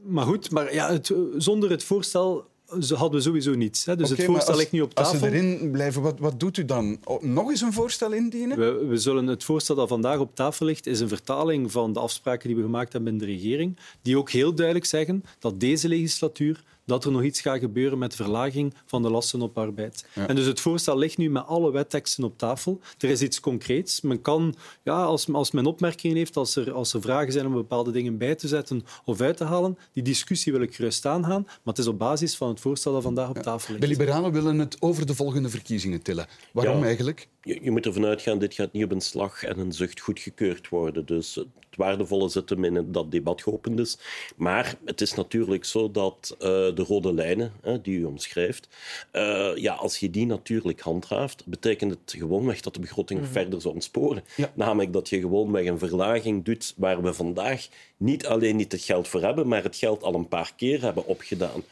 Maar 0.04 0.26
goed, 0.26 0.52
maar 0.52 0.74
ja, 0.74 0.92
het, 0.92 1.14
zonder 1.38 1.70
het 1.70 1.84
voorstel 1.84 2.48
ze 2.80 2.96
hadden 2.96 3.18
we 3.18 3.26
sowieso 3.26 3.56
niets. 3.56 3.86
Hè. 3.86 3.96
Dus 3.96 4.10
het 4.10 4.24
voorstel 4.24 4.48
als- 4.48 4.58
ligt 4.58 4.72
nu 4.72 4.82
op 4.82 4.94
tafel. 4.94 5.12
Als 5.12 5.22
ze 5.22 5.28
erin 5.28 5.72
blijven, 5.72 6.02
wat, 6.02 6.20
wat 6.20 6.40
doet 6.40 6.58
u 6.58 6.66
dan? 6.66 7.00
Nog 7.22 7.50
eens 7.50 7.62
een 7.62 7.74
voorstel 7.74 8.12
indienen? 8.12 8.58
We, 8.58 8.86
we 8.86 8.98
zullen 8.98 9.28
het 9.28 9.44
voorstel 9.44 9.76
dat 9.76 9.88
vandaag 9.88 10.20
op 10.20 10.36
tafel 10.36 10.66
ligt, 10.66 10.88
is 10.88 11.00
een 11.00 11.08
vertaling 11.08 11.72
van 11.72 11.94
de 11.94 12.00
afspraken 12.00 12.48
die 12.48 12.58
we 12.58 12.64
gemaakt 12.64 12.94
hebben 12.94 13.12
in 13.12 13.18
de 13.18 13.26
regering, 13.26 13.78
die 14.02 14.18
ook 14.18 14.30
heel 14.30 14.54
duidelijk 14.54 14.86
zeggen 14.86 15.24
dat 15.40 15.60
deze 15.60 15.88
legislatuur 15.88 16.64
dat 16.90 17.06
er 17.06 17.12
nog 17.12 17.24
iets 17.24 17.42
gaat 17.42 17.60
gebeuren 17.60 17.98
met 17.98 18.16
verlaging 18.16 18.74
van 18.86 19.02
de 19.02 19.10
lasten 19.10 19.42
op 19.42 19.58
arbeid. 19.58 20.06
Ja. 20.14 20.28
En 20.28 20.36
dus 20.36 20.46
het 20.46 20.60
voorstel 20.60 20.98
ligt 20.98 21.18
nu 21.18 21.30
met 21.30 21.46
alle 21.46 21.72
wetteksten 21.72 22.24
op 22.24 22.38
tafel. 22.38 22.80
Er 22.98 23.10
is 23.10 23.22
iets 23.22 23.40
concreets. 23.40 24.02
Men 24.02 24.22
kan, 24.22 24.56
ja, 24.84 25.04
als, 25.04 25.34
als 25.34 25.52
men 25.52 25.66
opmerkingen 25.66 26.18
heeft, 26.18 26.38
als 26.38 26.56
er, 26.56 26.72
als 26.72 26.94
er 26.94 27.02
vragen 27.02 27.32
zijn 27.34 27.46
om 27.46 27.54
bepaalde 27.54 27.92
dingen 27.92 28.18
bij 28.18 28.36
te 28.36 28.48
zetten 28.48 28.84
of 29.06 29.22
uit 29.22 29.38
te 29.38 29.44
halen, 29.44 29.78
die 29.94 30.04
discussie 30.04 30.52
wil 30.52 30.62
ik 30.62 30.76
gerust 30.76 31.06
aangaan. 31.06 31.42
Maar 31.44 31.58
het 31.64 31.78
is 31.78 31.88
op 31.88 31.98
basis 32.00 32.36
van 32.38 32.48
het 32.50 32.60
voorstel 32.60 32.94
dat 32.94 33.04
vandaag 33.04 33.30
op 33.30 33.38
tafel 33.38 33.70
ligt. 33.70 33.82
De 33.82 33.88
liberalen 33.88 34.32
willen 34.32 34.60
het 34.60 34.78
over 34.80 35.06
de 35.06 35.16
volgende 35.16 35.50
verkiezingen 35.50 36.02
tillen. 36.02 36.28
Waarom 36.54 36.78
Ja. 36.80 36.86
eigenlijk? 36.86 37.28
Je, 37.50 37.60
je 37.62 37.72
moet 37.72 37.86
ervan 37.86 38.06
uitgaan, 38.06 38.40
dit 38.40 38.54
gaat 38.54 38.72
niet 38.72 38.84
op 38.84 38.92
een 38.92 39.02
slag 39.02 39.44
en 39.44 39.60
een 39.60 39.72
zucht 39.72 40.00
goedgekeurd 40.00 40.70
worden. 40.70 41.06
Dus 41.06 41.36
het 41.36 41.48
waardevolle 41.76 42.30
zit 42.30 42.50
hem 42.50 42.64
in 42.64 42.92
dat 42.92 43.12
debat 43.12 43.42
geopend 43.42 43.80
is. 43.80 43.98
Maar 44.36 44.76
het 44.86 45.02
is 45.02 45.14
natuurlijk 45.14 45.66
zo 45.66 45.92
dat 45.92 46.36
eh, 46.40 46.48
de 46.50 46.84
rode 46.88 47.14
lijnen 47.14 47.52
hè, 47.62 47.82
die 47.82 48.00
u 48.00 48.04
omschrijft, 48.04 48.68
eh, 49.12 49.52
ja, 49.56 49.74
als 49.74 49.98
je 49.98 50.10
die 50.10 50.26
natuurlijk 50.26 50.80
handhaaft, 50.80 51.46
betekent 51.46 51.92
het 51.92 52.16
gewoonweg 52.18 52.62
dat 52.62 52.74
de 52.74 52.80
begroting 52.80 53.20
Mhm. 53.22 53.32
verder 53.32 53.62
zou 53.62 53.74
ontsporen. 53.74 54.24
Namelijk 54.54 54.94
dat 54.94 55.10
je 55.10 55.20
gewoonweg 55.20 55.66
een 55.66 55.80
verlaging 55.80 56.46
doet 56.46 56.74
waar 56.78 57.02
we 57.02 57.14
vandaag 57.14 57.68
niet 57.98 58.26
alleen 58.26 58.56
niet 58.56 58.72
het 58.72 58.82
geld 58.82 59.08
voor 59.08 59.22
hebben, 59.22 59.48
maar 59.48 59.64
het 59.64 59.76
geld 59.76 60.04
al 60.04 60.14
een 60.16 60.28
paar 60.28 60.54
keer 60.56 60.82
hebben 60.82 61.06
opgedaan. 61.06 61.64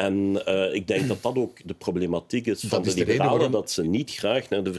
En 0.00 0.46
eh, 0.46 0.74
ik 0.74 0.86
denk 0.86 1.08
dat 1.08 1.22
dat 1.22 1.36
ook 1.36 1.58
de 1.64 1.74
problematiek 1.74 2.46
is 2.46 2.60
van 2.60 2.78
Dat 2.78 2.86
is 2.86 2.94
de 2.94 3.04
liberalen, 3.04 3.32
waarom- 3.32 3.52
dat 3.52 3.70
ze 3.70 3.82
niet 3.82 4.10
graag 4.10 4.48
naar 4.48 4.62
de... 4.62 4.72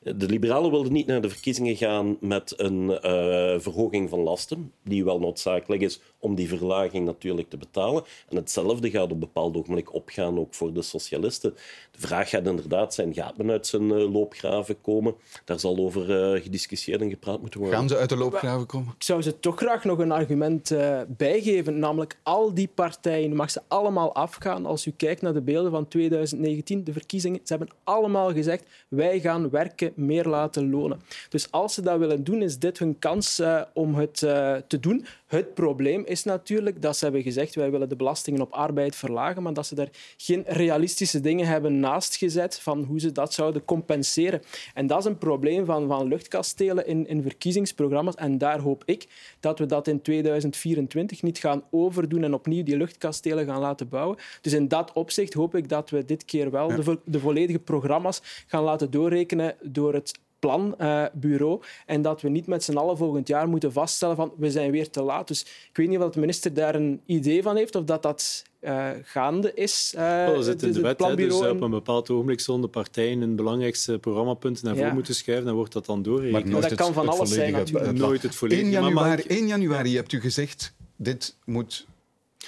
De 0.00 0.26
liberalen 0.26 0.70
wilden 0.70 0.92
niet 0.92 1.06
naar 1.06 1.20
de 1.20 1.28
verkiezingen 1.28 1.76
gaan 1.76 2.16
met 2.20 2.54
een 2.56 2.90
eh, 2.90 3.54
verhoging 3.58 4.08
van 4.08 4.18
lasten, 4.18 4.72
die 4.84 5.04
wel 5.04 5.18
noodzakelijk 5.18 5.82
is 5.82 6.00
om 6.18 6.34
die 6.34 6.48
verlaging 6.48 7.04
natuurlijk 7.04 7.50
te 7.50 7.56
betalen. 7.56 8.04
En 8.28 8.36
hetzelfde 8.36 8.90
gaat 8.90 9.02
op 9.02 9.10
een 9.10 9.18
bepaald 9.18 9.56
ogenblik 9.56 9.94
opgaan 9.94 10.38
ook 10.38 10.54
voor 10.54 10.72
de 10.72 10.82
socialisten. 10.82 11.54
De 11.90 12.06
vraag 12.06 12.28
gaat 12.28 12.46
inderdaad 12.46 12.94
zijn, 12.94 13.14
gaat 13.14 13.36
men 13.36 13.50
uit 13.50 13.66
zijn 13.66 13.90
eh, 13.90 14.12
loopgraven 14.12 14.80
komen? 14.80 15.14
Daar 15.44 15.60
zal 15.60 15.76
over 15.76 16.40
gediscussieerd 16.40 17.00
en 17.00 17.10
gepraat 17.10 17.40
moeten 17.40 17.60
worden. 17.60 17.78
Gaan 17.78 17.88
ze 17.88 17.96
uit 17.96 18.08
de 18.08 18.16
loopgraven 18.16 18.66
komen? 18.66 18.94
Ik 18.96 19.02
zou 19.02 19.22
ze 19.22 19.40
toch 19.40 19.56
graag 19.56 19.84
nog 19.84 19.98
een 19.98 20.12
argument 20.12 20.70
eh, 20.70 21.00
bijgeven, 21.08 21.78
namelijk 21.78 22.18
al 22.22 22.54
die 22.54 22.68
partijen, 22.74 23.36
mag 23.36 23.50
ze 23.50 23.60
allemaal 23.68 24.14
afgaan. 24.14 24.65
Als 24.66 24.86
u 24.86 24.92
kijkt 24.96 25.22
naar 25.22 25.32
de 25.32 25.42
beelden 25.42 25.70
van 25.70 25.88
2019, 25.88 26.84
de 26.84 26.92
verkiezingen, 26.92 27.40
ze 27.42 27.54
hebben 27.56 27.74
allemaal 27.84 28.32
gezegd, 28.32 28.64
wij 28.88 29.20
gaan 29.20 29.50
werken 29.50 29.92
meer 29.94 30.24
laten 30.24 30.70
lonen. 30.70 31.00
Dus 31.28 31.50
als 31.50 31.74
ze 31.74 31.82
dat 31.82 31.98
willen 31.98 32.24
doen, 32.24 32.42
is 32.42 32.58
dit 32.58 32.78
hun 32.78 32.98
kans 32.98 33.38
eh, 33.38 33.62
om 33.74 33.94
het 33.94 34.22
eh, 34.22 34.54
te 34.66 34.80
doen. 34.80 35.06
Het 35.26 35.54
probleem 35.54 36.04
is 36.04 36.24
natuurlijk 36.24 36.82
dat 36.82 36.96
ze 36.96 37.04
hebben 37.04 37.22
gezegd, 37.22 37.54
wij 37.54 37.70
willen 37.70 37.88
de 37.88 37.96
belastingen 37.96 38.40
op 38.40 38.52
arbeid 38.52 38.96
verlagen, 38.96 39.42
maar 39.42 39.52
dat 39.52 39.66
ze 39.66 39.74
daar 39.74 39.88
geen 40.16 40.44
realistische 40.46 41.20
dingen 41.20 41.46
hebben 41.46 41.80
naast 41.80 42.16
gezet 42.16 42.58
van 42.58 42.82
hoe 42.84 43.00
ze 43.00 43.12
dat 43.12 43.32
zouden 43.32 43.64
compenseren. 43.64 44.42
En 44.74 44.86
dat 44.86 44.98
is 44.98 45.04
een 45.04 45.18
probleem 45.18 45.64
van, 45.64 45.88
van 45.88 46.08
luchtkastelen 46.08 46.86
in, 46.86 47.06
in 47.06 47.22
verkiezingsprogramma's. 47.22 48.14
En 48.14 48.38
daar 48.38 48.60
hoop 48.60 48.82
ik 48.86 49.06
dat 49.40 49.58
we 49.58 49.66
dat 49.66 49.88
in 49.88 50.02
2024 50.02 51.22
niet 51.22 51.38
gaan 51.38 51.62
overdoen 51.70 52.24
en 52.24 52.34
opnieuw 52.34 52.62
die 52.62 52.76
luchtkastelen 52.76 53.46
gaan 53.46 53.60
laten 53.60 53.88
bouwen. 53.88 54.18
Dus 54.46 54.54
in 54.54 54.68
dat 54.68 54.92
opzicht 54.92 55.34
hoop 55.34 55.54
ik 55.54 55.68
dat 55.68 55.90
we 55.90 56.04
dit 56.04 56.24
keer 56.24 56.50
wel 56.50 56.68
de, 56.68 56.82
vo- 56.82 57.00
de 57.04 57.20
volledige 57.20 57.58
programma's 57.58 58.20
gaan 58.46 58.62
laten 58.62 58.90
doorrekenen 58.90 59.54
door 59.62 59.94
het 59.94 60.12
planbureau 60.38 61.60
en 61.86 62.02
dat 62.02 62.20
we 62.20 62.28
niet 62.28 62.46
met 62.46 62.64
z'n 62.64 62.76
allen 62.76 62.96
volgend 62.96 63.28
jaar 63.28 63.48
moeten 63.48 63.72
vaststellen 63.72 64.16
van 64.16 64.32
we 64.36 64.50
zijn 64.50 64.70
weer 64.70 64.90
te 64.90 65.02
laat. 65.02 65.28
Dus 65.28 65.40
ik 65.70 65.76
weet 65.76 65.88
niet 65.88 65.98
of 65.98 66.10
de 66.10 66.20
minister 66.20 66.54
daar 66.54 66.74
een 66.74 67.00
idee 67.06 67.42
van 67.42 67.56
heeft 67.56 67.74
of 67.74 67.84
dat 67.84 68.02
dat 68.02 68.44
eh, 68.60 68.88
gaande 69.02 69.54
is. 69.54 69.92
eh, 69.96 70.02
Wel, 70.24 70.34
dat 70.34 70.44
zit 70.44 70.62
in 70.62 70.68
het- 70.68 70.76
de 70.76 70.82
wet. 70.82 71.00
hè. 71.00 71.16
Dus 71.16 71.40
eh, 71.40 71.50
op 71.50 71.60
een 71.60 71.70
bepaald 71.70 72.10
ogenblik 72.10 72.40
zullen 72.40 72.60
de 72.60 72.68
partijen 72.68 73.20
hun 73.20 73.36
belangrijkste 73.36 73.98
programmapunten 73.98 74.64
naar 74.64 74.74
voren 74.74 74.88
Ja. 74.88 74.94
moeten 74.94 75.14
schuiven. 75.14 75.46
Dan 75.46 75.54
wordt 75.54 75.72
dat 75.72 75.86
dan 75.86 76.02
doorgerekend. 76.02 76.44
Maar 76.44 76.60
dat 76.60 76.70
het- 76.70 76.78
kan 76.78 76.92
van 76.92 77.08
alles 77.08 77.30
zijn, 77.32 77.52
natuurlijk. 77.52 77.92
Nooit 77.98 78.22
het 78.22 78.34
volledige. 78.34 78.64
1 78.70 78.72
Maar 78.82 78.92
mag 78.92 79.02
januari, 79.02 79.22
ik- 79.22 79.30
1 79.30 79.46
januari 79.46 79.94
hebt 79.96 80.12
u 80.12 80.20
gezegd, 80.20 80.72
dit 80.96 81.36
moet 81.44 81.86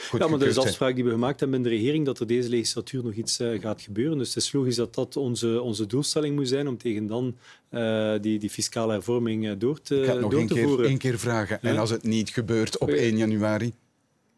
goed 0.08 0.20
Ja, 0.20 0.28
maar 0.28 0.38
dat 0.38 0.48
is 0.48 0.54
de 0.54 0.60
afspraak 0.60 0.94
die 0.94 1.04
we 1.04 1.10
gemaakt 1.10 1.40
hebben 1.40 1.58
in 1.58 1.64
de 1.64 1.68
regering, 1.76 2.04
dat 2.04 2.20
er 2.20 2.26
deze 2.26 2.48
legislatuur 2.48 3.04
nog 3.04 3.12
iets 3.12 3.38
eh, 3.40 3.60
gaat 3.60 3.82
gebeuren. 3.82 4.18
Dus 4.18 4.34
het 4.34 4.44
is 4.44 4.52
logisch 4.52 4.76
dat 4.76 4.94
dat 4.94 5.16
onze, 5.16 5.62
onze 5.62 5.86
doelstelling 5.86 6.34
moet 6.34 6.48
zijn 6.48 6.68
om 6.68 6.78
tegen 6.78 7.06
dan 7.06 7.36
eh, 7.68 8.14
die, 8.20 8.38
die 8.38 8.50
fiscale 8.50 8.92
hervorming 8.92 9.48
eh, 9.48 9.52
door 9.58 9.80
te, 9.80 9.96
Ik 9.96 10.04
ga 10.04 10.12
het 10.12 10.20
nog 10.20 10.30
door 10.30 10.38
één 10.38 10.48
te 10.48 10.54
keer, 10.54 10.66
voeren. 10.66 10.86
één 10.86 10.98
keer 10.98 11.18
vragen. 11.18 11.62
En 11.62 11.78
als 11.78 11.90
het 11.90 12.02
niet 12.02 12.30
gebeurt 12.30 12.78
op 12.78 12.88
Oké. 12.88 12.96
1 12.96 13.16
januari? 13.16 13.72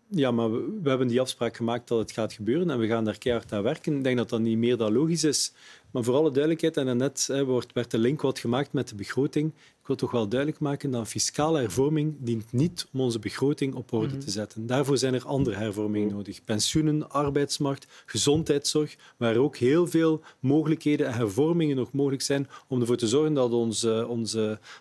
Ja, 0.09 0.31
maar 0.31 0.53
we, 0.53 0.79
we 0.83 0.89
hebben 0.89 1.09
die 1.09 1.21
afspraak 1.21 1.57
gemaakt 1.57 1.89
dat 1.89 1.99
het 1.99 2.13
gaat 2.13 2.33
gebeuren 2.33 2.71
en 2.71 2.79
we 2.79 2.87
gaan 2.87 3.05
daar 3.05 3.19
keihard 3.19 3.53
aan 3.53 3.63
werken. 3.63 3.97
Ik 3.97 4.05
denk 4.05 4.17
dat 4.17 4.29
dat 4.29 4.41
niet 4.41 4.59
meer 4.59 4.77
dan 4.77 4.93
logisch 4.93 5.25
is. 5.25 5.53
Maar 5.91 6.05
voor 6.05 6.15
alle 6.15 6.31
duidelijkheid, 6.31 6.77
en 6.77 6.97
net 6.97 7.27
hè, 7.27 7.45
wordt, 7.45 7.73
werd 7.73 7.91
de 7.91 7.99
link 7.99 8.21
wat 8.21 8.39
gemaakt 8.39 8.73
met 8.73 8.89
de 8.89 8.95
begroting. 8.95 9.53
Wil 9.91 9.99
toch 9.99 10.11
wel 10.11 10.29
duidelijk 10.29 10.61
maken 10.61 10.91
dat 10.91 11.09
fiscale 11.09 11.61
hervorming 11.61 12.15
dient 12.19 12.53
niet 12.53 12.87
om 12.93 13.01
onze 13.01 13.19
begroting 13.19 13.75
op 13.75 13.93
orde 13.93 14.19
te 14.19 14.31
zetten. 14.31 14.67
Daarvoor 14.67 14.99
zijn 14.99 15.15
er 15.15 15.25
andere 15.25 15.57
hervormingen 15.57 16.13
nodig. 16.13 16.45
Pensioenen, 16.45 17.11
arbeidsmarkt, 17.11 17.87
gezondheidszorg, 18.07 18.97
waar 19.17 19.37
ook 19.37 19.57
heel 19.57 19.87
veel 19.87 20.21
mogelijkheden 20.41 21.07
en 21.07 21.13
hervormingen 21.13 21.77
nog 21.77 21.93
mogelijk 21.93 22.23
zijn 22.23 22.49
om 22.69 22.81
ervoor 22.81 22.97
te 22.97 23.09
zorgen 23.09 23.35
dat 23.35 23.53
onze, 23.53 24.07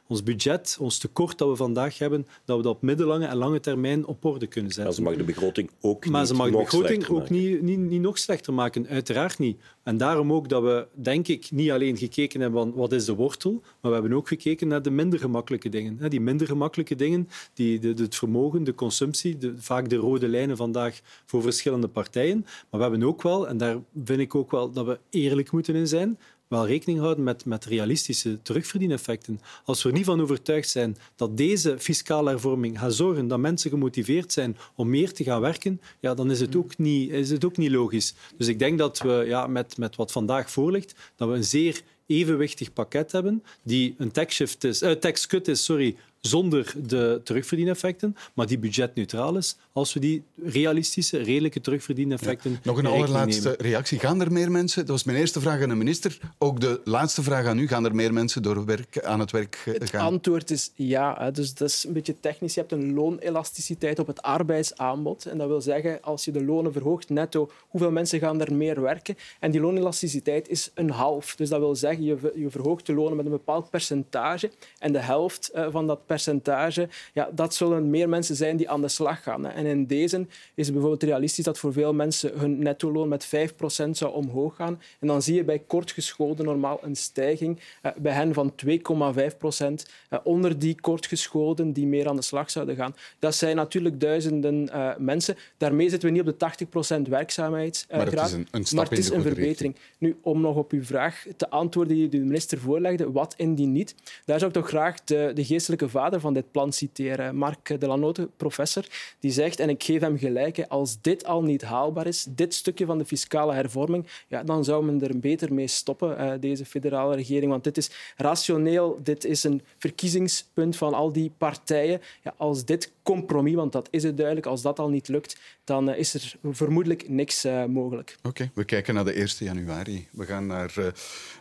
ons 0.08 0.24
budget, 0.24 0.78
ons 0.80 0.98
tekort 0.98 1.38
dat 1.38 1.50
we 1.50 1.56
vandaag 1.56 1.98
hebben, 1.98 2.28
dat 2.45 2.58
we 2.58 2.63
dat 2.63 2.76
op 2.76 2.82
middellange 2.82 3.26
en 3.26 3.38
lange 3.38 3.60
termijn 3.60 4.06
op 4.06 4.26
orde 4.26 4.48
kunnen 4.48 4.72
zetten. 4.72 5.04
Maar 5.04 5.13
ze 5.13 5.17
mag 5.17 5.28
de 5.28 5.34
begroting 5.34 5.69
ook 5.82 6.06
Maar 6.06 6.19
niet 6.19 6.30
ze 6.30 6.36
mag 6.36 6.50
de 6.50 6.58
begroting 6.58 7.08
ook 7.08 7.30
niet, 7.30 7.62
niet, 7.62 7.80
niet 7.80 8.02
nog 8.02 8.17
slechter 8.17 8.54
maken, 8.54 8.88
uiteraard 8.88 9.39
niet. 9.39 9.60
En 9.84 9.98
daarom 9.98 10.34
ook 10.34 10.50
dat 10.50 10.63
we, 10.63 10.88
denk 10.93 11.28
ik, 11.28 11.52
niet 11.52 11.72
alleen 11.72 11.98
gekeken 11.98 12.41
hebben 12.41 12.60
van 12.60 12.74
wat 12.74 12.91
is 12.91 13.06
de 13.06 13.15
wortel, 13.15 13.52
maar 13.52 13.91
we 13.91 13.98
hebben 14.00 14.13
ook 14.13 14.28
gekeken 14.28 14.67
naar 14.67 14.82
de 14.82 14.91
minder 15.02 15.20
gemakkelijke 15.20 15.70
dingen. 15.70 16.10
Die 16.10 16.22
minder 16.22 16.48
gemakkelijke 16.48 16.96
dingen, 16.96 17.30
die, 17.54 17.80
de, 17.80 17.94
het 17.98 18.16
vermogen, 18.16 18.64
de 18.64 18.76
consumptie, 18.76 19.38
de, 19.38 19.54
vaak 19.58 19.90
de 19.90 19.96
rode 19.96 20.28
lijnen 20.28 20.58
vandaag 20.58 21.00
voor 21.26 21.42
verschillende 21.42 21.88
partijen. 21.88 22.40
Maar 22.42 22.80
we 22.80 22.88
hebben 22.88 23.04
ook 23.04 23.22
wel, 23.22 23.48
en 23.48 23.58
daar 23.58 23.78
vind 24.04 24.20
ik 24.20 24.36
ook 24.36 24.52
wel 24.52 24.72
dat 24.72 24.86
we 24.86 25.00
eerlijk 25.10 25.52
moeten 25.52 25.76
in 25.76 25.88
zijn, 25.88 26.18
wel 26.50 26.68
rekening 26.68 27.00
houden 27.00 27.24
met, 27.24 27.46
met 27.46 27.66
realistische 27.66 28.42
terugverdieneffecten. 28.42 29.40
Als 29.66 29.84
we 29.84 29.90
er 29.90 29.96
niet 29.96 30.06
van 30.06 30.22
overtuigd 30.22 30.70
zijn 30.70 30.98
dat 31.16 31.38
deze 31.38 31.80
fiscale 31.80 32.30
hervorming 32.30 32.80
gaat 32.80 32.94
zorgen 32.94 33.28
dat 33.28 33.40
mensen 33.40 33.70
gemotiveerd 33.70 34.32
zijn 34.32 34.58
om 34.76 34.90
meer 34.90 35.14
te 35.14 35.24
gaan 35.24 35.42
werken, 35.42 35.82
ja, 36.00 36.14
dan 36.14 36.32
is 36.32 36.40
het 36.40 36.56
ook 36.56 36.78
niet, 36.78 37.12
is 37.12 37.30
het 37.30 37.46
ook 37.46 37.58
niet 37.58 37.72
logisch. 37.72 38.14
Dus 38.38 38.48
ik 38.48 38.60
denk 38.60 38.78
dat 38.78 39.00
we 39.00 39.24
ja, 39.28 39.48
met, 39.48 39.78
met 39.78 39.96
wat 39.96 40.12
vandaag 40.12 40.52
voor 40.52 40.72
ligt, 40.72 40.96
dat 41.16 41.30
we 41.30 41.36
een 41.36 41.44
zeer 41.44 41.82
evenwichtig 42.10 42.74
pakket 42.74 43.12
hebben 43.12 43.43
die 43.63 43.95
een 43.98 44.12
tax 44.12 44.36
shift 44.36 44.63
is, 44.63 44.82
eh, 44.82 44.91
tax 44.91 45.28
cut 45.28 45.48
is 45.48 45.63
sorry, 45.63 45.95
zonder 46.22 46.74
de 46.88 47.22
terugverdieneffecten, 47.24 48.16
maar 48.34 48.48
die 48.48 48.60
budgetneutraal 48.60 49.38
is 49.38 49.58
als 49.74 49.94
we 49.94 50.00
die 50.00 50.24
realistische, 50.46 51.18
redelijke 51.18 51.62
terugverdieneffecten 51.62 52.60
Nog 52.64 52.78
een 52.78 52.86
allerlaatste 52.86 53.42
nemen. 53.50 53.62
reactie. 53.66 54.00
Gaan 54.00 54.22
er 54.22 54.32
meer 54.32 54.52
mensen, 54.52 54.80
dat 54.82 54.90
was 54.90 55.04
mijn 55.04 55.18
eerste 55.18 55.40
vraag 55.40 55.62
aan 55.62 55.70
de 55.70 55.76
minister, 55.76 56.20
ook 56.38 56.60
de 56.60 56.82
laatste 56.84 57.24
vraag 57.24 57.46
aan 57.46 57.60
u, 57.60 57.68
gaan 57.68 57.86
er 57.86 57.96
meer 57.96 58.14
mensen 58.14 58.42
door 58.42 58.66
werk, 58.66 59.04
aan 59.04 59.20
het 59.20 59.32
werk 59.32 59.64
eh, 59.66 59.74
Het 59.74 59.90
gaan? 59.90 60.06
antwoord 60.06 60.52
is 60.52 60.72
ja. 60.76 61.16
Hè. 61.20 61.32
Dus 61.32 61.54
dat 61.54 61.68
is 61.70 61.84
een 61.84 61.94
beetje 61.94 62.20
technisch. 62.20 62.54
Je 62.54 62.60
hebt 62.60 62.72
een 62.72 62.94
loonelasticiteit 62.94 64.00
op 64.00 64.08
het 64.08 64.22
arbeidsaanbod. 64.22 65.26
En 65.26 65.38
dat 65.38 65.48
wil 65.48 65.62
zeggen, 65.62 66.02
als 66.02 66.26
je 66.26 66.32
de 66.32 66.44
lonen 66.44 66.74
verhoogt 66.74 67.10
netto, 67.10 67.52
hoeveel 67.68 67.92
mensen 67.92 68.20
gaan 68.20 68.42
er 68.42 68.54
meer 68.54 68.82
werken? 68.82 69.15
En 69.40 69.52
die 69.52 69.62
loonelasticiteit 69.62 70.50
is 70.50 70.72
een 70.74 70.90
half. 70.90 71.36
Dus 71.36 71.50
dat 71.50 71.60
wil 71.60 71.76
zeggen, 71.76 72.04
je 72.04 72.50
verhoogt 72.50 72.86
de 72.86 72.94
lonen 72.94 73.15
met 73.15 73.26
een 73.26 73.32
bepaald 73.32 73.70
percentage. 73.70 74.52
En 74.80 74.92
de 74.92 75.00
helft 75.00 75.50
eh, 75.50 75.67
van 75.72 75.88
dat 75.88 76.06
percentage, 76.14 76.90
ja, 77.14 77.30
dat 77.34 77.54
zullen 77.56 77.90
meer 77.90 78.10
mensen 78.10 78.36
zijn 78.36 78.58
die 78.58 78.70
aan 78.70 78.82
de 78.82 78.88
slag 78.88 79.24
gaan. 79.24 79.46
En 79.46 79.66
in 79.66 79.86
deze 79.86 80.18
is 80.56 80.66
het 80.66 80.72
bijvoorbeeld 80.74 81.04
realistisch 81.04 81.44
dat 81.46 81.58
voor 81.58 81.74
veel 81.74 81.94
mensen 81.94 82.40
hun 82.40 82.60
netto-loon 82.60 83.08
met 83.08 83.26
5% 83.28 83.90
zou 83.92 84.14
omhoog 84.14 84.56
gaan. 84.56 84.82
En 85.00 85.08
dan 85.08 85.22
zie 85.22 85.36
je 85.36 85.44
bij 85.44 85.60
kortgeschoolden 85.60 86.46
normaal 86.46 86.80
een 86.82 86.96
stijging 86.96 87.60
eh, 87.82 87.92
bij 87.98 88.14
hen 88.14 88.34
van 88.34 88.54
2,5 88.66 89.38
procent. 89.38 89.86
Eh, 90.10 90.20
onder 90.24 90.60
die 90.60 90.76
kortgeschoolden 90.82 91.74
die 91.74 91.88
meer 91.88 92.08
aan 92.08 92.16
de 92.16 92.22
slag 92.22 92.52
zouden 92.52 92.76
gaan. 92.76 92.96
Dat 93.20 93.36
zijn 93.36 93.56
natuurlijk 93.56 94.00
duizenden 94.02 94.70
eh, 94.70 94.90
mensen. 94.98 95.36
Daarmee 95.58 95.90
zitten 95.90 96.08
we 96.10 96.14
niet 96.16 96.24
op 96.24 96.28
de 96.32 96.38
80 96.38 96.70
procent 96.70 97.08
werkzaamheidsgraad. 97.08 97.98
Maar 97.98 98.06
het 98.06 98.26
is 98.28 98.32
een- 98.34 98.48
een 98.52 98.66
stap 98.66 98.78
maar 98.78 98.90
het 98.90 98.98
is 99.00 99.10
een 99.10 99.22
verbetering. 99.22 99.76
Nu, 99.98 100.18
om 100.22 100.42
nog 100.42 100.56
op 100.56 100.72
uw 100.72 100.84
vraag 100.84 101.26
te 101.38 101.50
antwoorden 101.50 101.96
die 101.96 102.10
de 102.10 102.18
minister 102.20 102.58
voorlegde, 102.60 103.12
wat 103.12 103.34
indien 103.38 103.72
niet, 103.72 103.96
daar 104.26 104.40
zou 104.40 104.52
ik 104.52 104.58
toch 104.58 104.68
graag 104.68 105.04
de, 105.04 105.32
de 105.34 105.46
geestelijke 105.46 105.90
vader 106.00 106.19
van 106.19 106.33
dit 106.33 106.52
plan 106.52 106.73
citeren, 106.73 107.35
Marc 107.35 107.79
Delanote, 107.79 108.29
professor, 108.37 108.85
die 109.19 109.31
zegt, 109.31 109.60
en 109.60 109.69
ik 109.69 109.83
geef 109.83 110.02
hem 110.02 110.17
gelijk, 110.17 110.65
als 110.67 111.02
dit 111.02 111.25
al 111.25 111.43
niet 111.43 111.62
haalbaar 111.62 112.08
is, 112.08 112.27
dit 112.29 112.54
stukje 112.54 112.85
van 112.85 112.97
de 112.97 113.06
fiscale 113.06 113.54
hervorming, 113.54 114.08
ja, 114.27 114.43
dan 114.43 114.63
zou 114.63 114.85
men 114.85 115.02
er 115.02 115.19
beter 115.19 115.54
mee 115.54 115.67
stoppen, 115.67 116.17
eh, 116.17 116.31
deze 116.39 116.65
federale 116.65 117.15
regering. 117.15 117.52
Want 117.52 117.63
dit 117.63 117.77
is 117.77 117.89
rationeel, 118.17 119.00
dit 119.04 119.25
is 119.25 119.43
een 119.43 119.62
verkiezingspunt 119.77 120.75
van 120.75 120.93
al 120.93 121.12
die 121.12 121.31
partijen. 121.37 122.02
Ja, 122.23 122.33
als 122.37 122.65
dit 122.65 122.91
compromis, 123.10 123.54
want 123.54 123.72
dat 123.72 123.88
is 123.92 124.04
het 124.04 124.18
duidelijk, 124.18 124.46
als 124.46 124.62
dat 124.62 124.80
al 124.80 124.90
niet 124.90 125.08
lukt, 125.08 125.40
dan 125.64 125.90
eh, 125.90 126.00
is 126.00 126.14
er 126.14 126.36
vermoedelijk 126.52 127.10
niks 127.10 127.44
eh, 127.44 127.66
mogelijk. 127.66 128.16
Oké, 128.24 128.52
we 128.54 128.64
kijken 128.64 128.94
naar 128.94 129.06
de 129.06 129.12
1 129.12 129.28
januari. 129.40 130.08
We 130.12 130.26
gaan 130.26 130.48
naar 130.48 130.74
eh, 130.78 130.86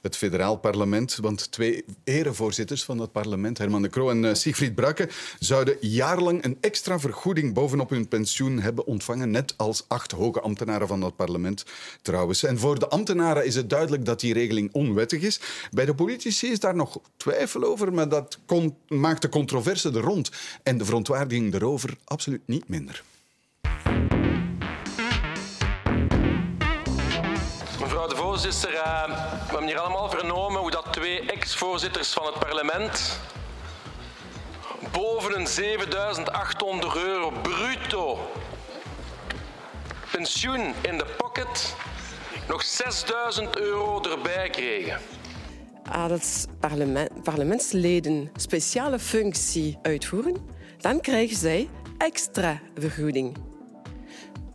het 0.02 0.16
federaal 0.16 0.56
parlement, 0.58 1.16
want 1.16 1.52
twee 1.52 1.84
erevoorzitters 2.04 2.84
van 2.84 2.96
dat 2.96 3.12
parlement, 3.12 3.58
Herman 3.58 3.82
de 3.82 3.88
Croo 3.88 4.10
en 4.10 4.36
Siegfried 4.36 4.74
Brakke, 4.74 5.08
zouden 5.38 5.76
jaarlang 5.80 6.44
een 6.44 6.58
extra 6.60 6.98
vergoeding 6.98 7.54
bovenop 7.54 7.90
hun 7.90 8.08
pensioen 8.08 8.60
hebben 8.60 8.86
ontvangen, 8.86 9.30
net 9.30 9.54
als 9.56 9.84
acht 9.88 10.12
hoge 10.12 10.40
ambtenaren 10.40 10.88
van 10.88 11.00
dat 11.00 11.16
parlement 11.16 11.64
trouwens. 12.02 12.42
En 12.42 12.58
voor 12.58 12.78
de 12.78 12.88
ambtenaren 12.88 13.46
is 13.46 13.54
het 13.54 13.70
duidelijk 13.70 14.04
dat 14.04 14.20
die 14.20 14.32
regeling 14.32 14.72
onwettig 14.72 15.22
is. 15.22 15.40
Bij 15.70 15.84
de 15.84 15.94
politici 15.94 16.50
is 16.50 16.60
daar 16.60 16.76
nog 16.76 17.00
twijfel 17.16 17.64
over, 17.64 17.92
maar 17.92 18.08
dat 18.08 18.38
maakt 18.88 19.22
de 19.22 19.28
controverse 19.28 19.88
er 19.88 20.00
rond 20.00 20.30
en 20.62 20.78
de 20.78 20.84
verontwaardiging 20.84 21.56
erover 21.58 21.96
absoluut 22.04 22.42
niet 22.44 22.68
minder. 22.68 23.02
Mevrouw 27.80 28.06
de 28.06 28.16
voorzitter, 28.16 28.74
eh, 28.74 29.04
we 29.06 29.50
hebben 29.50 29.66
hier 29.66 29.78
allemaal 29.78 30.10
vernomen 30.10 30.60
hoe 30.60 30.70
dat 30.70 30.92
twee 30.92 31.20
ex-voorzitters 31.20 32.12
van 32.12 32.26
het 32.26 32.38
parlement 32.38 33.20
boven 34.92 35.38
een 35.38 35.46
7800 35.46 36.96
euro 36.96 37.32
bruto 37.42 38.18
pensioen 40.10 40.74
in 40.82 40.98
de 40.98 41.06
pocket 41.16 41.74
nog 42.48 42.62
6000 42.62 43.58
euro 43.58 44.02
erbij 44.02 44.50
kregen. 44.50 44.98
Als 45.92 46.46
parlement, 46.60 47.22
parlementsleden 47.22 48.30
speciale 48.36 48.98
functie 48.98 49.78
uitvoeren, 49.82 50.36
dan 50.78 51.00
krijgen 51.00 51.36
zij 51.36 51.68
extra 51.98 52.60
vergoeding. 52.74 53.36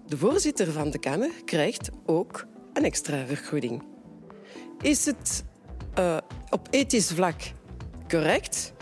De 0.08 0.18
voorzitter 0.18 0.72
van 0.72 0.90
de 0.90 1.00
Kamer 1.00 1.32
krijgt 1.46 1.90
ook 2.06 2.46
een 2.74 2.84
extra 2.84 3.26
vergoeding. 3.26 3.84
Is 4.82 5.06
het 5.06 5.44
eh, 5.94 6.18
op 6.50 6.68
ethisch 6.70 7.12
vlak 7.12 7.42
correct? 8.08 8.74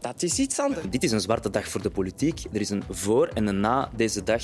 Dat 0.00 0.22
is 0.22 0.38
iets 0.38 0.58
anders. 0.58 0.86
Dit 0.90 1.02
is 1.02 1.12
een 1.12 1.20
zwarte 1.20 1.50
dag 1.50 1.68
voor 1.68 1.82
de 1.82 1.90
politiek. 1.90 2.44
Er 2.52 2.60
is 2.60 2.70
een 2.70 2.82
voor 2.90 3.28
en 3.28 3.46
een 3.46 3.60
na 3.60 3.90
deze 3.96 4.22
dag. 4.22 4.42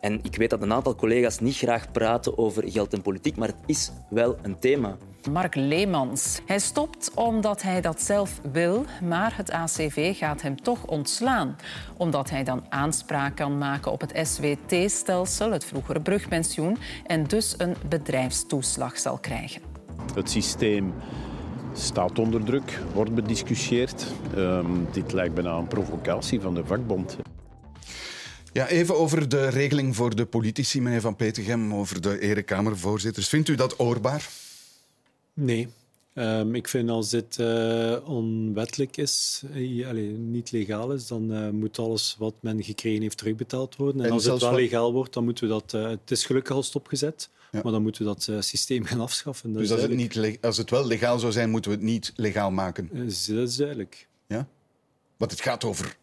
En 0.00 0.20
ik 0.22 0.36
weet 0.36 0.50
dat 0.50 0.62
een 0.62 0.72
aantal 0.72 0.94
collega's 0.94 1.38
niet 1.38 1.56
graag 1.56 1.92
praten 1.92 2.38
over 2.38 2.70
geld 2.70 2.92
en 2.92 3.02
politiek, 3.02 3.36
maar 3.36 3.48
het 3.48 3.62
is 3.66 3.90
wel 4.10 4.36
een 4.42 4.58
thema. 4.58 4.96
Mark 5.32 5.54
Leemans. 5.54 6.40
Hij 6.46 6.58
stopt 6.58 7.10
omdat 7.14 7.62
hij 7.62 7.80
dat 7.80 8.02
zelf 8.02 8.40
wil, 8.52 8.84
maar 9.02 9.36
het 9.36 9.50
ACV 9.50 10.18
gaat 10.18 10.42
hem 10.42 10.62
toch 10.62 10.86
ontslaan. 10.86 11.56
Omdat 11.96 12.30
hij 12.30 12.44
dan 12.44 12.64
aanspraak 12.68 13.36
kan 13.36 13.58
maken 13.58 13.92
op 13.92 14.00
het 14.00 14.28
SWT-stelsel, 14.28 15.52
het 15.52 15.64
vroegere 15.64 16.00
brugpensioen, 16.00 16.76
en 17.06 17.24
dus 17.24 17.54
een 17.58 17.74
bedrijfstoeslag 17.88 18.98
zal 18.98 19.18
krijgen. 19.18 19.62
Het 20.14 20.30
systeem 20.30 20.94
staat 21.72 22.18
onder 22.18 22.44
druk, 22.44 22.78
wordt 22.94 23.14
bediscussieerd. 23.14 24.06
Ehm, 24.34 24.66
dit 24.92 25.12
lijkt 25.12 25.34
bijna 25.34 25.56
een 25.56 25.68
provocatie 25.68 26.40
van 26.40 26.54
de 26.54 26.64
vakbond. 26.64 27.16
Ja, 28.52 28.68
even 28.68 28.98
over 28.98 29.28
de 29.28 29.48
regeling 29.48 29.96
voor 29.96 30.16
de 30.16 30.26
politici, 30.26 30.80
meneer 30.80 31.00
Van 31.00 31.16
Petegem, 31.16 31.74
over 31.74 32.00
de 32.00 32.20
erekamervoorzitters. 32.20 33.28
Vindt 33.28 33.48
u 33.48 33.54
dat 33.54 33.78
oorbaar? 33.80 34.28
Nee. 35.38 35.68
Ehm, 36.14 36.54
ik 36.54 36.68
vind 36.68 36.90
als 36.90 37.10
dit 37.10 37.38
eh, 37.38 37.96
onwettelijk 38.04 38.96
is, 38.96 39.42
eh, 39.52 39.88
allee, 39.88 40.08
niet 40.08 40.50
legaal 40.50 40.92
is, 40.92 41.06
dan 41.06 41.32
eh, 41.32 41.48
moet 41.50 41.78
alles 41.78 42.16
wat 42.18 42.34
men 42.40 42.62
gekregen 42.62 43.02
heeft 43.02 43.18
terugbetaald 43.18 43.76
worden. 43.76 44.00
En, 44.00 44.06
En 44.06 44.12
als 44.12 44.24
het 44.24 44.40
wel 44.40 44.54
legaal 44.54 44.92
wordt, 44.92 45.12
dan 45.12 45.24
moeten 45.24 45.48
we 45.48 45.50
dat... 45.50 45.70
het 45.90 46.10
is 46.10 46.26
gelukkig 46.26 46.54
al 46.54 46.62
stopgezet, 46.62 47.30
Ja. 47.50 47.60
maar 47.62 47.72
dan 47.72 47.82
moeten 47.82 48.02
we 48.02 48.08
dat 48.08 48.44
systeem 48.44 48.84
gaan 48.84 49.00
afschaffen. 49.00 49.52
Dat 49.52 49.62
Dus 49.62 49.72
als 49.72 49.82
het, 49.82 49.90
niet, 49.90 50.38
als 50.40 50.56
het 50.56 50.70
wel 50.70 50.86
legaal 50.86 51.18
zou 51.18 51.32
zijn, 51.32 51.50
moeten 51.50 51.70
we 51.70 51.76
het 51.76 51.86
niet 51.86 52.12
legaal 52.16 52.50
maken. 52.50 52.90
Dat 52.92 53.38
is 53.48 53.56
duidelijk. 53.56 54.08
Ja? 54.26 54.48
Want 55.16 55.30
het 55.30 55.40
gaat 55.40 55.64
over 55.64 55.96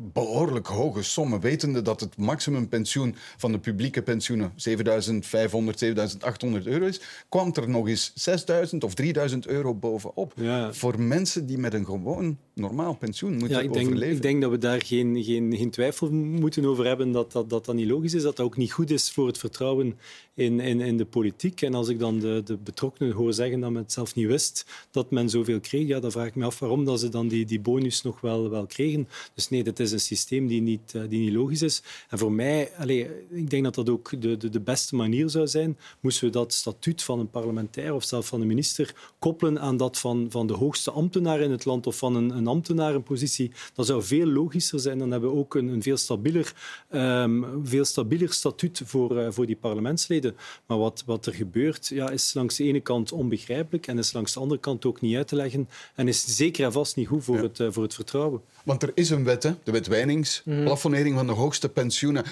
behoorlijk 0.00 0.66
hoge 0.66 1.02
sommen. 1.02 1.40
Wetende 1.40 1.82
dat 1.82 2.00
het 2.00 2.16
maximumpensioen 2.16 3.14
van 3.36 3.52
de 3.52 3.58
publieke 3.58 4.02
pensioenen 4.02 4.52
7500, 4.56 5.78
7800 5.78 6.66
euro 6.66 6.86
is, 6.86 7.00
kwam 7.28 7.52
er 7.54 7.68
nog 7.68 7.88
eens 7.88 8.12
6000 8.14 8.84
of 8.84 8.94
3000 8.94 9.46
euro 9.46 9.74
bovenop. 9.74 10.32
Voor 10.70 11.00
mensen 11.00 11.46
die 11.46 11.58
met 11.58 11.74
een 11.74 11.84
gewoon 11.84 12.38
normaal 12.54 12.94
pensioen 12.94 13.32
moeten 13.32 13.56
Ja, 13.56 13.60
ik 13.62 13.72
denk, 13.72 13.86
overleven. 13.86 14.16
ik 14.16 14.22
denk 14.22 14.42
dat 14.42 14.50
we 14.50 14.58
daar 14.58 14.82
geen, 14.82 15.24
geen, 15.24 15.56
geen 15.56 15.70
twijfel 15.70 16.10
moeten 16.12 16.64
over 16.64 16.86
hebben 16.86 17.12
dat 17.12 17.32
dat, 17.32 17.50
dat 17.50 17.64
dat 17.64 17.74
niet 17.74 17.88
logisch 17.88 18.14
is, 18.14 18.22
dat 18.22 18.36
dat 18.36 18.46
ook 18.46 18.56
niet 18.56 18.72
goed 18.72 18.90
is 18.90 19.10
voor 19.10 19.26
het 19.26 19.38
vertrouwen 19.38 19.98
in, 20.34 20.60
in, 20.60 20.80
in 20.80 20.96
de 20.96 21.04
politiek. 21.04 21.62
En 21.62 21.74
als 21.74 21.88
ik 21.88 21.98
dan 21.98 22.18
de, 22.18 22.42
de 22.44 22.56
betrokkenen 22.56 23.12
hoor 23.12 23.32
zeggen 23.32 23.60
dat 23.60 23.70
men 23.70 23.82
het 23.82 23.92
zelf 23.92 24.14
niet 24.14 24.26
wist 24.26 24.66
dat 24.90 25.10
men 25.10 25.28
zoveel 25.28 25.60
kreeg, 25.60 25.86
ja, 25.86 26.00
dan 26.00 26.12
vraag 26.12 26.26
ik 26.26 26.34
me 26.34 26.44
af 26.44 26.58
waarom 26.58 26.84
dat 26.84 27.00
ze 27.00 27.08
dan 27.08 27.28
die, 27.28 27.44
die 27.44 27.60
bonus 27.60 28.02
nog 28.02 28.20
wel, 28.20 28.50
wel 28.50 28.66
kregen. 28.66 29.08
Dus 29.34 29.48
nee, 29.48 29.64
dat 29.64 29.78
is 29.78 29.87
een 29.92 30.00
systeem 30.00 30.46
die 30.46 30.62
niet, 30.62 30.94
eh, 30.94 31.02
die 31.08 31.20
niet 31.20 31.32
logisch 31.32 31.62
is. 31.62 31.82
En 32.08 32.18
voor 32.18 32.32
mij, 32.32 32.70
allez, 32.78 33.06
ik 33.30 33.50
denk 33.50 33.64
dat 33.64 33.74
dat 33.74 33.88
ook 33.88 34.20
de, 34.20 34.36
de, 34.36 34.48
de 34.48 34.60
beste 34.60 34.96
manier 34.96 35.28
zou 35.28 35.46
zijn, 35.46 35.78
moesten 36.00 36.26
we 36.26 36.32
dat 36.32 36.52
statuut 36.52 37.02
van 37.02 37.18
een 37.18 37.30
parlementair 37.30 37.94
of 37.94 38.04
zelfs 38.04 38.28
van 38.28 38.40
een 38.40 38.46
minister 38.46 38.94
koppelen 39.18 39.60
aan 39.60 39.76
dat 39.76 39.98
van, 39.98 40.26
van 40.30 40.46
de 40.46 40.54
hoogste 40.54 40.90
ambtenaar 40.90 41.40
in 41.40 41.50
het 41.50 41.64
land 41.64 41.86
of 41.86 41.96
van 41.96 42.14
een, 42.16 42.30
een 42.30 42.46
ambtenarenpositie. 42.46 43.52
Dat 43.74 43.86
zou 43.86 44.02
veel 44.02 44.26
logischer 44.26 44.80
zijn. 44.80 44.98
Dan 44.98 45.10
hebben 45.10 45.30
we 45.30 45.36
ook 45.36 45.54
een, 45.54 45.68
een 45.68 45.82
veel, 45.82 45.96
stabieler, 45.96 46.54
ehm, 46.88 47.42
veel 47.62 47.84
stabieler 47.84 48.32
statuut 48.32 48.82
voor, 48.84 49.18
eh, 49.18 49.26
voor 49.30 49.46
die 49.46 49.56
parlementsleden. 49.56 50.36
Maar 50.66 50.78
wat, 50.78 51.02
wat 51.06 51.26
er 51.26 51.34
gebeurt, 51.34 51.88
ja, 51.88 52.10
is 52.10 52.34
langs 52.34 52.56
de 52.56 52.64
ene 52.64 52.80
kant 52.80 53.12
onbegrijpelijk 53.12 53.86
en 53.86 53.98
is 53.98 54.12
langs 54.12 54.32
de 54.32 54.40
andere 54.40 54.60
kant 54.60 54.84
ook 54.84 55.00
niet 55.00 55.16
uit 55.16 55.28
te 55.28 55.36
leggen. 55.36 55.68
En 55.94 56.08
is 56.08 56.36
zeker 56.36 56.64
en 56.64 56.72
vast 56.72 56.96
niet 56.96 57.08
goed 57.08 57.24
voor, 57.24 57.38
het, 57.38 57.60
eh, 57.60 57.66
voor 57.70 57.82
het 57.82 57.94
vertrouwen. 57.94 58.40
Want 58.64 58.82
er 58.82 58.90
is 58.94 59.10
een 59.10 59.24
wet, 59.24 59.42
hè? 59.42 59.52
de 59.62 59.72
wet 59.72 59.77
Wijnings, 59.86 60.42
Mhm. 60.44 60.64
plafonering 60.64 61.16
van 61.16 61.26
de 61.26 61.32
hoogste 61.32 61.68
pensioenen. 61.68 62.24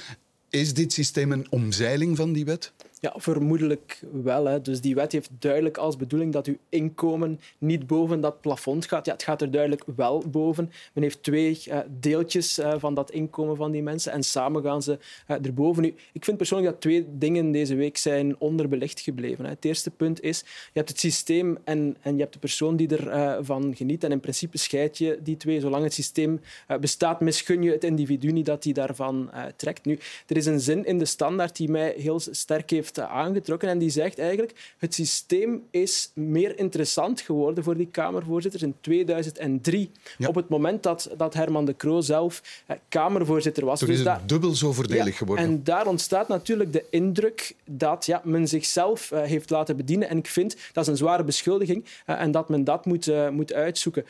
Is 0.50 0.74
dit 0.74 0.92
systeem 0.92 1.32
een 1.32 1.46
omzeiling 1.50 2.16
van 2.16 2.32
die 2.32 2.44
wet? 2.44 2.72
Ja, 3.00 3.14
vermoedelijk 3.16 4.02
wel. 4.22 4.44
Hè. 4.44 4.60
Dus 4.60 4.80
die 4.80 4.94
wet 4.94 5.12
heeft 5.12 5.30
duidelijk 5.38 5.76
als 5.76 5.96
bedoeling 5.96 6.32
dat 6.32 6.46
uw 6.46 6.56
inkomen 6.68 7.40
niet 7.58 7.86
boven 7.86 8.20
dat 8.20 8.40
plafond 8.40 8.86
gaat. 8.86 9.06
Ja, 9.06 9.12
het 9.12 9.22
gaat 9.22 9.42
er 9.42 9.50
duidelijk 9.50 9.82
wel 9.96 10.24
boven. 10.30 10.70
Men 10.92 11.02
heeft 11.02 11.22
twee 11.22 11.62
uh, 11.68 11.78
deeltjes 12.00 12.58
uh, 12.58 12.74
van 12.78 12.94
dat 12.94 13.10
inkomen 13.10 13.56
van 13.56 13.70
die 13.70 13.82
mensen 13.82 14.12
en 14.12 14.22
samen 14.22 14.62
gaan 14.62 14.82
ze 14.82 14.98
uh, 15.28 15.36
erboven. 15.42 15.82
Nu, 15.82 15.94
ik 16.12 16.24
vind 16.24 16.36
persoonlijk 16.36 16.70
dat 16.72 16.80
twee 16.80 17.06
dingen 17.18 17.52
deze 17.52 17.74
week 17.74 17.96
zijn 17.96 18.38
onderbelicht 18.38 19.00
gebleven. 19.00 19.44
Hè. 19.44 19.50
Het 19.50 19.64
eerste 19.64 19.90
punt 19.90 20.22
is, 20.22 20.38
je 20.38 20.70
hebt 20.72 20.88
het 20.88 21.00
systeem 21.00 21.58
en, 21.64 21.96
en 22.00 22.14
je 22.14 22.20
hebt 22.20 22.32
de 22.32 22.38
persoon 22.38 22.76
die 22.76 22.96
ervan 22.96 23.44
van 23.44 23.76
geniet. 23.76 24.04
En 24.04 24.12
in 24.12 24.20
principe 24.20 24.58
scheid 24.58 24.98
je 24.98 25.18
die 25.22 25.36
twee. 25.36 25.60
Zolang 25.60 25.84
het 25.84 25.94
systeem 25.94 26.40
bestaat, 26.80 27.20
misgun 27.20 27.62
je 27.62 27.70
het 27.70 27.84
individu 27.84 28.32
niet 28.32 28.46
dat 28.46 28.64
hij 28.64 28.72
daarvan 28.72 29.30
trekt. 29.56 29.84
Nu, 29.84 29.98
er 30.26 30.36
is 30.36 30.46
een 30.46 30.60
zin 30.60 30.84
in 30.84 30.98
de 30.98 31.04
standaard 31.04 31.56
die 31.56 31.70
mij 31.70 31.94
heel 31.96 32.20
sterk 32.20 32.70
heeft 32.70 32.85
heeft 32.94 33.08
aangetrokken. 33.08 33.68
En 33.68 33.78
die 33.78 33.90
zegt 33.90 34.18
eigenlijk, 34.18 34.74
het 34.78 34.94
systeem 34.94 35.62
is 35.70 36.10
meer 36.14 36.58
interessant 36.58 37.20
geworden 37.20 37.64
voor 37.64 37.76
die 37.76 37.88
Kamervoorzitters 37.90 38.62
in 38.62 38.74
2003. 38.80 39.90
Op 40.26 40.34
het 40.34 40.48
moment 40.48 40.82
dat, 40.82 41.10
dat 41.16 41.34
Herman 41.34 41.64
de 41.64 41.76
Croo 41.76 42.00
zelf 42.00 42.62
eh, 42.66 42.76
Kamervoorzitter 42.88 43.64
was. 43.64 43.78
Toen 43.78 43.88
is 43.88 43.96
dus 43.96 44.06
het 44.06 44.14
daar, 44.18 44.26
dubbel 44.26 44.54
zo 44.54 44.72
voordelig 44.72 45.06
ja, 45.06 45.12
geworden. 45.12 45.44
En 45.44 45.64
daar 45.64 45.86
ontstaat 45.86 46.28
natuurlijk 46.28 46.72
de 46.72 46.84
indruk 46.90 47.54
dat 47.64 48.06
ja, 48.06 48.20
men 48.24 48.48
zichzelf 48.48 49.10
uh, 49.10 49.22
heeft 49.22 49.50
laten 49.50 49.76
bedienen. 49.76 50.08
En 50.08 50.18
ik 50.18 50.26
vind, 50.26 50.56
dat 50.72 50.84
is 50.84 50.90
een 50.90 50.96
zware 50.96 51.24
beschuldiging, 51.24 51.84
uh, 52.06 52.20
en 52.20 52.30
dat 52.30 52.48
men 52.48 52.64
dat 52.64 52.86
moet, 52.86 53.06
uh, 53.06 53.28
moet 53.28 53.52
uitzoeken 53.52 54.04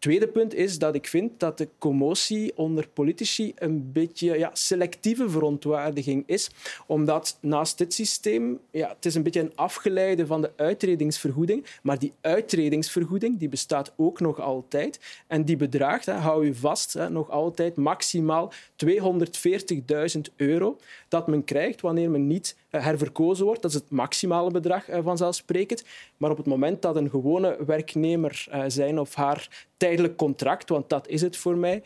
tweede 0.00 0.28
punt 0.28 0.54
is 0.54 0.78
dat 0.78 0.94
ik 0.94 1.06
vind 1.06 1.40
dat 1.40 1.58
de 1.58 1.68
commotie 1.78 2.52
onder 2.56 2.88
politici 2.88 3.52
een 3.54 3.92
beetje 3.92 4.38
ja, 4.38 4.50
selectieve 4.52 5.30
verontwaardiging 5.30 6.22
is. 6.26 6.50
Omdat 6.86 7.38
naast 7.40 7.78
dit 7.78 7.94
systeem, 7.94 8.60
ja, 8.70 8.88
het 8.88 9.06
is 9.06 9.14
een 9.14 9.22
beetje 9.22 9.40
een 9.40 9.52
afgeleide 9.54 10.26
van 10.26 10.40
de 10.40 10.52
uitredingsvergoeding, 10.56 11.66
maar 11.82 11.98
die 11.98 12.12
uitredingsvergoeding 12.20 13.38
die 13.38 13.48
bestaat 13.48 13.92
ook 13.96 14.20
nog 14.20 14.40
altijd. 14.40 15.00
En 15.26 15.44
die 15.44 15.56
bedraagt, 15.56 16.06
hè, 16.06 16.12
hou 16.12 16.46
u 16.46 16.54
vast, 16.54 16.92
hè, 16.92 17.10
nog 17.10 17.30
altijd 17.30 17.76
maximaal 17.76 18.52
240.000 18.76 20.20
euro 20.36 20.76
dat 21.08 21.26
men 21.26 21.44
krijgt 21.44 21.80
wanneer 21.80 22.10
men 22.10 22.26
niet 22.26 22.56
eh, 22.70 22.84
herverkozen 22.84 23.44
wordt. 23.44 23.62
Dat 23.62 23.70
is 23.70 23.76
het 23.76 23.90
maximale 23.90 24.50
bedrag 24.50 24.88
eh, 24.88 24.98
vanzelfsprekend. 25.02 25.84
Maar 26.16 26.30
op 26.30 26.36
het 26.36 26.46
moment 26.46 26.82
dat 26.82 26.96
een 26.96 27.10
gewone 27.10 27.56
werknemer 27.66 28.46
eh, 28.50 28.64
zijn 28.66 28.98
of 28.98 29.14
haar 29.14 29.66
tijdelijk 29.90 30.16
contract, 30.16 30.68
want 30.68 30.88
dat 30.88 31.08
is 31.08 31.20
het 31.20 31.36
voor 31.36 31.56
mij. 31.56 31.82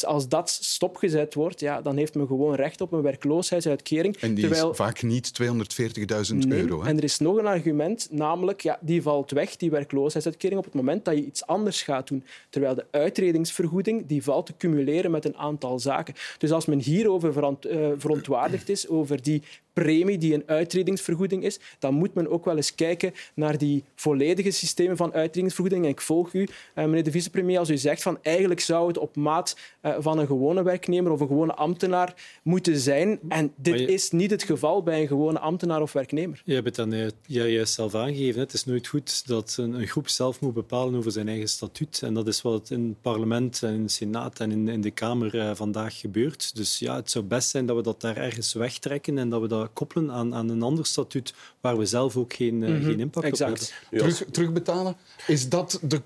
als 0.00 0.28
dat 0.28 0.50
stopgezet 0.50 1.34
wordt, 1.34 1.60
ja, 1.60 1.82
dan 1.82 1.96
heeft 1.96 2.14
men 2.14 2.26
gewoon 2.26 2.54
recht 2.54 2.80
op 2.80 2.92
een 2.92 3.02
werkloosheidsuitkering. 3.02 4.16
En 4.16 4.34
die 4.34 4.44
terwijl... 4.44 4.70
is 4.70 4.76
vaak 4.76 5.02
niet 5.02 5.32
240.000 5.42 6.38
euro. 6.48 6.82
Hè? 6.82 6.88
En 6.88 6.96
er 6.96 7.04
is 7.04 7.18
nog 7.18 7.36
een 7.36 7.46
argument, 7.46 8.08
namelijk 8.10 8.60
ja, 8.60 8.78
die 8.80 9.02
valt 9.02 9.30
weg, 9.30 9.56
die 9.56 9.70
werkloosheidsuitkering, 9.70 10.58
op 10.58 10.64
het 10.64 10.74
moment 10.74 11.04
dat 11.04 11.14
je 11.14 11.24
iets 11.24 11.46
anders 11.46 11.82
gaat 11.82 12.08
doen. 12.08 12.24
Terwijl 12.50 12.74
de 12.74 12.86
uitredingsvergoeding 12.90 14.06
die 14.06 14.22
valt 14.22 14.46
te 14.46 14.56
cumuleren 14.56 15.10
met 15.10 15.24
een 15.24 15.36
aantal 15.36 15.78
zaken. 15.78 16.14
Dus 16.38 16.52
als 16.52 16.66
men 16.66 16.78
hierover 16.78 17.56
uh, 17.66 17.88
verontwaardigd 17.96 18.68
is, 18.68 18.88
over 18.88 19.22
die 19.22 19.42
premie 19.74 20.18
die 20.18 20.34
een 20.34 20.42
uitredingsvergoeding 20.46 21.44
is, 21.44 21.58
dan 21.78 21.94
moet 21.94 22.14
men 22.14 22.28
ook 22.28 22.44
wel 22.44 22.56
eens 22.56 22.74
kijken 22.74 23.12
naar 23.34 23.58
die 23.58 23.84
volledige 23.94 24.50
systemen 24.50 24.96
van 24.96 25.12
uitredingsvergoeding. 25.12 25.84
En 25.84 25.90
ik 25.90 26.00
volg 26.00 26.32
u, 26.32 26.48
eh, 26.74 26.84
meneer 26.84 27.04
de 27.04 27.10
vicepremier, 27.10 27.58
als 27.58 27.70
u 27.70 27.76
zegt 27.76 28.02
van 28.02 28.18
eigenlijk 28.22 28.60
zou 28.60 28.88
het 28.88 28.98
op 28.98 29.16
maat 29.16 29.56
eh, 29.80 29.94
van 29.98 30.18
een 30.18 30.26
gewone 30.26 30.62
werknemer 30.62 31.12
of 31.12 31.20
een 31.20 31.26
gewone 31.26 31.54
ambtenaar 31.54 32.14
moeten 32.42 32.78
zijn. 32.78 33.18
En 33.28 33.52
dit 33.56 33.88
is 33.88 34.10
niet 34.10 34.30
het 34.30 34.42
geval 34.42 34.82
bij 34.82 35.00
een 35.00 35.06
gewone 35.06 35.38
ambtenaar 35.38 35.82
of 35.82 35.92
werknemer. 35.92 36.42
Je 36.44 36.54
hebt 36.54 36.66
het 36.66 36.74
dan 36.74 36.92
eh, 36.92 37.06
juist 37.26 37.74
zelf 37.74 37.94
aangegeven. 37.94 38.40
Het 38.40 38.52
is 38.52 38.64
nooit 38.64 38.86
goed 38.86 39.26
dat 39.26 39.56
een, 39.58 39.86
groep 39.86 40.08
zelf 40.08 40.40
moet 40.40 40.54
bepalen 40.54 40.94
over 40.94 41.12
zijn 41.12 41.28
eigen 41.28 41.48
statuut. 41.48 42.00
En 42.02 42.14
dat 42.14 42.26
is 42.26 42.42
wat 42.42 42.70
in 42.70 42.88
het 42.88 43.00
parlement 43.00 43.62
en 43.62 43.74
in 43.74 43.82
de 43.82 43.88
Senaat 43.88 44.40
en 44.40 44.50
in, 44.50 44.68
in 44.68 44.80
de 44.80 44.90
Kamer 44.90 45.56
vandaag 45.56 46.00
gebeurt. 46.00 46.56
Dus 46.56 46.78
ja, 46.78 46.96
het 46.96 47.10
zou 47.10 47.24
best 47.24 47.48
zijn 47.48 47.66
dat 47.66 47.76
we 47.76 47.82
dat 47.82 48.00
daar 48.00 48.16
ergens 48.16 48.52
wegtrekken 48.52 49.18
en 49.18 49.28
dat 49.28 49.40
we 49.40 49.48
dat 49.48 49.63
koppelen 49.72 50.10
aan, 50.10 50.34
aan 50.34 50.48
een 50.48 50.62
ander 50.62 50.86
statuut 50.86 51.34
waar 51.60 51.78
we 51.78 51.86
zelf 51.86 52.16
ook 52.16 52.32
geen, 52.32 52.54
mm 52.54 52.64
-hmm. 52.64 52.82
geen 52.82 53.00
impact 53.00 53.26
exact. 53.26 53.62
op 53.62 53.90
hebben. 53.90 53.98
Terug, 53.98 54.30
terugbetalen, 54.30 54.96
is 55.26 55.48
dat 55.48 55.78
de, 55.82 56.00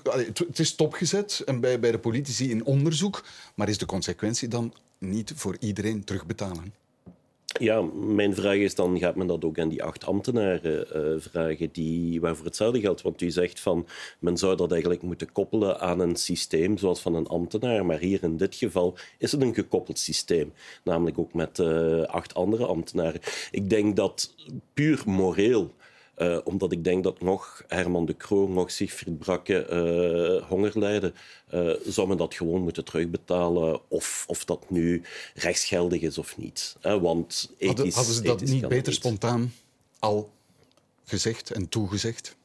het 0.46 0.58
is 0.58 0.68
stopgezet 0.68 1.42
en 1.44 1.60
bij, 1.60 1.80
bij 1.80 1.90
de 1.90 1.98
politici 1.98 2.50
in 2.50 2.64
onderzoek, 2.64 3.24
maar 3.54 3.68
is 3.68 3.78
de 3.78 3.86
consequentie 3.86 4.48
dan 4.48 4.74
niet 4.98 5.32
voor 5.34 5.56
iedereen 5.60 6.04
terugbetalen? 6.04 6.72
Ja, 7.58 7.82
mijn 7.94 8.34
vraag 8.34 8.56
is 8.56 8.74
dan, 8.74 8.98
gaat 8.98 9.14
men 9.16 9.26
dat 9.26 9.44
ook 9.44 9.58
aan 9.58 9.68
die 9.68 9.82
acht 9.82 10.06
ambtenaren 10.06 10.86
uh, 10.96 11.20
vragen 11.20 11.68
die, 11.72 12.20
waarvoor 12.20 12.44
hetzelfde 12.44 12.80
geldt? 12.80 13.02
Want 13.02 13.20
u 13.20 13.30
zegt 13.30 13.60
van, 13.60 13.86
men 14.18 14.36
zou 14.36 14.56
dat 14.56 14.70
eigenlijk 14.70 15.02
moeten 15.02 15.32
koppelen 15.32 15.80
aan 15.80 16.00
een 16.00 16.16
systeem 16.16 16.78
zoals 16.78 17.00
van 17.00 17.14
een 17.14 17.26
ambtenaar. 17.26 17.86
Maar 17.86 17.98
hier 17.98 18.22
in 18.22 18.36
dit 18.36 18.54
geval 18.54 18.96
is 19.18 19.32
het 19.32 19.42
een 19.42 19.54
gekoppeld 19.54 19.98
systeem. 19.98 20.52
Namelijk 20.84 21.18
ook 21.18 21.34
met 21.34 21.58
uh, 21.58 22.02
acht 22.02 22.34
andere 22.34 22.66
ambtenaren. 22.66 23.20
Ik 23.50 23.70
denk 23.70 23.96
dat 23.96 24.34
puur 24.74 25.02
moreel 25.06 25.74
uh, 26.18 26.38
omdat 26.44 26.72
ik 26.72 26.84
denk 26.84 27.04
dat 27.04 27.20
nog 27.20 27.64
Herman 27.68 28.06
de 28.06 28.16
Croo, 28.16 28.48
nog 28.48 28.70
Siegfried 28.70 29.18
Brakke 29.18 29.66
uh, 30.40 30.48
honger 30.48 30.78
lijden, 30.78 31.14
uh, 31.54 31.72
zou 31.86 32.08
men 32.08 32.16
dat 32.16 32.34
gewoon 32.34 32.62
moeten 32.62 32.84
terugbetalen. 32.84 33.80
Of, 33.88 34.24
of 34.28 34.44
dat 34.44 34.70
nu 34.70 35.02
rechtsgeldig 35.34 36.00
is 36.00 36.18
of 36.18 36.36
niet. 36.36 36.76
want 36.80 37.50
ethisch, 37.58 37.66
hadden, 37.66 37.92
hadden 37.92 38.14
ze 38.14 38.22
dat 38.22 38.40
niet 38.40 38.68
beter 38.68 38.92
spontaan 38.92 39.52
al 39.98 40.30
gezegd 41.04 41.50
en 41.50 41.68
toegezegd? 41.68 42.36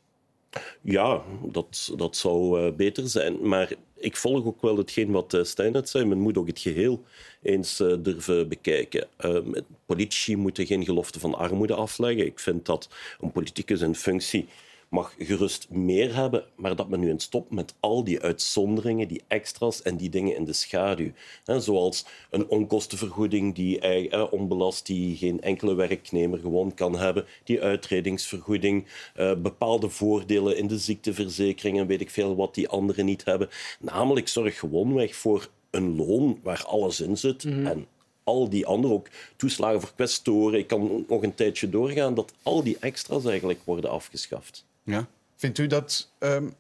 Ja, 0.82 1.24
dat, 1.52 1.92
dat 1.96 2.16
zou 2.16 2.72
beter 2.72 3.10
zijn. 3.10 3.48
Maar 3.48 3.74
ik 4.04 4.16
volg 4.16 4.46
ook 4.46 4.62
wel 4.62 4.78
hetgeen 4.78 5.12
wat 5.12 5.40
Stijn 5.42 5.72
net 5.72 5.90
zei. 5.90 6.06
Men 6.06 6.20
moet 6.20 6.38
ook 6.38 6.48
het 6.48 6.60
geheel 6.60 7.04
eens 7.42 7.80
uh, 7.80 7.96
durven 8.00 8.48
bekijken. 8.48 9.08
Uh, 9.26 9.38
politici 9.86 10.36
moeten 10.36 10.66
geen 10.66 10.86
gelofte 10.86 11.20
van 11.20 11.36
armoede 11.36 11.74
afleggen. 11.74 12.26
Ik 12.26 12.40
vind 12.40 12.66
dat 12.66 12.90
een 13.22 13.32
politicus 13.32 13.82
in 13.82 13.96
functie 13.96 14.48
mag 14.94 15.16
gerust 15.18 15.70
meer 15.70 16.16
hebben, 16.16 16.44
maar 16.56 16.76
dat 16.76 16.90
men 16.90 17.00
nu 17.00 17.10
eens 17.10 17.24
stopt 17.24 17.52
met 17.52 17.74
al 17.80 18.04
die 18.04 18.22
uitzonderingen, 18.22 19.08
die 19.08 19.22
extra's 19.28 19.82
en 19.82 19.98
die 19.98 20.10
dingen 20.10 20.36
in 20.36 20.46
de 20.46 20.54
schaduw. 20.54 21.12
zoals 21.46 22.06
een 22.30 22.48
onkostenvergoeding 22.48 23.56
die 23.56 23.80
eh, 23.80 24.34
onbelast, 24.34 24.86
die 24.86 25.16
geen 25.18 25.42
enkele 25.42 25.74
werknemer 25.74 26.40
gewoon 26.40 26.74
kan 26.74 26.98
hebben, 26.98 27.26
die 27.44 27.62
uitredingsvergoeding, 27.62 28.86
eh, 29.16 29.36
bepaalde 29.36 29.90
voordelen 29.90 30.58
in 30.58 30.68
de 30.68 30.78
ziekteverzekering 30.78 31.80
en 31.80 31.88
weet 31.88 32.02
ik 32.02 32.10
veel 32.10 32.36
wat 32.36 32.56
die 32.56 32.68
anderen 32.68 33.06
niet 33.06 33.26
hebben. 33.26 33.50
Namelijk 33.80 34.28
zorg 34.28 34.60
gewoonweg 34.60 35.16
voor 35.16 35.50
een 35.70 35.96
loon 35.96 36.40
waar 36.44 36.66
alles 36.66 37.02
in 37.02 37.18
zit. 37.18 37.44
Mm 37.44 37.54
-hmm. 37.54 37.66
En 37.66 37.88
al 38.24 38.50
die 38.50 38.66
andere, 38.66 38.94
ook 38.94 39.08
toeslagen 39.36 39.82
voor 39.82 39.94
kwestoren, 39.96 40.60
ik 40.60 40.68
kan 40.68 41.06
nog 41.08 41.24
een 41.24 41.36
tijdje 41.36 41.70
doorgaan, 41.70 42.14
dat 42.14 42.34
al 42.44 42.64
die 42.64 42.78
extra's 42.80 43.26
eigenlijk 43.26 43.60
worden 43.64 43.90
afgeschaft. 43.90 44.66
Ja. 44.84 45.08
Vindt 45.36 45.58
u 45.58 45.68
dat 45.68 46.12
um, 46.20 46.54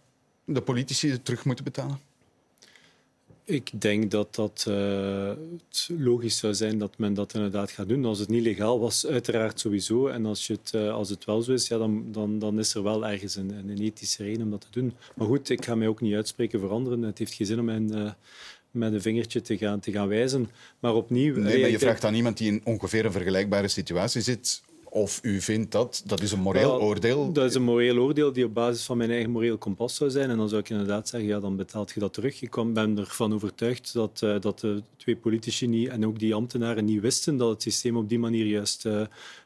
de 0.46 0.62
politici 0.62 1.12
het 1.12 1.26
terug 1.26 1.46
moeten 1.46 1.64
betalen? 1.64 2.00
Ik 3.46 3.82
denk 3.82 4.12
dat 4.12 4.36
dat 4.36 4.66
uh, 4.70 5.32
logisch 5.88 6.38
zou 6.38 6.54
zijn 6.54 6.78
dat 6.78 6.98
men 6.98 7.14
dat 7.14 7.34
inderdaad 7.34 7.72
gaat 7.72 7.88
doen. 7.88 8.06
Als 8.06 8.20
het 8.20 8.30
niet 8.30 8.44
legaal 8.44 8.80
was, 8.80 9.06
uiteraard 9.08 9.60
sowieso. 9.60 10.08
En 10.08 10.26
als, 10.26 10.48
je 10.48 10.54
het, 10.54 10.72
uh, 10.76 10.94
als 10.94 11.10
het 11.10 11.26
wel 11.26 11.42
zo 11.42 11.52
is, 11.52 11.68
ja, 11.68 11.78
dan, 11.78 12.12
dan, 12.12 12.40
dan 12.40 12.60
is 12.60 12.74
er 12.74 12.84
wel 12.84 13.08
ergens 13.08 13.36
een, 13.36 13.50
een 13.50 13.82
ethische 13.82 14.24
reden 14.24 14.42
om 14.42 14.50
dat 14.50 14.62
te 14.62 14.68
doen. 14.80 14.94
Maar 15.16 15.28
goed, 15.28 15.50
ik 15.50 15.66
ga 15.66 15.76
mij 15.76 15.88
ook 15.88 16.02
niet 16.02 16.14
uitspreken 16.14 16.60
voor 16.60 16.70
anderen. 16.70 17.02
Het 17.02 17.18
heeft 17.18 17.34
geen 17.34 17.48
zin 17.48 17.60
om 17.60 17.66
mijn, 17.66 17.98
uh, 17.98 18.12
met 18.72 18.94
een 18.94 19.02
vingertje 19.02 19.42
te 19.42 19.58
gaan, 19.58 19.80
te 19.80 19.92
gaan 19.92 20.08
wijzen. 20.08 20.50
Maar 20.80 20.94
opnieuw... 20.94 21.36
Nee, 21.36 21.62
maar 21.62 21.70
je 21.70 21.80
vraagt 21.80 22.04
aan 22.04 22.16
iemand 22.16 22.38
die 22.38 22.52
in 22.52 22.62
ongeveer 22.64 23.06
een 23.06 23.12
vergelijkbare 23.12 23.68
situatie 23.68 24.22
zit 24.22 24.62
of 24.94 25.20
u 25.22 25.42
vindt 25.42 25.72
dat, 25.72 26.04
dat 26.06 26.22
is 26.22 26.32
een 26.32 26.40
moreel 26.40 26.82
oordeel? 26.82 27.32
Dat 27.32 27.46
is 27.46 27.56
een 27.56 27.64
moreel 27.64 27.98
oordeel 27.98 28.34
die 28.34 28.46
op 28.46 28.54
basis 28.54 28.84
van 28.84 28.98
mijn 28.98 29.12
eigen 29.12 29.32
moreel 29.32 29.58
kompas 29.58 29.96
zou 29.96 30.10
zijn. 30.10 30.30
En 30.30 30.38
dan 30.38 30.50
zou 30.50 30.62
ik 30.62 30.70
inderdaad 30.70 31.10
zeggen, 31.10 31.30
ja, 31.30 31.40
dan 31.40 31.56
betaalt 31.56 31.92
je 31.92 32.00
dat 32.00 32.14
terug. 32.14 32.42
Ik 32.42 32.56
ben 32.74 32.98
ervan 32.98 33.34
overtuigd 33.34 33.94
dat, 33.94 34.22
uh, 34.24 34.40
dat 34.40 34.60
de 34.60 34.82
twee 34.98 35.16
politici 35.16 35.68
niet, 35.68 35.88
en 35.90 36.06
ook 36.06 36.20
die 36.20 36.34
ambtenaren 36.34 36.86
niet 36.86 37.02
wisten 37.02 37.38
dat 37.38 37.50
het 37.50 37.62
systeem 37.62 37.98
op 37.98 38.10
die 38.10 38.20
manier 38.20 38.46
juist 38.46 38.86
uh, 38.86 39.02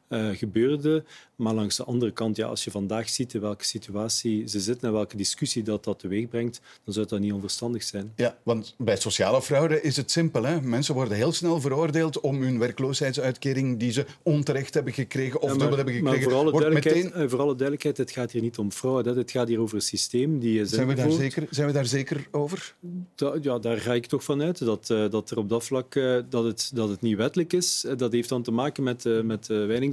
uh, 0.10 0.30
gebeurde. 0.30 1.04
Maar 1.36 1.54
langs 1.54 1.76
de 1.76 1.84
andere 1.84 2.12
kant, 2.12 2.36
ja, 2.36 2.48
als 2.48 2.64
je 2.64 2.72
vandaag 2.72 3.10
ziet 3.10 3.34
in 3.34 3.42
welke 3.42 3.64
situatie 3.64 4.48
ze 4.48 4.60
zitten 4.60 4.88
en 4.88 4.94
welke 4.94 5.18
discussie 5.18 5.64
dat, 5.64 5.84
dat 5.84 6.00
teweeg 6.00 6.28
brengt, 6.28 6.62
dan 6.84 6.94
zou 6.94 7.06
dat 7.08 7.20
niet 7.20 7.34
onverstandig 7.34 7.84
zijn. 7.84 8.14
Ja, 8.16 8.38
want 8.44 8.76
bij 8.78 8.98
sociale 8.98 9.42
fraude 9.42 9.82
is 9.82 9.98
het 9.98 10.12
simpel. 10.12 10.44
Hè? 10.44 10.62
Mensen 10.62 10.94
worden 10.94 11.18
heel 11.18 11.32
snel 11.32 11.62
veroordeeld 11.62 12.20
om 12.20 12.42
hun 12.42 12.60
werkloosheidsuitkering 12.60 13.80
die 13.80 13.92
ze 13.92 14.06
onterecht 14.24 14.74
hebben 14.74 14.94
gekregen 14.94 15.42
of 15.42 15.50
ja, 15.50 15.56
maar, 15.56 15.60
dubbel 15.60 15.78
hebben 15.78 15.94
gekregen. 15.94 16.20
Maar 16.20 16.30
voor 16.30 16.40
alle, 16.40 16.52
duidelijkheid, 16.52 17.04
meteen... 17.04 17.30
voor 17.30 17.40
alle 17.40 17.56
duidelijkheid, 17.56 17.98
het 17.98 18.12
gaat 18.12 18.32
hier 18.32 18.42
niet 18.42 18.58
om 18.58 18.72
fraude. 18.72 19.14
Het 19.14 19.32
gaat 19.32 19.48
hier 19.48 19.60
over 19.60 19.76
een 19.76 19.82
systeem 19.82 20.40
die 20.40 20.66
zijn 20.66 20.88
we, 20.88 20.94
daar 20.94 21.12
zeker, 21.12 21.48
zijn 21.50 21.68
we 21.68 21.74
daar 21.74 21.86
zeker 21.86 22.28
over? 22.32 22.76
Da, 23.16 23.38
ja, 23.42 23.60
daar 23.60 23.78
ga 23.78 23.94
ik 23.94 24.06
toch 24.06 24.24
van 24.24 24.42
uit. 24.42 24.66
Dat, 24.66 24.90
uh, 24.90 25.10
dat 25.10 25.30
er 25.30 25.38
op 25.38 25.50
dat 25.50 25.64
vlak 25.64 25.94
dat 26.30 26.44
het, 26.44 26.72
dat 26.74 26.90
het 26.90 27.02
niet 27.02 27.18
wettelijk 27.18 27.54
is. 27.54 27.86
Dat 27.98 28.12
heeft 28.12 28.30
dan 28.30 28.44
te 28.44 28.52
maken 28.52 28.84
met, 28.84 29.24
met 29.24 29.48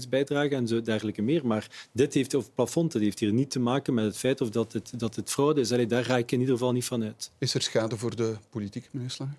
verzekeringsbijdrage 0.08 0.54
en 0.54 0.68
zo 0.68 0.82
dergelijke 0.82 1.22
meer. 1.22 1.46
Maar 1.46 1.88
dit 1.92 2.14
heeft, 2.14 2.34
of 2.34 2.54
plafond, 2.54 2.92
dat 2.92 3.02
heeft 3.02 3.18
hier 3.18 3.32
niet 3.32 3.50
te 3.50 3.60
maken 3.60 3.94
met 3.94 4.04
het 4.04 4.16
feit 4.16 4.40
of 4.40 4.50
dat 4.50 4.72
het, 4.72 4.92
dat 4.96 5.16
het 5.16 5.30
fraude 5.30 5.60
is. 5.60 5.72
Allee, 5.72 5.86
daar 5.86 6.04
ga 6.04 6.16
ik 6.16 6.32
in 6.32 6.40
ieder 6.40 6.54
geval 6.54 6.72
niet 6.72 6.84
van 6.84 7.02
uit. 7.02 7.30
Is 7.38 7.54
er 7.54 7.62
schade 7.62 7.96
voor 7.96 8.16
de 8.16 8.36
politiek, 8.50 8.88
meneer 8.90 9.10
Slager? 9.10 9.36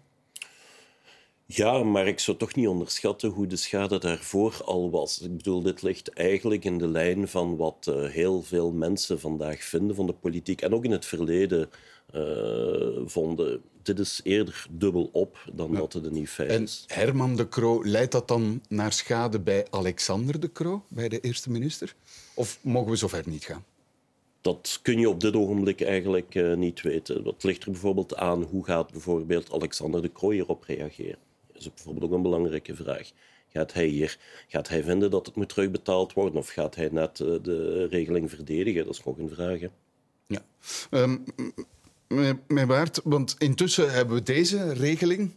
Ja, 1.48 1.84
maar 1.84 2.08
ik 2.08 2.20
zou 2.20 2.38
toch 2.38 2.56
niet 2.56 2.68
onderschatten 2.68 3.30
hoe 3.30 3.48
de 3.48 3.56
schade 3.56 4.00
daarvoor 4.00 4.62
al 4.64 4.90
was. 4.90 5.22
Ik 5.22 5.38
bedoel, 5.38 5.62
dit 5.62 5.82
ligt 5.82 6.14
eigenlijk 6.14 6.66
in 6.66 6.78
de 6.78 6.88
lijn 6.88 7.28
van 7.28 7.56
wat 7.56 7.88
uh, 7.90 8.10
heel 8.10 8.42
veel 8.42 8.72
mensen 8.72 9.20
vandaag 9.20 9.64
vinden 9.64 9.96
van 9.96 10.06
de 10.06 10.14
politiek 10.14 10.62
en 10.62 10.74
ook 10.74 10.84
in 10.84 10.92
het 10.92 11.06
verleden 11.06 11.70
uh, 12.16 13.06
vonden. 13.06 13.62
Dit 13.86 14.00
is 14.00 14.20
eerder 14.24 14.68
dubbel 14.70 15.10
op 15.12 15.38
dan 15.54 15.72
ja. 15.72 15.78
dat 15.78 15.94
het 15.94 16.06
een 16.06 16.28
feit 16.28 16.50
en 16.50 16.64
is. 16.64 16.84
Herman 16.88 17.36
de 17.36 17.50
Croo, 17.50 17.86
leidt 17.86 18.12
dat 18.12 18.28
dan 18.28 18.62
naar 18.70 18.94
schade 18.94 19.40
bij 19.40 19.68
Alexander 19.70 20.40
de 20.40 20.52
Croo, 20.52 20.84
bij 20.88 21.10
de 21.10 21.20
eerste 21.20 21.52
minister? 21.52 21.96
Of 22.34 22.60
mogen 22.62 22.92
we 22.92 22.96
zover 22.98 23.24
niet 23.26 23.44
gaan? 23.44 23.66
Dat 24.42 24.80
kun 24.82 25.00
je 25.00 25.10
op 25.10 25.20
dit 25.20 25.36
ogenblik 25.36 25.82
eigenlijk 25.82 26.36
uh, 26.36 26.56
niet 26.56 26.82
weten. 26.82 27.24
Dat 27.24 27.44
ligt 27.44 27.64
er 27.64 27.72
bijvoorbeeld 27.72 28.16
aan 28.16 28.44
hoe 28.44 28.66
gaat 28.66 28.92
bijvoorbeeld 28.92 29.54
Alexander 29.54 30.02
de 30.02 30.12
Croo 30.12 30.32
hierop 30.32 30.64
reageren. 30.64 31.18
Dat 31.48 31.62
is 31.62 31.74
bijvoorbeeld 31.74 32.06
ook 32.06 32.12
een 32.12 32.22
belangrijke 32.22 32.76
vraag. 32.76 33.12
Gaat 33.48 33.74
hij 33.74 33.86
hier 33.86 34.18
gaat 34.48 34.70
hij 34.70 34.84
vinden 34.84 35.12
dat 35.12 35.26
het 35.26 35.36
moet 35.36 35.50
terugbetaald 35.50 36.14
worden 36.14 36.40
of 36.40 36.50
gaat 36.50 36.76
hij 36.76 36.90
net 36.92 37.20
uh, 37.20 37.36
de 37.42 37.88
regeling 37.90 38.30
verdedigen? 38.30 38.86
Dat 38.86 38.94
is 38.94 39.04
nog 39.04 39.18
een 39.18 39.30
vraag. 39.30 39.60
Hè? 39.60 39.68
Ja. 40.28 40.46
Um, 40.92 41.24
meneer 42.08 42.68
Baert, 42.68 43.02
want 43.04 43.36
intussen 43.38 43.92
hebben 43.92 44.16
we 44.16 44.24
deze 44.24 44.74
regeling 44.74 45.34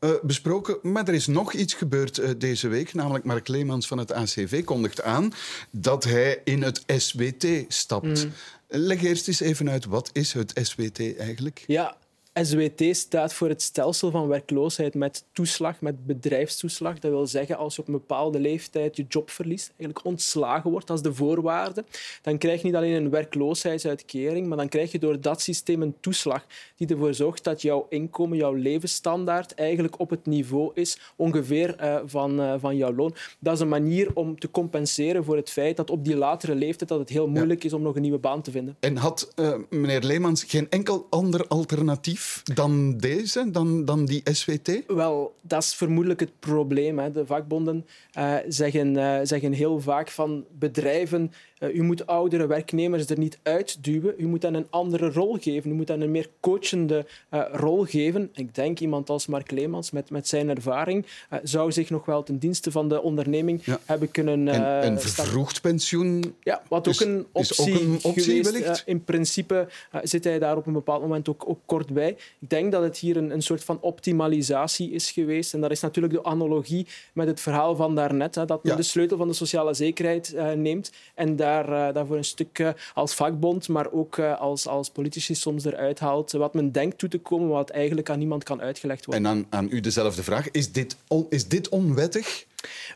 uh, 0.00 0.10
besproken. 0.22 0.78
Maar 0.82 1.08
er 1.08 1.14
is 1.14 1.26
nog 1.26 1.52
iets 1.52 1.74
gebeurd 1.74 2.18
uh, 2.18 2.30
deze 2.38 2.68
week. 2.68 2.94
Namelijk 2.94 3.24
Mark 3.24 3.48
Leemans 3.48 3.86
van 3.86 3.98
het 3.98 4.12
ACV 4.12 4.64
kondigt 4.64 5.02
aan 5.02 5.32
dat 5.70 6.04
hij 6.04 6.40
in 6.44 6.62
het 6.62 6.82
SWT 6.86 7.46
stapt. 7.68 8.24
Mm. 8.24 8.32
Leg 8.68 9.02
eerst 9.02 9.28
eens 9.28 9.40
even 9.40 9.70
uit, 9.70 9.84
wat 9.84 10.10
is 10.12 10.32
het 10.32 10.52
SWT 10.62 11.18
eigenlijk? 11.18 11.64
Ja, 11.66 11.96
SWT 12.42 12.96
staat 12.96 13.34
voor 13.34 13.48
het 13.48 13.62
stelsel 13.62 14.10
van 14.10 14.28
werkloosheid 14.28 14.94
met 14.94 15.24
toeslag, 15.32 15.80
met 15.80 16.06
bedrijfstoeslag. 16.06 16.98
Dat 16.98 17.10
wil 17.10 17.26
zeggen, 17.26 17.56
als 17.56 17.76
je 17.76 17.80
op 17.80 17.86
een 17.86 17.94
bepaalde 17.94 18.40
leeftijd 18.40 18.96
je 18.96 19.04
job 19.08 19.30
verliest, 19.30 19.68
eigenlijk 19.76 20.04
ontslagen 20.06 20.70
wordt 20.70 20.90
als 20.90 21.02
de 21.02 21.14
voorwaarde, 21.14 21.84
dan 22.22 22.38
krijg 22.38 22.60
je 22.60 22.66
niet 22.66 22.76
alleen 22.76 22.92
een 22.92 23.10
werkloosheidsuitkering, 23.10 24.46
maar 24.46 24.56
dan 24.56 24.68
krijg 24.68 24.92
je 24.92 24.98
door 24.98 25.20
dat 25.20 25.42
systeem 25.42 25.82
een 25.82 25.94
toeslag 26.00 26.46
die 26.76 26.88
ervoor 26.88 27.14
zorgt 27.14 27.44
dat 27.44 27.62
jouw 27.62 27.86
inkomen, 27.88 28.36
jouw 28.36 28.54
levensstandaard 28.54 29.54
eigenlijk 29.54 30.00
op 30.00 30.10
het 30.10 30.26
niveau 30.26 30.70
is 30.74 30.98
ongeveer 31.16 31.76
uh, 31.80 31.96
van, 32.06 32.40
uh, 32.40 32.54
van 32.58 32.76
jouw 32.76 32.94
loon. 32.94 33.14
Dat 33.38 33.54
is 33.54 33.60
een 33.60 33.68
manier 33.68 34.10
om 34.14 34.38
te 34.38 34.50
compenseren 34.50 35.24
voor 35.24 35.36
het 35.36 35.50
feit 35.50 35.76
dat 35.76 35.90
op 35.90 36.04
die 36.04 36.16
latere 36.16 36.54
leeftijd 36.54 36.88
dat 36.88 36.98
het 36.98 37.08
heel 37.08 37.28
moeilijk 37.28 37.62
ja. 37.62 37.68
is 37.68 37.74
om 37.74 37.82
nog 37.82 37.96
een 37.96 38.02
nieuwe 38.02 38.18
baan 38.18 38.42
te 38.42 38.50
vinden. 38.50 38.76
En 38.80 38.96
had 38.96 39.32
uh, 39.36 39.54
meneer 39.70 40.02
Leemans 40.02 40.44
geen 40.44 40.70
enkel 40.70 41.06
ander 41.10 41.46
alternatief 41.46 42.23
dan 42.44 42.96
deze, 42.96 43.50
dan, 43.50 43.84
dan 43.84 44.04
die 44.04 44.22
SWT? 44.32 44.70
Wel, 44.86 45.34
dat 45.40 45.62
is 45.62 45.74
vermoedelijk 45.74 46.20
het 46.20 46.38
probleem. 46.38 46.98
Hè. 46.98 47.10
De 47.10 47.26
vakbonden 47.26 47.86
uh, 48.18 48.34
zeggen, 48.48 48.94
uh, 48.94 49.18
zeggen 49.22 49.52
heel 49.52 49.80
vaak 49.80 50.10
van 50.10 50.44
bedrijven 50.58 51.32
uh, 51.60 51.74
u 51.74 51.82
moet 51.82 52.06
oudere 52.06 52.46
werknemers 52.46 53.06
er 53.06 53.18
niet 53.18 53.38
uitduwen. 53.42 54.14
U 54.16 54.26
moet 54.26 54.42
hen 54.42 54.54
een 54.54 54.66
andere 54.70 55.10
rol 55.10 55.36
geven. 55.40 55.70
U 55.70 55.74
moet 55.74 55.88
hen 55.88 56.00
een 56.00 56.10
meer 56.10 56.28
coachende 56.40 57.06
rol 57.52 57.84
geven. 57.84 58.30
Ik 58.34 58.54
denk 58.54 58.80
iemand 58.80 59.10
als 59.10 59.26
Mark 59.26 59.50
Leemans 59.50 59.90
met, 59.90 60.10
met 60.10 60.28
zijn 60.28 60.48
ervaring 60.48 61.06
zou 61.42 61.72
zich 61.72 61.90
nog 61.90 62.04
wel 62.04 62.22
ten 62.22 62.38
dienste 62.38 62.70
van 62.70 62.88
de 62.88 63.02
onderneming 63.02 63.64
ja. 63.64 63.80
hebben 63.84 64.10
kunnen... 64.10 64.48
en, 64.48 64.80
en 64.80 65.00
vervroegd 65.00 65.60
pensioen 65.60 66.34
Ja, 66.42 66.62
wat 66.68 66.86
is, 66.86 67.02
ook 67.02 67.08
een 67.08 67.26
optie, 67.32 67.52
is 67.52 67.60
ook 67.60 67.80
een 67.80 67.98
optie 68.02 68.44
geweest. 68.44 68.82
in 68.86 69.04
principe 69.04 69.68
zit 70.02 70.24
hij 70.24 70.38
daar 70.38 70.56
op 70.56 70.66
een 70.66 70.72
bepaald 70.72 71.00
moment 71.00 71.28
ook, 71.28 71.48
ook 71.48 71.60
kort 71.66 71.92
bij. 71.92 72.13
Ik 72.38 72.50
denk 72.50 72.72
dat 72.72 72.82
het 72.82 72.98
hier 72.98 73.16
een, 73.16 73.30
een 73.30 73.42
soort 73.42 73.64
van 73.64 73.80
optimalisatie 73.80 74.90
is 74.90 75.10
geweest. 75.10 75.54
En 75.54 75.60
dat 75.60 75.70
is 75.70 75.80
natuurlijk 75.80 76.14
de 76.14 76.24
analogie 76.24 76.86
met 77.12 77.26
het 77.26 77.40
verhaal 77.40 77.76
van 77.76 77.94
daarnet. 77.94 78.34
Hè, 78.34 78.44
dat 78.44 78.62
men 78.62 78.72
ja. 78.72 78.78
de 78.78 78.84
sleutel 78.84 79.16
van 79.16 79.28
de 79.28 79.34
sociale 79.34 79.74
zekerheid 79.74 80.34
neemt 80.56 80.92
en 81.14 81.36
daar 81.36 81.68
uh, 81.68 81.94
daarvoor 81.94 82.16
een 82.16 82.24
stuk 82.24 82.58
uh, 82.58 82.68
als 82.94 83.14
vakbond, 83.14 83.68
maar 83.68 83.92
ook 83.92 84.18
als, 84.18 84.66
als 84.66 84.90
politici 84.90 85.34
soms 85.34 85.64
eruit 85.64 85.98
haalt 85.98 86.32
wat 86.32 86.54
men 86.54 86.72
denkt 86.72 86.98
toe 86.98 87.08
te 87.08 87.18
komen, 87.18 87.48
wat 87.48 87.70
eigenlijk 87.70 88.10
aan 88.10 88.18
niemand 88.18 88.44
kan 88.44 88.60
uitgelegd 88.60 89.04
worden. 89.04 89.24
En 89.24 89.30
aan, 89.30 89.46
aan 89.50 89.68
u 89.70 89.80
dezelfde 89.80 90.22
vraag. 90.22 90.50
Is 90.50 90.72
dit, 90.72 90.96
on, 91.08 91.26
is 91.28 91.48
dit 91.48 91.68
onwettig? 91.68 92.46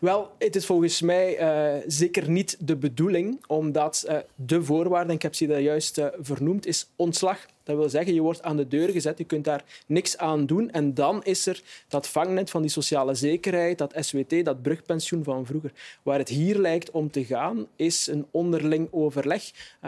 Wel, 0.00 0.30
het 0.38 0.56
is 0.56 0.66
volgens 0.66 1.00
mij 1.00 1.40
uh, 1.40 1.82
zeker 1.86 2.30
niet 2.30 2.56
de 2.60 2.76
bedoeling, 2.76 3.44
omdat 3.46 4.04
uh, 4.08 4.16
de 4.34 4.62
voorwaarde, 4.62 5.08
en 5.08 5.14
ik 5.14 5.22
heb 5.22 5.34
ze 5.34 5.46
daar 5.46 5.60
juist 5.60 5.98
uh, 5.98 6.06
vernoemd, 6.20 6.66
is 6.66 6.88
ontslag. 6.96 7.46
Dat 7.68 7.76
wil 7.76 7.88
zeggen, 7.88 8.14
je 8.14 8.22
wordt 8.22 8.42
aan 8.42 8.56
de 8.56 8.68
deur 8.68 8.88
gezet, 8.88 9.18
je 9.18 9.24
kunt 9.24 9.44
daar 9.44 9.64
niks 9.86 10.16
aan 10.18 10.46
doen. 10.46 10.70
En 10.70 10.94
dan 10.94 11.24
is 11.24 11.46
er 11.46 11.62
dat 11.88 12.08
vangnet 12.08 12.50
van 12.50 12.62
die 12.62 12.70
sociale 12.70 13.14
zekerheid, 13.14 13.78
dat 13.78 13.94
SWT, 14.00 14.44
dat 14.44 14.62
brugpensioen 14.62 15.24
van 15.24 15.46
vroeger. 15.46 15.72
Waar 16.02 16.18
het 16.18 16.28
hier 16.28 16.58
lijkt 16.58 16.90
om 16.90 17.10
te 17.10 17.24
gaan, 17.24 17.66
is 17.76 18.06
een 18.06 18.26
onderling 18.30 18.88
overleg, 18.90 19.42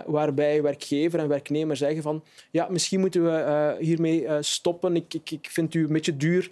waarbij 0.06 0.62
werkgever 0.62 1.18
en 1.18 1.28
werknemer 1.28 1.76
zeggen 1.76 2.02
van 2.02 2.22
ja, 2.50 2.66
misschien 2.70 3.00
moeten 3.00 3.24
we 3.24 3.76
hiermee 3.78 4.26
stoppen. 4.40 4.96
Ik, 4.96 5.14
ik, 5.14 5.30
ik, 5.30 5.48
vind 5.50 5.74
u 5.74 5.84
een 5.84 5.92
beetje 5.92 6.16
duur, 6.16 6.50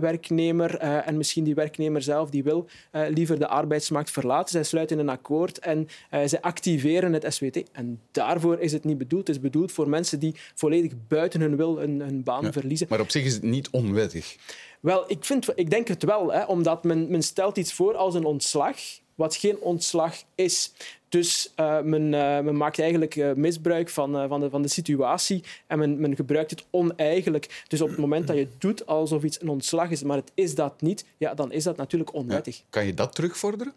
werknemer. 0.00 0.76
en 0.78 1.16
misschien 1.16 1.44
die 1.44 1.54
werknemer 1.54 2.02
zelf 2.02 2.30
die 2.30 2.42
wil 2.42 2.66
liever 3.08 3.38
de 3.38 3.48
arbeidsmarkt 3.48 4.10
verlaten. 4.10 4.50
Zij 4.50 4.62
sluiten 4.62 4.98
een 4.98 5.08
akkoord 5.08 5.58
en 5.58 5.88
zij 6.10 6.40
activeren 6.40 7.12
het 7.12 7.34
SWT. 7.34 7.70
En 7.72 8.00
daarvoor 8.10 8.58
is 8.58 8.72
het 8.72 8.84
niet 8.84 8.98
bedoeld. 8.98 9.26
Het 9.26 9.36
is 9.36 9.42
bedoeld 9.42 9.72
voor 9.72 9.88
mensen 9.88 10.18
die 10.18 10.34
volledig 10.62 10.92
buiten 11.08 11.40
hun 11.40 11.56
wil 11.56 11.78
hun, 11.78 12.00
hun 12.00 12.22
baan 12.22 12.44
ja, 12.44 12.52
verliezen. 12.52 12.86
Maar 12.90 13.00
op 13.00 13.10
zich 13.10 13.24
is 13.24 13.32
het 13.32 13.42
niet 13.42 13.70
onwettig. 13.70 14.36
Wel, 14.80 15.04
ik, 15.06 15.24
vind, 15.24 15.48
ik 15.54 15.70
denk 15.70 15.88
het 15.88 16.02
wel, 16.02 16.32
hè, 16.32 16.44
omdat 16.44 16.84
men, 16.84 17.10
men 17.10 17.22
stelt 17.22 17.56
iets 17.56 17.72
voor 17.72 17.94
als 17.94 18.14
een 18.14 18.24
ontslag, 18.24 18.76
wat 19.14 19.36
geen 19.36 19.58
ontslag 19.60 20.14
is. 20.34 20.72
Dus 21.08 21.52
uh, 21.60 21.80
men, 21.80 22.02
uh, 22.02 22.40
men, 22.40 22.56
maakt 22.56 22.78
eigenlijk 22.78 23.16
uh, 23.16 23.32
misbruik 23.32 23.88
van, 23.88 24.28
van, 24.28 24.40
de, 24.40 24.50
van 24.50 24.62
de 24.62 24.68
situatie 24.68 25.44
en 25.66 25.78
men, 25.78 26.00
men, 26.00 26.16
gebruikt 26.16 26.50
het 26.50 26.64
oneigenlijk. 26.70 27.64
Dus 27.68 27.80
op 27.80 27.88
het 27.88 27.98
moment 27.98 28.26
dat 28.26 28.36
je 28.36 28.48
doet 28.58 28.86
alsof 28.86 29.22
iets 29.22 29.40
een 29.40 29.48
ontslag 29.48 29.90
is, 29.90 30.02
maar 30.02 30.16
het 30.16 30.30
is 30.34 30.54
dat 30.54 30.80
niet, 30.80 31.04
ja, 31.16 31.34
dan 31.34 31.52
is 31.52 31.64
dat 31.64 31.76
natuurlijk 31.76 32.14
onwettig. 32.14 32.56
Ja. 32.56 32.62
Kan 32.70 32.86
je 32.86 32.94
dat 32.94 33.14
terugvorderen? 33.14 33.72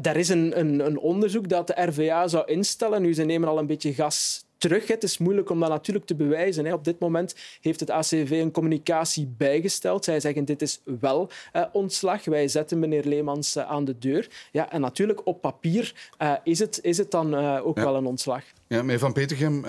Daar 0.00 0.16
is 0.16 0.28
een, 0.28 0.58
een, 0.58 0.86
een, 0.86 0.98
onderzoek 0.98 1.48
dat 1.48 1.66
de 1.66 1.82
RVA 1.82 2.28
zou 2.28 2.46
instellen. 2.46 3.02
Nu, 3.02 3.14
ze 3.14 3.24
nemen 3.24 3.48
al 3.48 3.58
een 3.58 3.66
beetje 3.66 3.94
gas 3.94 4.44
terug. 4.58 4.86
Het 4.86 5.02
is 5.02 5.18
moeilijk 5.18 5.50
om 5.50 5.60
dat 5.60 5.68
natuurlijk 5.68 6.06
te 6.06 6.14
bewijzen. 6.14 6.72
Op 6.72 6.84
dit 6.84 6.98
moment 6.98 7.34
heeft 7.60 7.80
het 7.80 7.90
ACV 7.90 8.30
een 8.30 8.50
communicatie 8.50 9.34
bijgesteld. 9.36 10.04
Zij 10.04 10.20
zeggen 10.20 10.44
dit 10.44 10.62
is 10.62 10.80
wel 11.00 11.30
uh, 11.52 11.64
ontslag. 11.72 12.24
Wij 12.24 12.48
zetten 12.48 12.78
meneer 12.78 13.04
Leemans 13.04 13.56
uh, 13.56 13.70
aan 13.70 13.84
de 13.84 13.98
deur. 13.98 14.48
Ja, 14.52 14.70
en 14.70 14.80
natuurlijk 14.80 15.26
op 15.26 15.40
papier 15.40 16.10
uh, 16.22 16.32
is, 16.42 16.58
het, 16.58 16.78
is 16.82 16.98
het 16.98 17.10
dan 17.10 17.34
ook 17.60 17.76
ja. 17.76 17.84
wel 17.84 17.96
een 17.96 18.06
ontslag. 18.06 18.44
Ja, 18.68 18.82
meneer 18.82 18.98
Van 18.98 19.12
Petergem, 19.12 19.64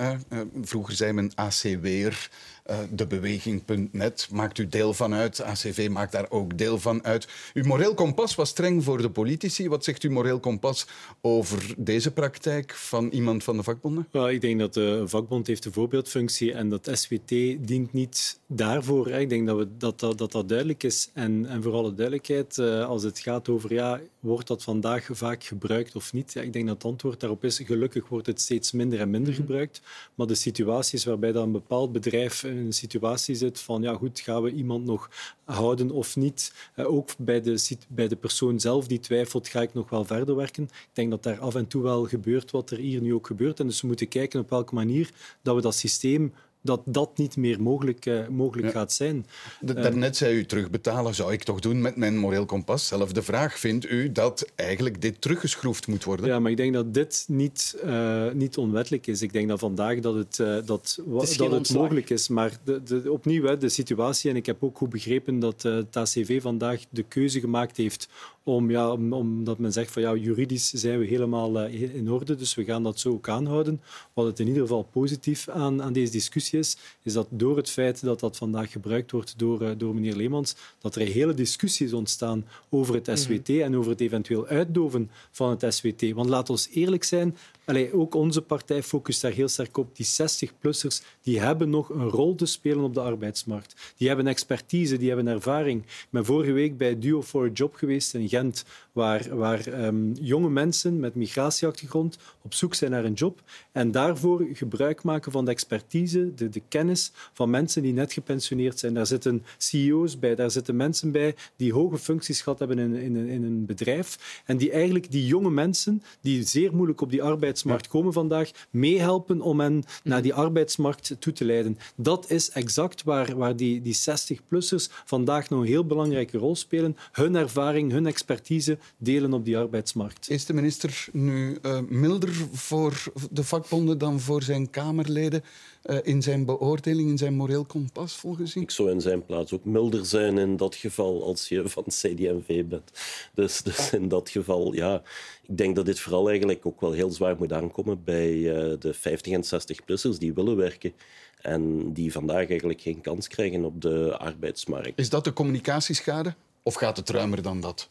vroeger 0.62 0.94
zei 0.94 1.12
men 1.12 1.32
ACW'er. 1.34 2.30
Uh, 2.70 2.78
debeweging.net 2.90 4.28
maakt 4.30 4.58
u 4.58 4.68
deel 4.68 4.94
van 4.94 5.14
uit. 5.14 5.42
ACV 5.42 5.88
maakt 5.90 6.12
daar 6.12 6.30
ook 6.30 6.58
deel 6.58 6.78
van 6.78 7.04
uit. 7.04 7.28
Uw 7.54 7.64
moreel 7.64 7.94
kompas 7.94 8.34
was 8.34 8.48
streng 8.48 8.84
voor 8.84 9.02
de 9.02 9.10
politici. 9.10 9.68
Wat 9.68 9.84
zegt 9.84 10.02
uw 10.02 10.10
moreel 10.10 10.40
kompas 10.40 10.86
over 11.20 11.74
deze 11.76 12.10
praktijk 12.10 12.74
van 12.74 13.08
iemand 13.08 13.44
van 13.44 13.56
de 13.56 13.62
vakbonden? 13.62 14.08
Well, 14.10 14.34
ik 14.34 14.40
denk 14.40 14.58
dat 14.58 14.74
de 14.74 15.02
vakbond 15.06 15.46
heeft 15.46 15.62
de 15.62 15.72
voorbeeldfunctie 15.72 16.52
en 16.52 16.68
dat 16.68 16.90
SWT 16.92 17.28
dient 17.58 17.92
niet 17.92 18.39
daarvoor. 18.52 19.08
Ik 19.08 19.28
denk 19.28 19.46
dat 19.46 19.58
we, 19.58 19.68
dat, 19.76 20.00
dat, 20.00 20.18
dat, 20.18 20.32
dat 20.32 20.48
duidelijk 20.48 20.82
is. 20.82 21.10
En, 21.12 21.46
en 21.46 21.62
voor 21.62 21.72
alle 21.72 21.94
duidelijkheid, 21.94 22.56
uh, 22.56 22.86
als 22.86 23.02
het 23.02 23.18
gaat 23.18 23.48
over 23.48 23.72
ja, 23.72 24.00
wordt 24.20 24.46
dat 24.46 24.62
vandaag 24.62 25.08
vaak 25.10 25.44
gebruikt 25.44 25.96
of 25.96 26.12
niet? 26.12 26.32
Ja, 26.32 26.42
ik 26.42 26.52
denk 26.52 26.66
dat 26.66 26.74
het 26.74 26.84
antwoord 26.84 27.20
daarop 27.20 27.44
is 27.44 27.58
gelukkig 27.58 28.08
wordt 28.08 28.26
het 28.26 28.40
steeds 28.40 28.72
minder 28.72 29.00
en 29.00 29.10
minder 29.10 29.34
gebruikt. 29.34 29.80
Maar 30.14 30.26
de 30.26 30.34
situaties 30.34 31.04
waarbij 31.04 31.32
dat 31.32 31.44
een 31.44 31.52
bepaald 31.52 31.92
bedrijf 31.92 32.44
in 32.44 32.56
een 32.56 32.72
situatie 32.72 33.34
zit 33.34 33.60
van 33.60 33.82
ja 33.82 33.94
goed, 33.94 34.20
gaan 34.20 34.42
we 34.42 34.52
iemand 34.52 34.84
nog 34.84 35.10
houden 35.44 35.90
of 35.90 36.16
niet? 36.16 36.52
Uh, 36.76 36.92
ook 36.92 37.08
bij 37.18 37.40
de, 37.40 37.76
bij 37.88 38.08
de 38.08 38.16
persoon 38.16 38.60
zelf 38.60 38.86
die 38.86 39.00
twijfelt, 39.00 39.48
ga 39.48 39.62
ik 39.62 39.74
nog 39.74 39.90
wel 39.90 40.04
verder 40.04 40.36
werken? 40.36 40.64
Ik 40.64 40.88
denk 40.92 41.10
dat 41.10 41.22
daar 41.22 41.38
af 41.38 41.54
en 41.54 41.66
toe 41.66 41.82
wel 41.82 42.04
gebeurt 42.06 42.50
wat 42.50 42.70
er 42.70 42.78
hier 42.78 43.00
nu 43.00 43.14
ook 43.14 43.26
gebeurt. 43.26 43.60
En 43.60 43.66
dus 43.66 43.80
we 43.80 43.86
moeten 43.86 44.08
kijken 44.08 44.40
op 44.40 44.50
welke 44.50 44.74
manier 44.74 45.10
dat 45.42 45.54
we 45.54 45.60
dat 45.60 45.74
systeem 45.74 46.32
dat 46.62 46.80
dat 46.84 47.18
niet 47.18 47.36
meer 47.36 47.62
mogelijk, 47.62 48.06
uh, 48.06 48.28
mogelijk 48.28 48.66
ja. 48.66 48.72
gaat 48.72 48.92
zijn. 48.92 49.26
Daarnet 49.60 50.16
zei 50.16 50.36
u 50.36 50.46
terugbetalen, 50.46 51.14
zou 51.14 51.32
ik 51.32 51.42
toch 51.42 51.60
doen 51.60 51.80
met 51.80 51.96
mijn 51.96 52.16
moreel 52.16 52.46
kompas? 52.46 52.86
Zelfde 52.86 53.22
vraag. 53.22 53.58
Vindt 53.58 53.90
u 53.90 54.12
dat 54.12 54.46
eigenlijk 54.54 55.02
dit 55.02 55.20
teruggeschroefd 55.20 55.86
moet 55.86 56.04
worden? 56.04 56.26
Ja, 56.26 56.38
maar 56.38 56.50
ik 56.50 56.56
denk 56.56 56.74
dat 56.74 56.94
dit 56.94 57.24
niet, 57.28 57.76
uh, 57.84 58.30
niet 58.32 58.56
onwettelijk 58.56 59.06
is. 59.06 59.22
Ik 59.22 59.32
denk 59.32 59.48
dat 59.48 59.58
vandaag 59.58 60.00
dat 60.00 60.14
het, 60.14 60.38
uh, 60.38 60.46
dat, 60.46 60.98
het, 61.06 61.38
dat 61.38 61.50
het 61.50 61.72
mogelijk 61.72 62.10
is. 62.10 62.28
Maar 62.28 62.58
de, 62.64 62.82
de, 62.82 63.12
opnieuw, 63.12 63.44
hè, 63.44 63.56
de 63.56 63.68
situatie, 63.68 64.30
en 64.30 64.36
ik 64.36 64.46
heb 64.46 64.64
ook 64.64 64.76
goed 64.76 64.90
begrepen 64.90 65.38
dat 65.38 65.62
het 65.62 65.96
ACV 65.96 66.42
vandaag 66.42 66.84
de 66.90 67.02
keuze 67.02 67.40
gemaakt 67.40 67.76
heeft 67.76 68.08
om, 68.54 68.70
ja, 68.70 68.92
om, 68.92 69.12
omdat 69.12 69.58
men 69.58 69.72
zegt 69.72 69.92
van 69.92 70.02
ja, 70.02 70.14
juridisch 70.14 70.70
zijn 70.70 70.98
we 70.98 71.06
helemaal 71.06 71.68
uh, 71.68 71.94
in 71.94 72.10
orde, 72.10 72.34
dus 72.34 72.54
we 72.54 72.64
gaan 72.64 72.82
dat 72.82 72.98
zo 72.98 73.10
ook 73.10 73.28
aanhouden. 73.28 73.80
Wat 74.12 74.26
het 74.26 74.40
in 74.40 74.46
ieder 74.46 74.62
geval 74.62 74.82
positief 74.82 75.48
aan, 75.48 75.82
aan 75.82 75.92
deze 75.92 76.12
discussie 76.12 76.58
is, 76.58 76.76
is 77.02 77.12
dat 77.12 77.26
door 77.30 77.56
het 77.56 77.70
feit 77.70 78.02
dat 78.02 78.20
dat 78.20 78.36
vandaag 78.36 78.70
gebruikt 78.70 79.10
wordt 79.10 79.38
door, 79.38 79.62
uh, 79.62 79.70
door 79.76 79.94
meneer 79.94 80.14
Leemans, 80.14 80.56
dat 80.78 80.94
er 80.94 81.06
hele 81.06 81.34
discussie 81.34 81.86
is 81.86 81.92
ontstaan 81.92 82.44
over 82.68 82.94
het 82.94 83.18
SWT 83.18 83.48
mm 83.48 83.54
-hmm. 83.54 83.60
en 83.60 83.76
over 83.76 83.90
het 83.90 84.00
eventueel 84.00 84.46
uitdoven 84.46 85.10
van 85.30 85.50
het 85.50 85.74
SWT. 85.74 86.12
Want 86.12 86.28
laat 86.28 86.50
ons 86.50 86.68
eerlijk 86.72 87.04
zijn, 87.04 87.36
Allee, 87.64 87.94
ook 87.94 88.14
onze 88.14 88.42
partij 88.42 88.82
focust 88.82 89.22
daar 89.22 89.32
heel 89.32 89.48
sterk 89.48 89.76
op. 89.76 89.96
Die 89.96 90.06
60-plussers 90.06 91.02
die 91.22 91.40
hebben 91.40 91.70
nog 91.70 91.88
een 91.88 92.08
rol 92.08 92.34
te 92.34 92.46
spelen 92.46 92.84
op 92.84 92.94
de 92.94 93.00
arbeidsmarkt. 93.00 93.94
Die 93.96 94.08
hebben 94.08 94.26
expertise, 94.26 94.96
die 94.96 95.08
hebben 95.08 95.26
ervaring. 95.26 95.82
Ik 95.82 96.08
ben 96.10 96.24
vorige 96.24 96.52
week 96.52 96.76
bij 96.76 96.98
Duo 96.98 97.22
for 97.22 97.46
a 97.46 97.50
Job 97.52 97.74
geweest 97.74 98.14
in 98.14 98.28
Gent, 98.28 98.64
waar, 98.92 99.36
waar 99.36 99.84
um, 99.84 100.12
jonge 100.12 100.50
mensen 100.50 101.00
met 101.00 101.14
migratieachtergrond 101.14 102.18
op 102.42 102.54
zoek 102.54 102.74
zijn 102.74 102.90
naar 102.90 103.04
een 103.04 103.12
job 103.12 103.42
en 103.72 103.90
daarvoor 103.90 104.46
gebruik 104.52 105.02
maken 105.02 105.32
van 105.32 105.44
de 105.44 105.50
expertise, 105.50 106.34
de, 106.34 106.48
de 106.48 106.62
kennis 106.68 107.12
van 107.32 107.50
mensen 107.50 107.82
die 107.82 107.92
net 107.92 108.12
gepensioneerd 108.12 108.78
zijn. 108.78 108.94
Daar 108.94 109.06
zitten 109.06 109.44
CEO's 109.58 110.18
bij, 110.18 110.34
daar 110.34 110.50
zitten 110.50 110.76
mensen 110.76 111.10
bij 111.10 111.34
die 111.56 111.72
hoge 111.72 111.98
functies 111.98 112.42
gehad 112.42 112.58
hebben 112.58 112.78
in, 112.78 112.94
in, 112.94 113.16
in 113.16 113.42
een 113.42 113.66
bedrijf 113.66 114.42
en 114.46 114.56
die 114.56 114.70
eigenlijk 114.70 115.10
die 115.10 115.26
jonge 115.26 115.50
mensen, 115.50 116.02
die 116.20 116.44
zeer 116.44 116.74
moeilijk 116.74 117.00
op 117.00 117.10
die 117.10 117.22
arbeidsmarkt 117.22 117.58
komen 117.88 118.12
vandaag, 118.12 118.50
meehelpen 118.70 119.40
om 119.40 119.60
hen 119.60 119.84
naar 120.04 120.22
die 120.22 120.34
arbeidsmarkt 120.34 121.16
toe 121.18 121.32
te 121.32 121.44
leiden. 121.44 121.78
Dat 121.96 122.30
is 122.30 122.50
exact 122.50 123.02
waar, 123.02 123.36
waar 123.36 123.56
die, 123.56 123.82
die 123.82 123.96
60-plussers 123.96 124.92
vandaag 125.04 125.48
nog 125.48 125.60
een 125.60 125.66
heel 125.66 125.86
belangrijke 125.86 126.38
rol 126.38 126.56
spelen. 126.56 126.96
Hun 127.12 127.34
ervaring, 127.34 127.90
hun 127.90 128.06
expertise 128.06 128.78
delen 128.96 129.32
op 129.32 129.44
die 129.44 129.58
arbeidsmarkt. 129.58 130.30
Is 130.30 130.44
de 130.44 130.52
minister 130.52 131.08
nu 131.12 131.58
uh, 131.62 131.78
milder 131.88 132.32
voor 132.52 133.02
de 133.30 133.44
vakbonden 133.44 133.98
dan 133.98 134.20
voor 134.20 134.42
zijn 134.42 134.70
Kamerleden 134.70 135.42
uh, 135.84 135.98
in 136.02 136.22
zijn 136.22 136.44
beoordeling, 136.44 137.10
in 137.10 137.18
zijn 137.18 137.34
moreel 137.34 137.64
kompas 137.64 138.14
volgens 138.16 138.54
u? 138.54 138.60
Ik 138.60 138.70
zou 138.70 138.90
in 138.90 139.00
zijn 139.00 139.24
plaats 139.24 139.52
ook 139.52 139.64
milder 139.64 140.06
zijn 140.06 140.38
in 140.38 140.56
dat 140.56 140.74
geval 140.74 141.24
als 141.24 141.48
je 141.48 141.68
van 141.68 141.84
CD&V 141.84 142.64
bent. 142.64 142.90
Dus, 143.34 143.62
dus 143.62 143.92
in 143.92 144.08
dat 144.08 144.30
geval, 144.30 144.74
ja, 144.74 145.02
ik 145.46 145.56
denk 145.56 145.76
dat 145.76 145.86
dit 145.86 146.00
vooral 146.00 146.28
eigenlijk 146.28 146.66
ook 146.66 146.80
wel 146.80 146.92
heel 146.92 147.10
zwaar 147.10 147.36
moet 147.36 147.52
aankomen 147.52 148.04
bij 148.04 148.32
uh, 148.32 148.74
de 148.78 148.94
50 148.94 149.32
en 149.32 149.44
60-plussers 149.44 150.18
die 150.18 150.34
willen 150.34 150.56
werken 150.56 150.92
en 151.40 151.92
die 151.92 152.12
vandaag 152.12 152.48
eigenlijk 152.48 152.80
geen 152.80 153.00
kans 153.00 153.28
krijgen 153.28 153.64
op 153.64 153.80
de 153.80 154.16
arbeidsmarkt. 154.18 154.98
Is 154.98 155.08
dat 155.08 155.24
de 155.24 155.32
communicatieschade 155.32 156.34
of 156.62 156.74
gaat 156.74 156.96
het 156.96 157.10
ruimer 157.10 157.42
dan 157.42 157.60
dat? 157.60 157.88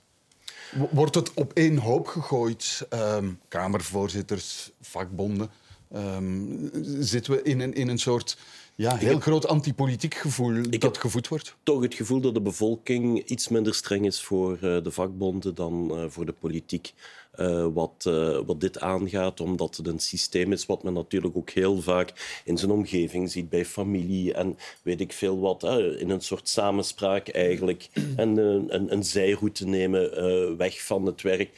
Wordt 0.92 1.16
het 1.16 1.34
op 1.34 1.54
één 1.54 1.78
hoop 1.78 2.08
gegooid? 2.08 2.88
Um, 2.94 3.40
Kamervoorzitters, 3.48 4.72
vakbonden. 4.82 5.50
Um, 5.96 6.70
zitten 7.00 7.34
we 7.34 7.42
in 7.42 7.60
een, 7.60 7.74
in 7.74 7.88
een 7.88 7.98
soort 7.98 8.38
ja, 8.76 8.96
heel 8.96 9.20
groot 9.20 9.48
antipolitiek 9.48 10.14
gevoel 10.14 10.56
ik 10.56 10.82
dat 10.82 10.98
gevoed 10.98 11.28
wordt? 11.28 11.56
Toch 11.64 11.82
het 11.82 11.94
gevoel 11.94 12.22
dat 12.22 12.34
de 12.34 12.42
bevolking 12.42 13.24
iets 13.24 13.48
minder 13.48 13.76
streng 13.76 14.06
is 14.06 14.22
voor 14.22 14.54
uh, 14.54 14.84
de 14.84 14.92
vakbonden 14.92 15.56
dan 15.56 15.92
uh, 15.92 16.04
voor 16.08 16.26
de 16.26 16.34
politiek. 16.40 16.94
Uh, 17.40 17.68
wat, 17.74 18.04
wat 18.46 18.62
dit 18.62 18.80
aangaat, 18.80 19.40
omdat 19.40 19.78
het 19.78 19.88
een 19.88 20.00
systeem 20.00 20.52
is 20.52 20.66
wat 20.66 20.84
men 20.84 20.94
natuurlijk 20.94 21.38
ook 21.38 21.50
heel 21.50 21.82
vaak 21.82 22.42
in 22.46 22.58
zijn 22.58 22.72
omgeving 22.72 23.32
ziet, 23.32 23.50
bij 23.50 23.66
familie 23.66 24.34
en 24.34 24.58
weet 24.82 25.02
ik 25.02 25.14
veel 25.14 25.40
wat, 25.40 25.64
in 25.98 26.10
een 26.10 26.22
soort 26.22 26.50
samenspraak 26.50 27.28
eigenlijk 27.28 27.90
en 28.16 28.38
een, 28.38 28.94
een 28.94 29.04
zijroute 29.04 29.66
nemen 29.66 30.58
weg 30.58 30.84
van 30.84 31.06
het 31.06 31.22
werk 31.22 31.50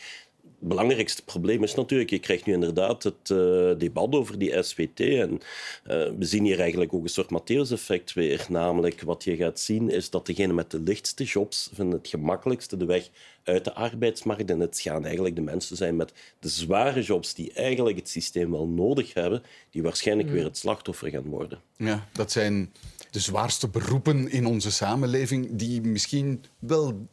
belangrijkste 0.61 1.23
probleem 1.23 1.63
is 1.63 1.75
natuurlijk, 1.75 2.09
je 2.09 2.19
krijgt 2.19 2.45
nu 2.45 2.53
inderdaad 2.53 3.03
het 3.03 3.29
uh, 3.29 3.71
debat 3.77 4.13
over 4.13 4.39
die 4.39 4.63
SWT. 4.63 4.99
En 4.99 5.31
uh, 5.31 5.39
we 5.87 6.15
zien 6.19 6.43
hier 6.43 6.59
eigenlijk 6.59 6.93
ook 6.93 7.03
een 7.03 7.09
soort 7.09 7.29
Matthäus-effect 7.29 8.13
weer. 8.13 8.45
Namelijk, 8.49 9.01
wat 9.01 9.23
je 9.23 9.35
gaat 9.35 9.59
zien, 9.59 9.89
is 9.89 10.09
dat 10.09 10.25
degenen 10.25 10.55
met 10.55 10.71
de 10.71 10.79
lichtste 10.79 11.23
jobs 11.23 11.69
vinden 11.73 11.97
het 11.97 12.07
gemakkelijkste 12.07 12.77
de 12.77 12.85
weg 12.85 13.09
uit 13.43 13.63
de 13.63 13.73
arbeidsmarkt. 13.73 14.49
En 14.49 14.59
het 14.59 14.79
gaan 14.79 15.05
eigenlijk 15.05 15.35
de 15.35 15.41
mensen 15.41 15.77
zijn 15.77 15.95
met 15.95 16.13
de 16.39 16.49
zware 16.49 17.01
jobs, 17.01 17.33
die 17.33 17.53
eigenlijk 17.53 17.97
het 17.97 18.09
systeem 18.09 18.51
wel 18.51 18.67
nodig 18.67 19.13
hebben, 19.13 19.43
die 19.69 19.81
waarschijnlijk 19.81 20.27
mm. 20.27 20.33
weer 20.33 20.43
het 20.43 20.57
slachtoffer 20.57 21.09
gaan 21.09 21.29
worden. 21.29 21.59
Ja, 21.77 22.07
dat 22.11 22.31
zijn 22.31 22.73
de 23.11 23.19
zwaarste 23.19 23.67
beroepen 23.67 24.29
in 24.31 24.45
onze 24.45 24.71
samenleving, 24.71 25.47
die 25.51 25.81
misschien 25.81 26.43
wel 26.59 27.07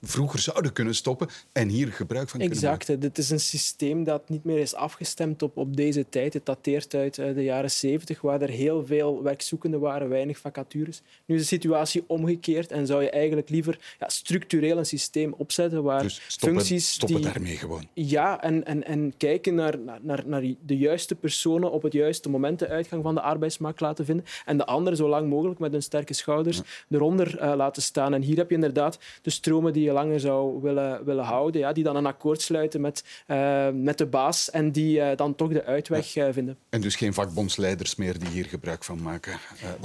vroeger 0.00 0.38
zouden 0.38 0.72
kunnen 0.72 0.94
stoppen 0.94 1.28
en 1.52 1.68
hier 1.68 1.92
gebruik 1.92 2.28
van 2.28 2.40
kunnen 2.40 2.56
exact, 2.56 2.88
maken. 2.88 3.00
Dit 3.00 3.18
is 3.18 3.30
een 3.30 3.40
systeem 3.40 4.04
dat 4.04 4.28
niet 4.28 4.44
meer 4.44 4.58
is 4.58 4.74
afgestemd 4.74 5.42
op, 5.42 5.56
op 5.56 5.76
deze 5.76 6.08
tijd. 6.08 6.34
Het 6.34 6.46
dateert 6.46 6.94
uit 6.94 7.14
de 7.14 7.42
jaren 7.42 7.70
70, 7.70 8.20
waar 8.20 8.40
er 8.40 8.48
heel 8.48 8.86
veel 8.86 9.22
werkzoekenden 9.22 9.80
waren, 9.80 10.08
weinig 10.08 10.38
vacatures. 10.38 11.02
Nu 11.24 11.34
is 11.34 11.40
de 11.40 11.46
situatie 11.46 12.04
omgekeerd 12.06 12.72
en 12.72 12.86
zou 12.86 13.02
je 13.02 13.10
eigenlijk 13.10 13.48
liever 13.48 13.96
ja, 13.98 14.08
structureel 14.08 14.78
een 14.78 14.86
systeem 14.86 15.34
opzetten 15.36 15.82
waar 15.82 16.02
dus 16.02 16.22
stoppen, 16.26 16.58
functies... 16.58 16.92
stoppen 16.92 17.20
die, 17.20 17.32
daarmee 17.32 17.56
gewoon. 17.56 17.88
Ja, 17.94 18.42
en, 18.42 18.66
en, 18.66 18.84
en 18.84 19.14
kijken 19.16 19.54
naar, 19.54 19.78
naar, 20.02 20.22
naar 20.26 20.42
de 20.60 20.76
juiste 20.76 21.14
personen 21.14 21.70
op 21.70 21.82
het 21.82 21.92
juiste 21.92 22.30
moment 22.30 22.58
de 22.58 22.68
uitgang 22.68 23.02
van 23.02 23.14
de 23.14 23.20
arbeidsmarkt 23.20 23.80
laten 23.80 24.04
vinden 24.04 24.24
en 24.44 24.56
de 24.56 24.66
anderen 24.66 24.96
zo 24.96 25.08
lang 25.08 25.28
mogelijk 25.28 25.60
met 25.60 25.72
hun 25.72 25.82
sterke 25.82 26.14
schouders 26.14 26.56
ja. 26.56 26.62
eronder 26.90 27.42
uh, 27.42 27.52
laten 27.56 27.82
staan. 27.82 28.14
En 28.14 28.22
hier 28.22 28.36
heb 28.36 28.48
je 28.48 28.54
inderdaad 28.54 28.98
de 29.22 29.30
die 29.70 29.84
je 29.84 29.92
langer 29.92 30.20
zou 30.20 30.60
willen, 30.62 31.04
willen 31.04 31.24
houden, 31.24 31.60
ja, 31.60 31.72
die 31.72 31.84
dan 31.84 31.96
een 31.96 32.06
akkoord 32.06 32.42
sluiten 32.42 32.80
met, 32.80 33.04
uh, 33.28 33.68
met 33.72 33.98
de 33.98 34.06
baas 34.06 34.50
en 34.50 34.72
die 34.72 34.98
uh, 34.98 35.10
dan 35.16 35.34
toch 35.34 35.52
de 35.52 35.64
uitweg 35.64 36.16
uh, 36.16 36.26
vinden. 36.30 36.56
En 36.68 36.80
dus 36.80 36.96
geen 36.96 37.14
vakbondsleiders 37.14 37.96
meer 37.96 38.18
die 38.18 38.28
hier 38.28 38.44
gebruik 38.44 38.84
van 38.84 39.02
maken? 39.02 39.38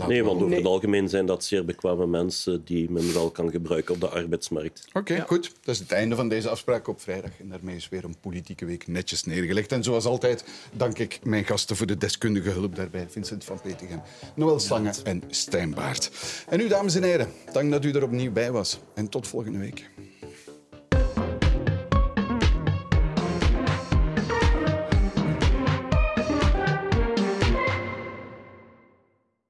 nee, 0.07 0.23
want 0.23 0.35
over 0.35 0.49
nee. 0.49 0.57
het 0.57 0.67
algemeen 0.67 1.09
zijn 1.09 1.25
dat 1.25 1.43
zeer 1.43 1.65
bekwame 1.65 2.07
mensen 2.07 2.63
die 2.65 2.91
men 2.91 3.13
wel 3.13 3.31
kan 3.31 3.51
gebruiken 3.51 3.93
op 3.93 4.01
de 4.01 4.09
arbeidsmarkt. 4.09 4.85
Oké, 4.87 4.97
okay, 4.97 5.17
ja. 5.17 5.23
goed. 5.23 5.51
Dat 5.63 5.75
is 5.75 5.79
het 5.79 5.91
einde 5.91 6.15
van 6.15 6.29
deze 6.29 6.49
afspraak 6.49 6.87
op 6.87 7.01
vrijdag. 7.01 7.31
En 7.39 7.49
daarmee 7.49 7.75
is 7.75 7.89
weer 7.89 8.03
een 8.03 8.19
politieke 8.21 8.65
week 8.65 8.87
netjes 8.87 9.23
neergelegd. 9.23 9.71
En 9.71 9.83
zoals 9.83 10.05
altijd 10.05 10.45
dank 10.73 10.97
ik 10.99 11.19
mijn 11.23 11.45
gasten 11.45 11.75
voor 11.75 11.87
de 11.87 11.97
deskundige 11.97 12.49
hulp 12.49 12.75
daarbij. 12.75 13.05
Vincent 13.09 13.43
van 13.43 13.61
Petegem, 13.61 14.01
Noël 14.35 14.59
Stange 14.59 14.93
en 15.03 15.23
Stijn 15.29 15.73
Baart. 15.73 16.11
En 16.47 16.59
u, 16.59 16.67
dames 16.67 16.95
en 16.95 17.03
heren, 17.03 17.27
dank 17.51 17.71
dat 17.71 17.85
u 17.85 17.91
er 17.91 18.03
opnieuw 18.03 18.31
bij 18.31 18.51
was. 18.51 18.79
En 18.93 19.09
tot 19.09 19.27
volgende 19.27 19.57
week. 19.67 20.16